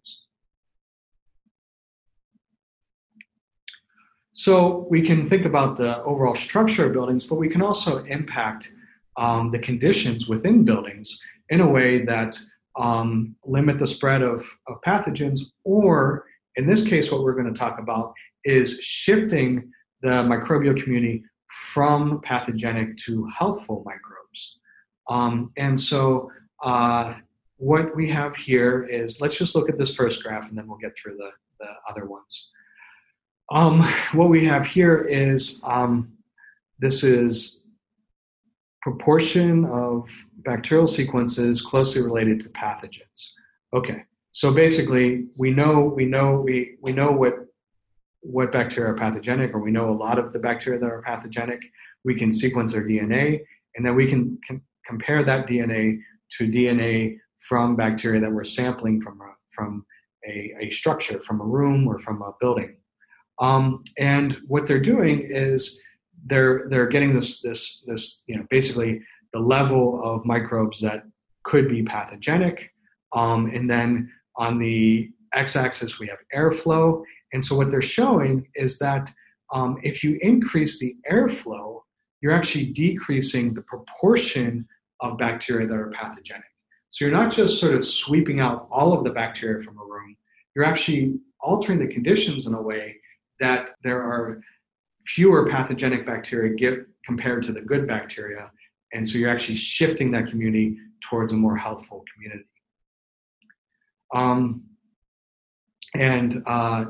So 4.37 4.87
we 4.91 5.01
can 5.01 5.26
think 5.26 5.47
about 5.47 5.78
the 5.78 6.03
overall 6.03 6.34
structure 6.34 6.84
of 6.84 6.93
buildings, 6.93 7.24
but 7.24 7.37
we 7.37 7.49
can 7.49 7.62
also 7.62 8.05
impact 8.05 8.70
um, 9.16 9.51
the 9.51 9.59
conditions 9.59 10.28
within 10.28 10.62
buildings 10.62 11.18
in 11.49 11.62
a 11.62 11.66
way 11.66 12.05
that 12.05 12.39
um, 12.78 13.34
limit 13.47 13.78
the 13.78 13.87
spread 13.87 14.20
of, 14.20 14.47
of 14.68 14.76
pathogens, 14.87 15.41
or 15.64 16.26
in 16.57 16.66
this 16.66 16.87
case, 16.87 17.11
what 17.11 17.22
we're 17.22 17.32
going 17.32 17.53
to 17.53 17.59
talk 17.59 17.78
about 17.78 18.12
is 18.45 18.78
shifting 18.82 19.72
the 20.03 20.09
microbial 20.09 20.80
community 20.82 21.24
from 21.72 22.20
pathogenic 22.20 22.99
to 22.99 23.26
healthful 23.28 23.82
microbes. 23.87 24.59
Um, 25.09 25.49
and 25.57 25.80
so, 25.80 26.30
uh, 26.62 27.14
what 27.57 27.97
we 27.97 28.11
have 28.11 28.37
here 28.37 28.84
is 28.84 29.18
let's 29.22 29.39
just 29.39 29.55
look 29.55 29.70
at 29.70 29.78
this 29.78 29.95
first 29.95 30.22
graph 30.22 30.47
and 30.51 30.59
then 30.59 30.68
we'll 30.68 30.76
get 30.76 30.93
through 30.95 31.16
the, 31.16 31.30
the 31.59 31.68
other 31.89 32.05
ones. 32.05 32.51
Um, 33.51 33.82
what 34.12 34.28
we 34.28 34.44
have 34.47 34.66
here 34.66 35.03
is 35.03 35.61
um, 35.64 36.12
this 36.78 37.05
is 37.05 37.62
proportion 38.82 39.64
of 39.66 40.11
bacterial 40.38 40.86
sequences 40.86 41.61
closely 41.61 42.03
related 42.03 42.40
to 42.40 42.49
pathogens. 42.51 43.30
Okay, 43.72 44.05
so 44.32 44.53
basically, 44.53 45.26
we 45.36 45.51
know 45.51 45.84
we 45.84 46.05
know 46.05 46.40
we 46.40 46.76
we 46.80 46.92
know 46.92 47.12
what 47.12 47.34
what 48.20 48.51
bacteria 48.51 48.90
are 48.90 48.97
pathogenic, 48.97 49.55
or 49.55 49.61
we 49.61 49.70
know 49.70 49.90
a 49.90 49.94
lot 49.94 50.18
of 50.18 50.32
the 50.32 50.38
bacteria 50.38 50.78
that 50.80 50.90
are 50.90 51.03
pathogenic. 51.03 51.61
We 52.05 52.14
can 52.14 52.32
sequence 52.32 52.72
their 52.72 52.84
DNA, 52.84 53.40
and 53.76 53.86
then 53.86 53.94
we 53.94 54.07
can, 54.09 54.38
compare 54.86 55.24
that 55.24 55.49
DNA 55.49 55.99
to 56.30 56.47
DNA 56.47 57.18
from 57.40 57.74
bacteria 57.74 58.20
that 58.20 58.30
we're 58.30 58.44
sampling 58.44 59.01
from 59.01 59.20
a, 59.20 59.34
from 59.51 59.84
a, 60.28 60.55
a 60.61 60.70
structure, 60.70 61.20
from 61.20 61.40
a 61.40 61.44
room, 61.44 61.88
or 61.88 61.99
from 61.99 62.22
a 62.22 62.32
building. 62.40 62.76
Um, 63.41 63.84
and 63.99 64.34
what 64.47 64.66
they're 64.66 64.80
doing 64.80 65.20
is 65.20 65.80
they're 66.24 66.66
they're 66.70 66.89
getting 66.89 67.14
this 67.14 67.41
this 67.41 67.82
this 67.87 68.22
you 68.26 68.37
know 68.37 68.47
basically 68.51 69.03
the 69.32 69.39
level 69.39 70.03
of 70.03 70.24
microbes 70.24 70.80
that 70.80 71.05
could 71.45 71.68
be 71.68 71.82
pathogenic, 71.82 72.70
um, 73.12 73.47
and 73.47 73.70
then 73.70 74.11
on 74.37 74.59
the 74.59 75.11
x-axis 75.34 75.99
we 75.99 76.07
have 76.09 76.18
airflow. 76.34 77.03
And 77.32 77.45
so 77.45 77.57
what 77.57 77.70
they're 77.70 77.82
showing 77.82 78.49
is 78.55 78.78
that 78.78 79.11
um, 79.53 79.78
if 79.82 80.03
you 80.03 80.18
increase 80.22 80.78
the 80.78 80.97
airflow, 81.11 81.80
you're 82.20 82.32
actually 82.32 82.72
decreasing 82.72 83.55
the 83.55 83.62
proportion 83.62 84.66
of 85.01 85.18
bacteria 85.18 85.66
that 85.66 85.74
are 85.74 85.91
pathogenic. 85.91 86.45
So 86.91 87.05
you're 87.05 87.14
not 87.14 87.32
just 87.32 87.61
sort 87.61 87.74
of 87.74 87.87
sweeping 87.87 88.41
out 88.41 88.68
all 88.70 88.93
of 88.93 89.05
the 89.05 89.11
bacteria 89.11 89.62
from 89.62 89.76
a 89.76 89.84
room, 89.84 90.16
you're 90.55 90.64
actually 90.64 91.18
altering 91.41 91.78
the 91.78 91.87
conditions 91.87 92.47
in 92.47 92.55
a 92.55 92.62
way 92.62 92.97
that 93.41 93.70
there 93.82 94.03
are 94.03 94.41
fewer 95.07 95.49
pathogenic 95.49 96.05
bacteria 96.05 96.55
get 96.55 96.87
compared 97.05 97.43
to 97.45 97.53
the 97.53 97.61
good 97.61 97.87
bacteria. 97.87 98.51
And 98.93 99.09
so 99.09 99.18
you're 99.18 99.30
actually 99.30 99.57
shifting 99.57 100.11
that 100.12 100.28
community 100.28 100.78
towards 101.09 101.32
a 101.32 101.37
more 101.37 101.57
healthful 101.57 102.05
community. 102.12 102.49
Um, 104.14 104.64
and 105.95 106.43
uh, 106.47 106.87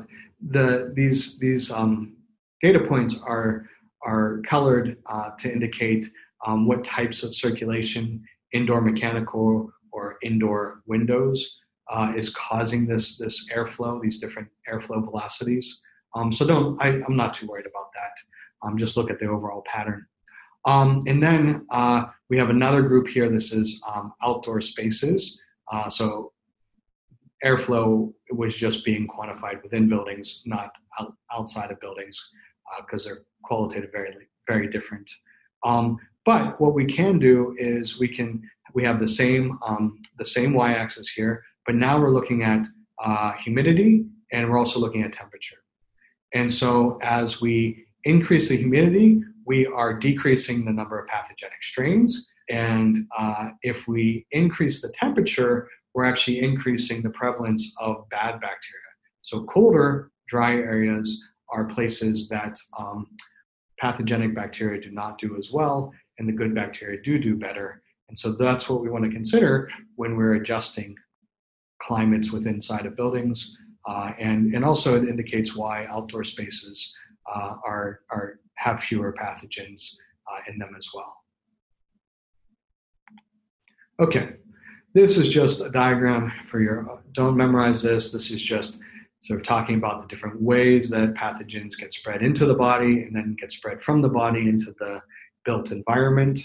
the, 0.49 0.91
these, 0.95 1.39
these 1.39 1.71
um, 1.71 2.15
data 2.61 2.79
points 2.79 3.19
are, 3.25 3.67
are 4.05 4.41
colored 4.47 4.97
uh, 5.05 5.31
to 5.39 5.51
indicate 5.51 6.07
um, 6.45 6.67
what 6.67 6.83
types 6.83 7.23
of 7.23 7.35
circulation, 7.35 8.23
indoor 8.53 8.81
mechanical 8.81 9.71
or 9.91 10.17
indoor 10.21 10.81
windows, 10.85 11.59
uh, 11.89 12.13
is 12.15 12.29
causing 12.35 12.85
this, 12.85 13.17
this 13.17 13.49
airflow, 13.53 14.01
these 14.01 14.19
different 14.19 14.49
airflow 14.71 15.03
velocities. 15.03 15.81
Um, 16.17 16.31
so 16.31 16.47
don't, 16.47 16.81
I, 16.81 16.87
am 16.87 17.15
not 17.15 17.33
too 17.35 17.45
worried 17.47 17.67
about 17.67 17.91
that. 17.93 18.67
Um, 18.67 18.77
just 18.77 18.97
look 18.97 19.11
at 19.11 19.19
the 19.19 19.27
overall 19.27 19.63
pattern. 19.65 20.05
Um, 20.65 21.03
and 21.07 21.21
then 21.21 21.65
uh, 21.69 22.05
we 22.29 22.37
have 22.37 22.49
another 22.49 22.81
group 22.81 23.07
here. 23.07 23.29
This 23.29 23.53
is 23.53 23.81
um, 23.87 24.13
outdoor 24.23 24.61
spaces. 24.61 25.39
Uh, 25.71 25.89
so 25.89 26.33
airflow 27.45 28.11
was 28.31 28.55
just 28.55 28.83
being 28.83 29.07
quantified 29.07 29.61
within 29.61 29.87
buildings, 29.87 30.41
not 30.45 30.71
out, 30.99 31.13
outside 31.31 31.71
of 31.71 31.79
buildings, 31.79 32.19
because 32.79 33.05
uh, 33.05 33.09
they're 33.09 33.19
qualitative 33.43 33.91
very, 33.91 34.13
very 34.47 34.67
different. 34.67 35.09
Um, 35.63 35.97
but 36.25 36.59
what 36.59 36.73
we 36.73 36.85
can 36.85 37.19
do 37.19 37.55
is 37.57 37.99
we 37.99 38.07
can 38.07 38.41
we 38.73 38.83
have 38.83 38.99
the 38.99 39.07
same 39.07 39.57
um, 39.65 40.01
the 40.17 40.25
same 40.25 40.53
y-axis 40.53 41.09
here, 41.09 41.43
but 41.65 41.75
now 41.75 41.99
we're 41.99 42.13
looking 42.13 42.43
at 42.43 42.67
uh, 43.03 43.31
humidity 43.43 44.05
and 44.33 44.49
we're 44.49 44.57
also 44.57 44.79
looking 44.79 45.03
at 45.03 45.13
temperature. 45.13 45.57
And 46.33 46.53
so 46.53 46.99
as 47.01 47.41
we 47.41 47.85
increase 48.03 48.49
the 48.49 48.57
humidity, 48.57 49.21
we 49.45 49.65
are 49.65 49.93
decreasing 49.93 50.65
the 50.65 50.73
number 50.73 50.99
of 50.99 51.07
pathogenic 51.07 51.63
strains. 51.63 52.27
And 52.49 53.07
uh, 53.17 53.49
if 53.61 53.87
we 53.87 54.25
increase 54.31 54.81
the 54.81 54.93
temperature, 54.99 55.69
we're 55.93 56.05
actually 56.05 56.39
increasing 56.39 57.01
the 57.01 57.09
prevalence 57.09 57.73
of 57.79 58.07
bad 58.09 58.33
bacteria. 58.39 58.83
So 59.21 59.43
colder, 59.45 60.11
dry 60.27 60.53
areas 60.53 61.23
are 61.49 61.65
places 61.65 62.27
that 62.29 62.57
um, 62.77 63.07
pathogenic 63.79 64.35
bacteria 64.35 64.81
do 64.81 64.91
not 64.91 65.17
do 65.17 65.37
as 65.37 65.51
well, 65.51 65.93
and 66.19 66.27
the 66.27 66.33
good 66.33 66.53
bacteria 66.53 67.01
do 67.01 67.17
do 67.17 67.35
better. 67.35 67.81
And 68.09 68.17
so 68.17 68.33
that's 68.33 68.69
what 68.69 68.81
we 68.81 68.89
want 68.89 69.05
to 69.05 69.11
consider 69.11 69.69
when 69.95 70.15
we're 70.15 70.35
adjusting 70.35 70.95
climates 71.81 72.31
within 72.31 72.55
inside 72.55 72.85
of 72.85 72.95
buildings 72.95 73.57
uh, 73.87 74.11
and, 74.19 74.53
and 74.53 74.65
also 74.65 75.01
it 75.01 75.07
indicates 75.07 75.55
why 75.55 75.85
outdoor 75.85 76.23
spaces 76.23 76.93
uh, 77.33 77.55
are, 77.65 78.01
are, 78.11 78.39
have 78.55 78.83
fewer 78.83 79.13
pathogens 79.13 79.95
uh, 80.29 80.51
in 80.51 80.59
them 80.59 80.75
as 80.77 80.89
well. 80.93 81.15
Okay, 83.99 84.33
this 84.93 85.17
is 85.17 85.29
just 85.29 85.61
a 85.61 85.69
diagram 85.69 86.31
for 86.45 86.59
your, 86.59 87.01
don't 87.13 87.37
memorize 87.37 87.81
this, 87.81 88.11
this 88.11 88.29
is 88.29 88.41
just 88.41 88.81
sort 89.21 89.39
of 89.39 89.45
talking 89.45 89.75
about 89.75 90.01
the 90.01 90.07
different 90.07 90.39
ways 90.41 90.89
that 90.89 91.13
pathogens 91.15 91.77
get 91.77 91.93
spread 91.93 92.21
into 92.21 92.45
the 92.45 92.53
body 92.53 93.03
and 93.03 93.15
then 93.15 93.35
get 93.39 93.51
spread 93.51 93.81
from 93.81 94.01
the 94.01 94.09
body 94.09 94.49
into 94.49 94.73
the 94.79 95.01
built 95.45 95.71
environment. 95.71 96.41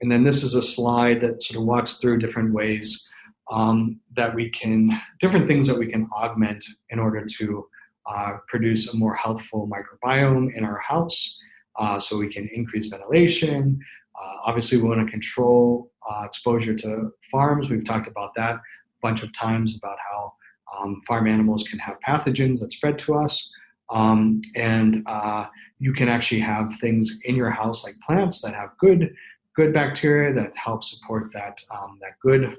And 0.00 0.12
then 0.12 0.22
this 0.22 0.44
is 0.44 0.54
a 0.54 0.62
slide 0.62 1.20
that 1.22 1.42
sort 1.42 1.60
of 1.60 1.66
walks 1.66 1.96
through 1.96 2.18
different 2.18 2.52
ways 2.52 3.08
um, 3.50 4.00
that 4.16 4.34
we 4.34 4.50
can, 4.50 5.00
different 5.20 5.46
things 5.46 5.66
that 5.66 5.78
we 5.78 5.86
can 5.86 6.08
augment 6.16 6.64
in 6.90 6.98
order 6.98 7.24
to 7.24 7.66
uh, 8.06 8.38
produce 8.48 8.92
a 8.92 8.96
more 8.96 9.14
healthful 9.14 9.68
microbiome 9.68 10.54
in 10.54 10.64
our 10.64 10.78
house. 10.78 11.38
Uh, 11.78 11.98
so 11.98 12.16
we 12.16 12.32
can 12.32 12.48
increase 12.54 12.88
ventilation. 12.88 13.78
Uh, 14.20 14.36
obviously, 14.44 14.78
we 14.78 14.88
want 14.88 15.04
to 15.04 15.10
control 15.10 15.90
uh, 16.08 16.22
exposure 16.24 16.74
to 16.74 17.10
farms. 17.30 17.68
We've 17.68 17.84
talked 17.84 18.06
about 18.06 18.32
that 18.36 18.56
a 18.56 18.60
bunch 19.02 19.22
of 19.22 19.32
times 19.32 19.76
about 19.76 19.96
how 20.10 20.32
um, 20.76 21.00
farm 21.06 21.26
animals 21.26 21.64
can 21.64 21.78
have 21.80 21.96
pathogens 22.06 22.60
that 22.60 22.72
spread 22.72 22.98
to 23.00 23.14
us. 23.14 23.52
Um, 23.90 24.40
and 24.54 25.02
uh, 25.06 25.46
you 25.78 25.92
can 25.92 26.08
actually 26.08 26.40
have 26.40 26.76
things 26.76 27.18
in 27.24 27.36
your 27.36 27.50
house 27.50 27.84
like 27.84 27.94
plants 28.06 28.40
that 28.42 28.54
have 28.54 28.70
good 28.78 29.14
good 29.54 29.72
bacteria 29.72 30.32
that 30.34 30.52
help 30.56 30.82
support 30.82 31.32
that 31.32 31.60
um, 31.70 31.98
that 32.00 32.18
good 32.20 32.56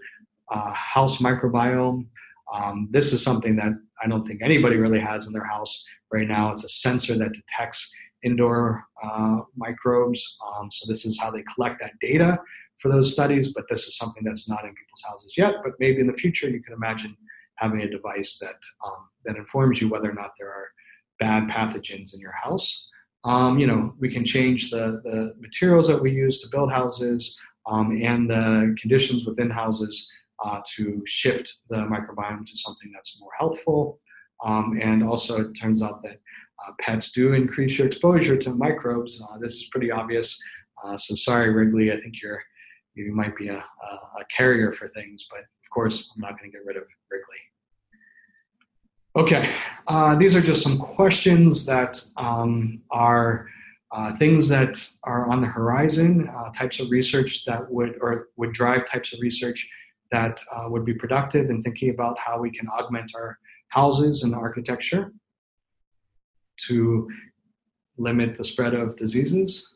uh, 0.51 0.73
house 0.73 1.17
microbiome. 1.17 2.05
Um, 2.53 2.87
this 2.91 3.13
is 3.13 3.23
something 3.23 3.55
that 3.57 3.73
I 4.03 4.07
don't 4.07 4.25
think 4.25 4.41
anybody 4.41 4.77
really 4.77 4.99
has 4.99 5.27
in 5.27 5.33
their 5.33 5.45
house 5.45 5.83
right 6.11 6.27
now. 6.27 6.51
It's 6.51 6.63
a 6.63 6.69
sensor 6.69 7.17
that 7.17 7.33
detects 7.33 7.93
indoor 8.23 8.83
uh, 9.03 9.39
microbes. 9.55 10.37
Um, 10.47 10.69
so 10.71 10.91
this 10.91 11.05
is 11.05 11.19
how 11.19 11.31
they 11.31 11.43
collect 11.53 11.79
that 11.81 11.93
data 12.01 12.39
for 12.77 12.89
those 12.91 13.11
studies. 13.11 13.53
But 13.53 13.65
this 13.69 13.87
is 13.87 13.97
something 13.97 14.23
that's 14.23 14.49
not 14.49 14.63
in 14.63 14.73
people's 14.75 15.03
houses 15.07 15.33
yet. 15.37 15.55
But 15.63 15.73
maybe 15.79 16.01
in 16.01 16.07
the 16.07 16.13
future, 16.13 16.49
you 16.49 16.61
can 16.61 16.73
imagine 16.73 17.15
having 17.55 17.81
a 17.81 17.89
device 17.89 18.37
that 18.39 18.59
um, 18.85 19.09
that 19.25 19.37
informs 19.37 19.81
you 19.81 19.89
whether 19.89 20.09
or 20.09 20.13
not 20.13 20.31
there 20.37 20.49
are 20.49 20.67
bad 21.19 21.47
pathogens 21.47 22.13
in 22.13 22.19
your 22.19 22.33
house. 22.33 22.87
Um, 23.23 23.57
you 23.57 23.65
know, 23.65 23.93
we 23.99 24.13
can 24.13 24.23
change 24.23 24.69
the, 24.69 25.01
the 25.03 25.33
materials 25.39 25.87
that 25.87 25.99
we 25.99 26.11
use 26.11 26.41
to 26.41 26.49
build 26.49 26.71
houses 26.71 27.39
um, 27.65 27.91
and 27.99 28.29
the 28.29 28.75
conditions 28.79 29.25
within 29.25 29.49
houses 29.49 30.11
uh, 30.43 30.61
to 30.75 31.01
shift 31.05 31.57
the 31.69 31.77
microbiome 31.77 32.45
to 32.45 32.57
something 32.57 32.91
that's 32.93 33.19
more 33.19 33.31
healthful. 33.37 33.99
Um, 34.43 34.77
and 34.81 35.03
also, 35.03 35.41
it 35.41 35.53
turns 35.53 35.81
out 35.81 36.01
that 36.03 36.19
uh, 36.65 36.71
pets 36.79 37.11
do 37.11 37.33
increase 37.33 37.77
your 37.77 37.87
exposure 37.87 38.37
to 38.37 38.53
microbes. 38.53 39.21
Uh, 39.21 39.37
this 39.37 39.53
is 39.53 39.69
pretty 39.69 39.91
obvious. 39.91 40.41
Uh, 40.83 40.97
so, 40.97 41.15
sorry, 41.15 41.53
Wrigley, 41.53 41.91
I 41.91 41.99
think 41.99 42.15
you're 42.21 42.41
you 42.95 43.13
might 43.13 43.35
be 43.35 43.49
a, 43.49 43.57
a, 43.57 44.25
carrier 44.35 44.71
for 44.71 44.87
things, 44.89 45.27
but 45.29 45.39
of 45.39 45.69
course, 45.73 46.11
I'm 46.15 46.21
not 46.21 46.39
going 46.39 46.49
to 46.49 46.57
get 46.57 46.65
rid 46.65 46.77
of 46.77 46.83
Wrigley. 47.11 47.35
Okay, 49.17 49.53
uh, 49.87 50.15
these 50.15 50.35
are 50.35 50.41
just 50.41 50.61
some 50.61 50.77
questions 50.77 51.65
that 51.65 52.01
um, 52.17 52.81
are 52.91 53.47
uh, 53.91 54.15
things 54.15 54.49
that 54.49 54.85
are 55.03 55.29
on 55.29 55.41
the 55.41 55.47
horizon, 55.47 56.29
uh, 56.29 56.51
types 56.51 56.79
of 56.79 56.89
research 56.89 57.45
that 57.45 57.69
would 57.71 57.97
or 58.01 58.29
would 58.35 58.51
drive 58.51 58.85
types 58.85 59.13
of 59.13 59.19
research 59.21 59.69
that 60.11 60.39
uh, 60.53 60.65
would 60.67 60.85
be 60.85 60.93
productive 60.93 61.49
in 61.49 61.63
thinking 61.63 61.89
about 61.89 62.17
how 62.17 62.39
we 62.39 62.51
can 62.51 62.67
augment 62.69 63.11
our 63.15 63.37
houses 63.69 64.23
and 64.23 64.33
architecture 64.33 65.11
to 66.67 67.09
limit 67.97 68.37
the 68.37 68.43
spread 68.43 68.73
of 68.73 68.95
diseases. 68.95 69.67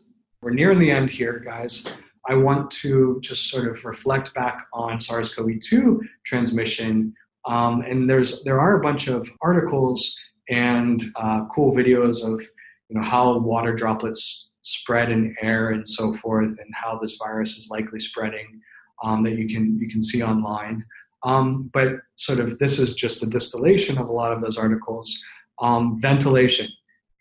We're 0.41 0.51
nearing 0.51 0.79
the 0.79 0.91
end 0.91 1.09
here, 1.09 1.39
guys. 1.39 1.87
I 2.27 2.35
want 2.35 2.71
to 2.71 3.19
just 3.21 3.49
sort 3.49 3.67
of 3.67 3.83
reflect 3.85 4.33
back 4.33 4.67
on 4.73 4.99
SARS-CoV-2 4.99 5.99
transmission 6.25 7.13
um, 7.45 7.81
and 7.81 8.09
there's 8.09 8.43
there 8.43 8.59
are 8.59 8.79
a 8.79 8.83
bunch 8.83 9.07
of 9.07 9.29
articles 9.41 10.15
and 10.49 11.01
uh, 11.15 11.45
cool 11.53 11.73
videos 11.73 12.23
of 12.23 12.41
you 12.89 12.99
know 12.99 13.03
how 13.03 13.37
water 13.37 13.73
droplets 13.73 14.49
spread 14.61 15.11
in 15.11 15.35
air 15.41 15.69
and 15.69 15.87
so 15.87 16.13
forth, 16.13 16.45
and 16.45 16.73
how 16.73 16.99
this 17.01 17.15
virus 17.15 17.57
is 17.57 17.69
likely 17.69 17.99
spreading 17.99 18.61
um, 19.03 19.23
that 19.23 19.37
you 19.37 19.47
can 19.47 19.77
you 19.79 19.89
can 19.89 20.01
see 20.01 20.21
online. 20.23 20.85
Um, 21.23 21.69
but 21.73 21.97
sort 22.15 22.39
of 22.39 22.59
this 22.59 22.79
is 22.79 22.93
just 22.93 23.23
a 23.23 23.25
distillation 23.25 23.97
of 23.97 24.07
a 24.07 24.11
lot 24.11 24.31
of 24.31 24.41
those 24.41 24.57
articles. 24.57 25.17
Um, 25.61 25.99
ventilation, 26.01 26.67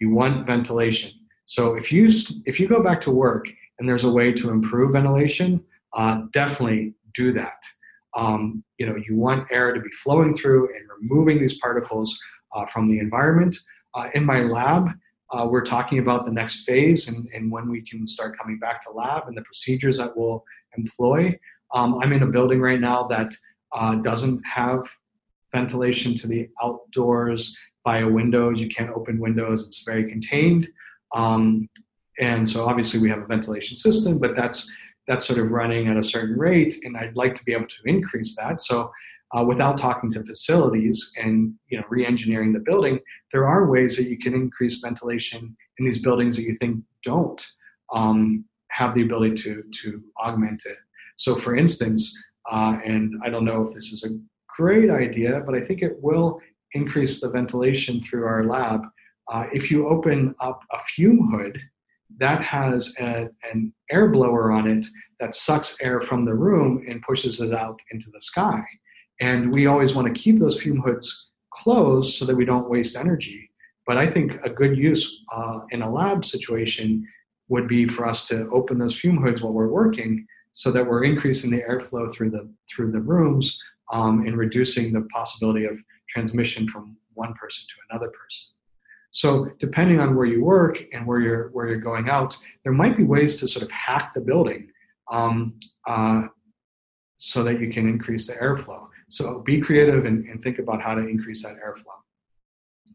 you 0.00 0.10
want 0.10 0.46
ventilation. 0.46 1.10
So 1.46 1.74
if 1.74 1.90
you 1.92 2.10
if 2.44 2.60
you 2.60 2.68
go 2.68 2.82
back 2.82 3.00
to 3.02 3.10
work 3.10 3.48
and 3.78 3.88
there's 3.88 4.04
a 4.04 4.10
way 4.10 4.32
to 4.32 4.50
improve 4.50 4.92
ventilation, 4.92 5.64
uh, 5.96 6.22
definitely 6.32 6.94
do 7.14 7.32
that. 7.32 7.62
Um, 8.16 8.64
you 8.78 8.86
know, 8.86 8.96
you 8.96 9.16
want 9.16 9.46
air 9.50 9.72
to 9.72 9.80
be 9.80 9.90
flowing 10.02 10.34
through 10.34 10.68
and 10.74 10.88
removing 11.00 11.38
these 11.38 11.58
particles 11.58 12.18
uh, 12.54 12.66
from 12.66 12.88
the 12.88 12.98
environment. 12.98 13.56
Uh, 13.94 14.08
in 14.14 14.24
my 14.24 14.40
lab, 14.42 14.90
uh, 15.30 15.46
we're 15.48 15.64
talking 15.64 15.98
about 15.98 16.24
the 16.24 16.32
next 16.32 16.64
phase 16.64 17.08
and, 17.08 17.28
and, 17.34 17.50
when 17.50 17.68
we 17.68 17.82
can 17.82 18.06
start 18.06 18.38
coming 18.38 18.58
back 18.58 18.82
to 18.82 18.90
lab 18.90 19.24
and 19.26 19.36
the 19.36 19.42
procedures 19.42 19.98
that 19.98 20.16
we'll 20.16 20.42
employ. 20.76 21.38
Um, 21.74 21.98
I'm 22.02 22.12
in 22.12 22.22
a 22.22 22.26
building 22.26 22.60
right 22.60 22.80
now 22.80 23.04
that 23.08 23.32
uh, 23.72 23.96
doesn't 23.96 24.42
have 24.44 24.80
ventilation 25.52 26.14
to 26.16 26.26
the 26.26 26.48
outdoors 26.62 27.56
via 27.84 28.06
windows. 28.06 28.60
You 28.60 28.68
can't 28.68 28.90
open 28.90 29.18
windows, 29.18 29.64
it's 29.66 29.84
very 29.84 30.08
contained. 30.08 30.68
Um, 31.14 31.68
and 32.18 32.48
so 32.48 32.66
obviously 32.66 33.00
we 33.00 33.08
have 33.10 33.20
a 33.20 33.26
ventilation 33.26 33.76
system, 33.76 34.18
but 34.18 34.34
that's 34.36 34.70
that's 35.08 35.26
sort 35.26 35.38
of 35.38 35.50
running 35.50 35.88
at 35.88 35.96
a 35.96 36.02
certain 36.02 36.38
rate, 36.38 36.76
and 36.84 36.96
I'd 36.96 37.16
like 37.16 37.34
to 37.34 37.44
be 37.44 37.52
able 37.52 37.66
to 37.66 37.82
increase 37.86 38.36
that. 38.36 38.60
So, 38.60 38.92
uh, 39.34 39.42
without 39.42 39.78
talking 39.78 40.12
to 40.12 40.22
facilities 40.22 41.12
and 41.16 41.54
you 41.68 41.78
know 41.78 41.84
re-engineering 41.88 42.52
the 42.52 42.60
building, 42.60 43.00
there 43.32 43.48
are 43.48 43.70
ways 43.70 43.96
that 43.96 44.04
you 44.04 44.18
can 44.18 44.34
increase 44.34 44.80
ventilation 44.80 45.56
in 45.78 45.86
these 45.86 46.00
buildings 46.00 46.36
that 46.36 46.42
you 46.42 46.56
think 46.60 46.82
don't 47.02 47.42
um, 47.92 48.44
have 48.70 48.94
the 48.94 49.02
ability 49.02 49.34
to 49.34 49.64
to 49.82 50.02
augment 50.22 50.62
it. 50.66 50.76
So, 51.18 51.36
for 51.36 51.54
instance, 51.54 52.16
uh, 52.50 52.78
and 52.84 53.14
I 53.22 53.28
don't 53.28 53.44
know 53.44 53.62
if 53.64 53.74
this 53.74 53.92
is 53.92 54.04
a 54.04 54.18
great 54.56 54.90
idea, 54.90 55.42
but 55.44 55.54
I 55.54 55.60
think 55.60 55.82
it 55.82 56.02
will 56.02 56.40
increase 56.72 57.20
the 57.20 57.30
ventilation 57.30 58.00
through 58.02 58.24
our 58.24 58.44
lab. 58.44 58.82
Uh, 59.30 59.46
if 59.52 59.70
you 59.70 59.86
open 59.86 60.34
up 60.40 60.62
a 60.72 60.78
fume 60.94 61.30
hood 61.30 61.60
that 62.16 62.42
has 62.42 62.94
a, 62.98 63.28
an 63.52 63.72
air 63.90 64.08
blower 64.08 64.50
on 64.50 64.66
it 64.66 64.86
that 65.20 65.34
sucks 65.34 65.76
air 65.80 66.00
from 66.00 66.24
the 66.24 66.34
room 66.34 66.84
and 66.88 67.02
pushes 67.02 67.40
it 67.40 67.52
out 67.52 67.78
into 67.90 68.10
the 68.10 68.20
sky. 68.20 68.62
And 69.20 69.52
we 69.52 69.66
always 69.66 69.94
want 69.94 70.06
to 70.08 70.20
keep 70.20 70.38
those 70.38 70.60
fume 70.60 70.80
hoods 70.80 71.30
closed 71.52 72.14
so 72.14 72.24
that 72.24 72.36
we 72.36 72.44
don't 72.44 72.70
waste 72.70 72.96
energy. 72.96 73.50
But 73.86 73.98
I 73.98 74.06
think 74.06 74.32
a 74.44 74.50
good 74.50 74.76
use 74.76 75.22
uh, 75.34 75.60
in 75.70 75.82
a 75.82 75.90
lab 75.90 76.24
situation 76.24 77.06
would 77.48 77.66
be 77.66 77.86
for 77.86 78.06
us 78.06 78.28
to 78.28 78.48
open 78.50 78.78
those 78.78 78.98
fume 78.98 79.22
hoods 79.22 79.42
while 79.42 79.52
we're 79.52 79.68
working 79.68 80.26
so 80.58 80.72
that 80.72 80.84
we're 80.84 81.04
increasing 81.04 81.52
the 81.52 81.62
airflow 81.62 82.12
through 82.12 82.30
the 82.30 82.52
through 82.68 82.90
the 82.90 82.98
rooms 82.98 83.56
um, 83.92 84.26
and 84.26 84.36
reducing 84.36 84.92
the 84.92 85.02
possibility 85.02 85.64
of 85.64 85.78
transmission 86.08 86.68
from 86.68 86.96
one 87.14 87.32
person 87.34 87.64
to 87.68 87.74
another 87.88 88.08
person. 88.08 88.48
So 89.12 89.52
depending 89.60 90.00
on 90.00 90.16
where 90.16 90.26
you 90.26 90.42
work 90.42 90.76
and 90.92 91.06
where 91.06 91.20
you're 91.20 91.50
where 91.50 91.68
you're 91.68 91.86
going 91.92 92.10
out, 92.10 92.36
there 92.64 92.72
might 92.72 92.96
be 92.96 93.04
ways 93.04 93.38
to 93.38 93.46
sort 93.46 93.62
of 93.62 93.70
hack 93.70 94.14
the 94.14 94.20
building 94.20 94.68
um, 95.12 95.60
uh, 95.86 96.22
so 97.18 97.44
that 97.44 97.60
you 97.60 97.70
can 97.70 97.88
increase 97.88 98.26
the 98.26 98.34
airflow. 98.34 98.88
So 99.08 99.38
be 99.38 99.60
creative 99.60 100.06
and, 100.06 100.26
and 100.26 100.42
think 100.42 100.58
about 100.58 100.82
how 100.82 100.96
to 100.96 101.06
increase 101.06 101.44
that 101.44 101.54
airflow. 101.64 101.98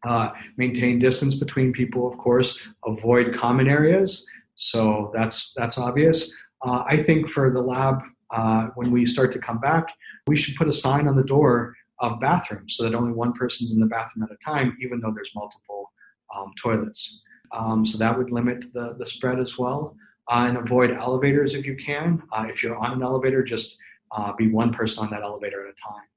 Uh, 0.06 0.32
maintain 0.58 1.00
distance 1.00 1.36
between 1.36 1.72
people, 1.72 2.12
of 2.12 2.18
course. 2.18 2.60
Avoid 2.86 3.34
common 3.34 3.70
areas. 3.70 4.28
So 4.56 5.12
that's 5.16 5.54
that's 5.56 5.78
obvious. 5.78 6.34
Uh, 6.64 6.84
I 6.88 6.98
think 6.98 7.30
for 7.30 7.52
the 7.52 7.62
lab, 7.62 8.02
uh, 8.32 8.68
when 8.76 8.92
we 8.92 9.06
start 9.06 9.32
to 9.34 9.40
come 9.40 9.60
back, 9.60 9.88
we 10.28 10.36
should 10.36 10.56
put 10.56 10.68
a 10.68 10.74
sign 10.74 11.08
on 11.08 11.16
the 11.16 11.24
door 11.24 11.76
of 12.00 12.20
bathrooms 12.20 12.76
so 12.76 12.84
that 12.84 12.96
only 12.96 13.14
one 13.14 13.34
person's 13.34 13.72
in 13.72 13.80
the 13.80 13.86
bathroom 13.86 14.24
at 14.24 14.32
a 14.32 14.38
time, 14.44 14.76
even 14.82 15.00
though 15.00 15.12
there's 15.14 15.32
multiple 15.36 15.92
um, 16.36 16.52
toilets. 16.62 17.22
Um, 17.52 17.86
so 17.86 17.98
that 17.98 18.18
would 18.18 18.32
limit 18.32 18.74
the, 18.74 18.96
the 18.98 19.06
spread 19.06 19.40
as 19.40 19.58
well. 19.58 19.96
Uh, 20.32 20.46
and 20.48 20.58
avoid 20.58 20.90
elevators 20.90 21.54
if 21.54 21.66
you 21.66 21.76
can. 21.76 22.24
Uh, 22.32 22.46
if 22.48 22.64
you're 22.64 22.78
on 22.78 22.94
an 22.94 23.04
elevator, 23.04 23.44
just 23.44 23.78
uh, 24.12 24.32
be 24.34 24.50
one 24.50 24.74
person 24.74 25.04
on 25.04 25.12
that 25.12 25.22
elevator 25.22 25.68
at 25.68 25.74
a 25.74 25.76
time. 25.76 26.08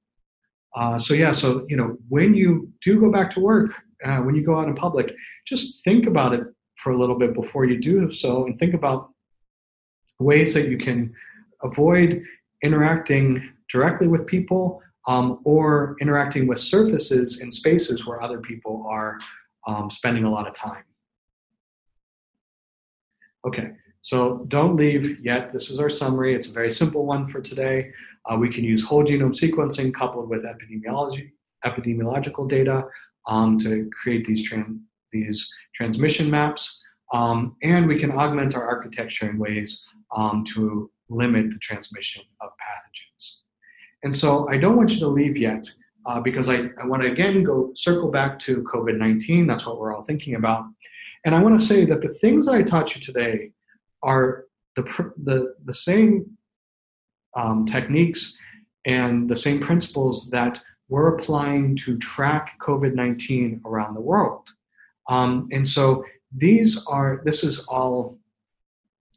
Uh, 0.77 0.99
so 0.99 1.13
yeah, 1.13 1.33
so 1.33 1.67
you 1.69 1.77
know 1.77 1.97
when 2.09 2.35
you 2.35 2.71
do 2.83 3.01
go 3.01 3.11
back 3.11 3.31
to 3.31 3.41
work, 3.41 3.73
when 4.05 4.37
you 4.37 4.45
go 4.45 4.61
out 4.61 4.69
in 4.69 4.75
public, 4.75 5.13
just 5.47 5.83
think 5.83 6.07
about 6.07 6.35
it 6.35 6.43
for 6.77 6.93
a 6.93 6.99
little 6.99 7.19
bit 7.19 7.35
before 7.35 7.65
you 7.65 7.81
do 7.81 8.09
so, 8.11 8.47
and 8.47 8.59
think 8.59 8.75
about 8.75 9.11
ways 10.19 10.55
that 10.55 10.69
you 10.69 10.79
can 10.79 11.15
avoid 11.63 12.23
interacting 12.63 13.53
directly 13.71 14.09
with 14.09 14.27
people 14.27 14.83
um, 15.07 15.41
or 15.45 15.97
interacting 16.01 16.47
with 16.47 16.59
surfaces 16.59 17.41
and 17.41 17.53
spaces 17.53 18.07
where 18.07 18.23
other 18.23 18.41
people 18.41 18.85
are 18.89 19.19
um, 19.67 19.91
spending 19.91 20.25
a 20.25 20.31
lot 20.31 20.47
of 20.47 20.55
time. 20.55 20.85
Okay, 23.47 23.73
so 24.03 24.45
don't 24.49 24.77
leave 24.77 25.25
yet. 25.25 25.53
This 25.53 25.71
is 25.71 25.79
our 25.79 25.91
summary. 25.91 26.35
It's 26.35 26.49
a 26.49 26.53
very 26.53 26.71
simple 26.71 27.07
one 27.07 27.29
for 27.29 27.41
today. 27.41 27.93
Uh, 28.29 28.37
we 28.37 28.49
can 28.49 28.65
use 28.65 28.83
whole 28.83 29.05
genome 29.05 29.39
sequencing 29.39 29.95
coupled 29.95 30.29
with 30.29 30.43
epidemiology, 30.43 31.31
epidemiological 31.65 32.49
data 32.49 32.85
um, 33.29 33.59
to 33.61 33.89
create 34.03 34.25
these, 34.27 34.51
tran- 34.51 34.81
these 35.13 35.49
transmission 35.75 36.29
maps. 36.29 36.81
Um, 37.13 37.55
and 37.63 37.87
we 37.87 38.01
can 38.01 38.11
augment 38.11 38.57
our 38.57 38.67
architecture 38.67 39.31
in 39.31 39.39
ways 39.39 39.87
um, 40.15 40.45
to 40.55 40.91
limit 41.09 41.51
the 41.51 41.59
transmission 41.59 42.25
of 42.41 42.51
pathogens. 42.51 43.37
And 44.03 44.15
so 44.15 44.49
I 44.49 44.57
don't 44.57 44.77
want 44.77 44.91
you 44.91 44.99
to 45.01 45.09
leave 45.09 45.37
yet 45.37 45.67
uh, 46.07 46.21
because 46.21 46.49
I, 46.49 46.71
I 46.81 46.87
want 46.87 47.03
to 47.03 47.11
again 47.11 47.43
go 47.43 47.73
circle 47.75 48.11
back 48.11 48.39
to 48.41 48.63
COVID 48.63 48.99
19. 48.99 49.47
That's 49.47 49.67
what 49.67 49.79
we're 49.79 49.95
all 49.95 50.05
thinking 50.05 50.35
about. 50.35 50.65
And 51.25 51.35
I 51.35 51.43
want 51.43 51.59
to 51.59 51.65
say 51.65 51.85
that 51.87 52.03
the 52.03 52.09
things 52.09 52.47
that 52.47 52.55
I 52.55 52.63
taught 52.63 52.95
you 52.95 53.01
today 53.01 53.51
are 54.03 54.45
the, 54.77 54.83
the, 55.23 55.55
the 55.65 55.75
same 55.75 56.37
um, 57.37 57.67
techniques 57.67 58.39
and 58.85 59.29
the 59.29 59.37
same 59.37 59.61
principles 59.61 60.31
that 60.31 60.63
we're 60.89 61.17
applying 61.17 61.75
to 61.77 61.99
track 61.99 62.57
COVID 62.61 62.95
19 62.95 63.63
around 63.67 63.95
the 63.95 64.01
world. 64.01 64.49
Um, 65.09 65.49
and 65.51 65.67
so 65.67 66.05
these 66.35 66.85
are, 66.87 67.23
this 67.25 67.43
is 67.43 67.65
all 67.67 68.19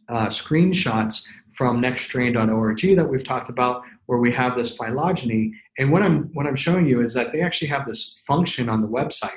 uh, 0.09 0.27
screenshots 0.27 1.25
from 1.53 1.81
nextstrain.org 1.81 2.95
that 2.95 3.09
we've 3.09 3.23
talked 3.23 3.49
about 3.49 3.83
where 4.05 4.19
we 4.19 4.31
have 4.31 4.55
this 4.55 4.75
phylogeny. 4.77 5.53
And 5.77 5.91
what 5.91 6.01
I'm, 6.01 6.23
what 6.33 6.47
I'm 6.47 6.55
showing 6.55 6.87
you 6.87 7.01
is 7.01 7.13
that 7.13 7.31
they 7.31 7.41
actually 7.41 7.67
have 7.67 7.85
this 7.85 8.19
function 8.25 8.69
on 8.69 8.81
the 8.81 8.87
website 8.87 9.29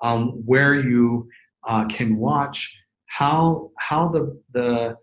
um, 0.00 0.42
where 0.44 0.74
you 0.74 1.28
uh, 1.66 1.86
can 1.86 2.16
watch 2.16 2.78
how, 3.06 3.70
how 3.78 4.08
the, 4.08 4.40
the 4.52 4.96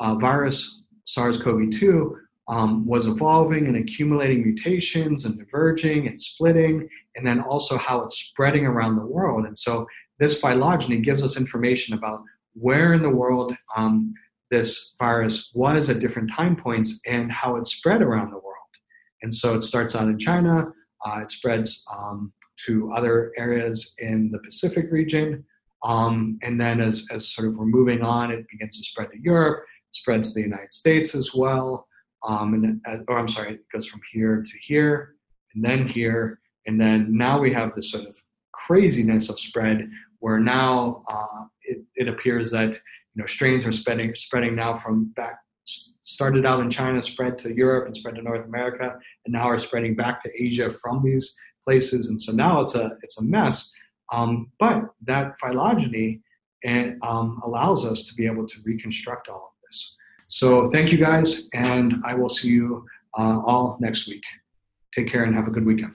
uh, 0.00 0.14
virus 0.14 0.82
SARS-CoV-2 1.04 2.12
um, 2.48 2.86
was 2.86 3.06
evolving 3.06 3.66
and 3.66 3.76
accumulating 3.76 4.42
mutations 4.42 5.24
and 5.24 5.38
diverging 5.38 6.06
and 6.06 6.20
splitting, 6.20 6.88
and 7.14 7.26
then 7.26 7.40
also 7.40 7.78
how 7.78 8.02
it's 8.02 8.18
spreading 8.18 8.66
around 8.66 8.96
the 8.96 9.06
world. 9.06 9.46
And 9.46 9.56
so 9.56 9.86
this 10.18 10.40
phylogeny 10.40 11.00
gives 11.00 11.22
us 11.22 11.36
information 11.36 11.96
about 11.96 12.22
where 12.54 12.92
in 12.94 13.02
the 13.02 13.10
world 13.10 13.54
um, 13.76 14.14
this 14.52 14.94
virus 14.98 15.50
was 15.54 15.88
at 15.88 15.98
different 15.98 16.30
time 16.30 16.54
points 16.54 17.00
and 17.06 17.32
how 17.32 17.56
it 17.56 17.66
spread 17.66 18.02
around 18.02 18.30
the 18.30 18.38
world. 18.38 18.52
And 19.22 19.34
so 19.34 19.54
it 19.54 19.62
starts 19.62 19.96
out 19.96 20.08
in 20.08 20.18
China, 20.18 20.66
uh, 21.04 21.20
it 21.22 21.30
spreads 21.30 21.82
um, 21.90 22.34
to 22.66 22.92
other 22.92 23.32
areas 23.38 23.94
in 23.98 24.30
the 24.30 24.38
Pacific 24.40 24.86
region. 24.90 25.44
Um, 25.82 26.38
and 26.42 26.60
then 26.60 26.82
as, 26.82 27.06
as 27.10 27.28
sort 27.28 27.48
of 27.48 27.56
we're 27.56 27.64
moving 27.64 28.02
on, 28.02 28.30
it 28.30 28.44
begins 28.50 28.78
to 28.78 28.84
spread 28.84 29.10
to 29.12 29.18
Europe, 29.20 29.64
spreads 29.90 30.34
to 30.34 30.40
the 30.40 30.46
United 30.46 30.72
States 30.72 31.14
as 31.14 31.34
well. 31.34 31.88
Um, 32.28 32.52
and 32.54 32.80
uh, 32.86 33.02
or 33.08 33.18
I'm 33.18 33.28
sorry, 33.28 33.54
it 33.54 33.64
goes 33.72 33.86
from 33.86 34.02
here 34.12 34.44
to 34.44 34.58
here, 34.68 35.16
and 35.54 35.64
then 35.64 35.88
here, 35.88 36.40
and 36.66 36.80
then 36.80 37.16
now 37.16 37.40
we 37.40 37.52
have 37.52 37.74
this 37.74 37.90
sort 37.90 38.04
of 38.04 38.16
craziness 38.52 39.28
of 39.28 39.40
spread 39.40 39.90
where 40.20 40.38
now 40.38 41.02
uh, 41.10 41.44
it, 41.62 41.82
it 41.96 42.06
appears 42.06 42.52
that 42.52 42.78
you 43.14 43.22
know 43.22 43.26
strains 43.26 43.66
are 43.66 43.72
spreading 43.72 44.14
spreading 44.14 44.54
now 44.54 44.76
from 44.76 45.12
back 45.16 45.38
started 46.12 46.44
out 46.44 46.60
in 46.60 46.70
China, 46.70 47.00
spread 47.02 47.38
to 47.38 47.54
Europe, 47.54 47.86
and 47.86 47.96
spread 47.96 48.16
to 48.16 48.22
North 48.22 48.44
America, 48.44 48.94
and 49.24 49.32
now 49.32 49.48
are 49.48 49.58
spreading 49.58 49.94
back 49.94 50.22
to 50.22 50.30
Asia 50.42 50.68
from 50.68 51.02
these 51.02 51.34
places. 51.64 52.08
And 52.08 52.20
so 52.20 52.32
now 52.32 52.60
it's 52.60 52.74
a 52.74 52.92
it's 53.02 53.20
a 53.20 53.24
mess. 53.24 53.72
Um, 54.12 54.50
but 54.58 54.82
that 55.06 55.34
phylogeny 55.40 56.20
and, 56.64 56.98
um, 57.02 57.40
allows 57.44 57.86
us 57.86 58.04
to 58.08 58.14
be 58.14 58.26
able 58.26 58.46
to 58.46 58.56
reconstruct 58.64 59.28
all 59.28 59.54
of 59.54 59.54
this. 59.64 59.96
So 60.28 60.70
thank 60.70 60.92
you 60.92 60.98
guys, 60.98 61.48
and 61.54 61.94
I 62.04 62.14
will 62.14 62.28
see 62.28 62.48
you 62.48 62.84
uh, 63.18 63.40
all 63.46 63.78
next 63.80 64.06
week. 64.08 64.22
Take 64.94 65.10
care 65.10 65.24
and 65.24 65.34
have 65.34 65.48
a 65.48 65.50
good 65.50 65.64
weekend. 65.64 65.94